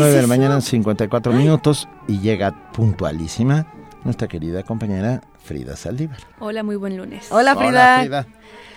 [0.00, 3.66] 9 de la mañana, 54 minutos, y llega puntualísima
[4.02, 6.18] nuestra querida compañera Frida Saldívar.
[6.40, 7.30] Hola, muy buen lunes.
[7.30, 8.00] Hola, Frida.
[8.00, 8.26] Frida.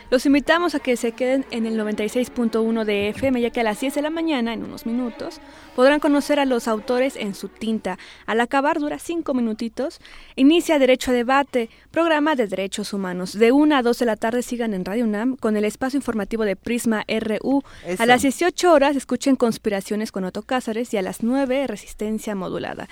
[0.10, 3.82] Los invitamos a que se queden en el 96.1 de FM, ya que a las
[3.82, 5.42] 10 de la mañana, en unos minutos,
[5.76, 8.00] podrán conocer a los autores en su tinta.
[8.26, 10.00] Al acabar dura 5 minutitos.
[10.38, 13.34] Inicia Derecho a Debate, programa de derechos humanos.
[13.34, 16.46] De 1 a 2 de la tarde sigan en Radio UNAM con el espacio informativo
[16.46, 17.64] de Prisma RU.
[17.86, 18.02] Eso.
[18.02, 22.88] A las 18 horas escuchen Conspiraciones con Otto Cázares y a las 9 Resistencia Modulada.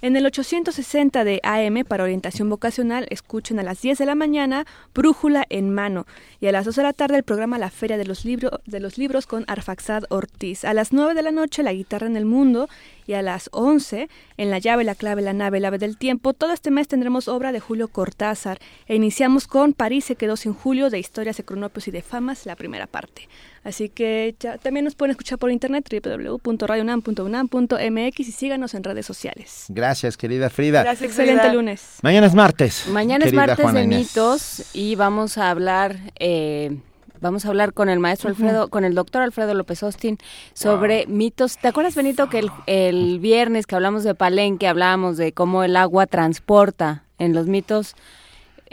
[0.00, 4.64] En el 860 de AM para orientación vocacional, escuchen a las 10 de la mañana
[4.94, 6.06] Brújula en mano
[6.40, 8.96] y a las 2 de la tarde el programa La Feria de los, de los
[8.96, 10.64] Libros con Arfaxad Ortiz.
[10.64, 12.68] A las 9 de la noche La Guitarra en el Mundo
[13.08, 16.32] y a las 11 en La Llave, La Clave, La Nave, La Ave del Tiempo.
[16.32, 20.54] Todo este mes tendremos obra de Julio Cortázar e iniciamos con París se quedó sin
[20.54, 23.28] Julio de Historias de Cronopios y de Famas, la primera parte.
[23.68, 29.66] Así que ya- también nos pueden escuchar por internet www.radionam.unam.mx y síganos en redes sociales.
[29.68, 30.82] Gracias, querida Frida.
[30.82, 31.98] Gracias, excelente lunes.
[32.02, 32.86] Mañana es martes.
[32.88, 33.98] Mañana es martes Juana de Inés.
[33.98, 36.78] mitos y vamos a hablar, eh,
[37.20, 38.30] vamos a hablar con el maestro.
[38.30, 40.16] Alfredo, con el doctor Alfredo López Austin
[40.54, 41.58] sobre mitos.
[41.58, 45.76] ¿Te acuerdas, Benito, que el, el viernes que hablamos de Palenque hablábamos de cómo el
[45.76, 47.96] agua transporta en los mitos?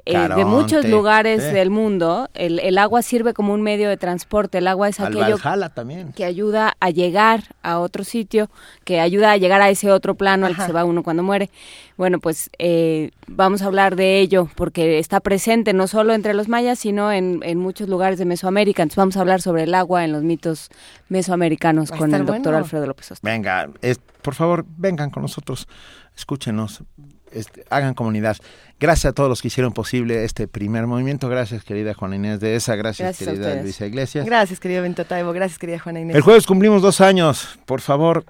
[0.06, 4.60] Eh, de muchos lugares del mundo, el, el agua sirve como un medio de transporte.
[4.60, 5.38] El agua es Al aquello
[5.74, 6.12] también.
[6.14, 8.50] que ayuda a llegar a otro sitio,
[8.84, 11.50] que ayuda a llegar a ese otro plano al que se va uno cuando muere.
[11.98, 16.48] Bueno, pues eh, vamos a hablar de ello porque está presente no solo entre los
[16.50, 18.84] mayas, sino en, en muchos lugares de Mesoamérica.
[18.84, 20.70] Entonces vamos a hablar sobre el agua en los mitos
[21.10, 22.54] mesoamericanos con el doctor.
[22.56, 23.28] Alfredo López Osta.
[23.30, 25.68] Venga, es- por favor, vengan con nosotros,
[26.16, 26.84] escúchenos,
[27.36, 28.38] este, hagan comunidad.
[28.80, 31.30] Gracias a todos los que hicieron posible este primer movimiento.
[31.30, 32.76] Gracias, querida Juana Inés de esa.
[32.76, 33.62] Gracias, querida.
[33.62, 34.26] Luisa Iglesias.
[34.26, 35.32] Gracias, querido Benito Taibo.
[35.32, 36.16] Gracias, querida Juana Inés.
[36.16, 37.60] El jueves cumplimos dos años.
[37.66, 38.26] Por favor,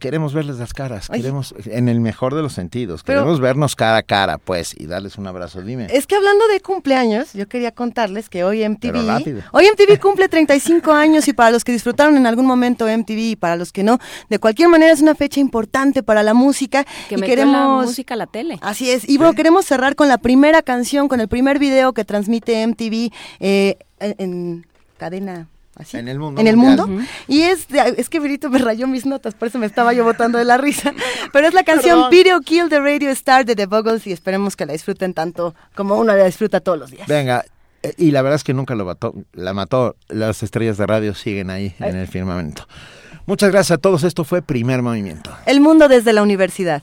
[0.00, 1.06] queremos verles las caras.
[1.10, 1.20] Ay.
[1.20, 4.86] Queremos, en el mejor de los sentidos, Pero- queremos vernos cara a cara, pues, y
[4.86, 5.62] darles un abrazo.
[5.62, 5.86] Dime.
[5.92, 9.42] Es que hablando de cumpleaños, yo quería contarles que hoy MTV, rápido.
[9.52, 13.36] hoy MTV cumple 35 años y para los que disfrutaron en algún momento MTV y
[13.36, 13.98] para los que no,
[14.28, 18.14] de cualquier manera es una fecha importante para la música Que y queremos la música
[18.14, 18.58] a la tele.
[18.62, 19.08] Así es.
[19.08, 23.12] Y bueno, queremos cerrar con la primera canción, con el primer video que transmite MTV
[23.40, 25.46] eh, en, en cadena.
[25.76, 25.96] ¿Así?
[25.96, 26.88] En el mundo En el mundial.
[26.88, 27.04] mundo.
[27.28, 30.04] Y es, de- es que Benito me rayó mis notas, por eso me estaba yo
[30.04, 30.92] botando de la risa.
[31.32, 32.10] Pero es la canción.
[32.10, 35.96] Video Kill the Radio Star de The Buggles y esperemos que la disfruten tanto como
[35.96, 37.06] uno la disfruta todos los días.
[37.08, 37.44] Venga,
[37.82, 39.96] eh, y la verdad es que nunca lo mató, la mató.
[40.08, 42.66] Las estrellas de radio siguen ahí en el firmamento.
[43.26, 44.02] Muchas gracias a todos.
[44.02, 45.30] Esto fue Primer Movimiento.
[45.46, 46.82] El mundo desde la universidad.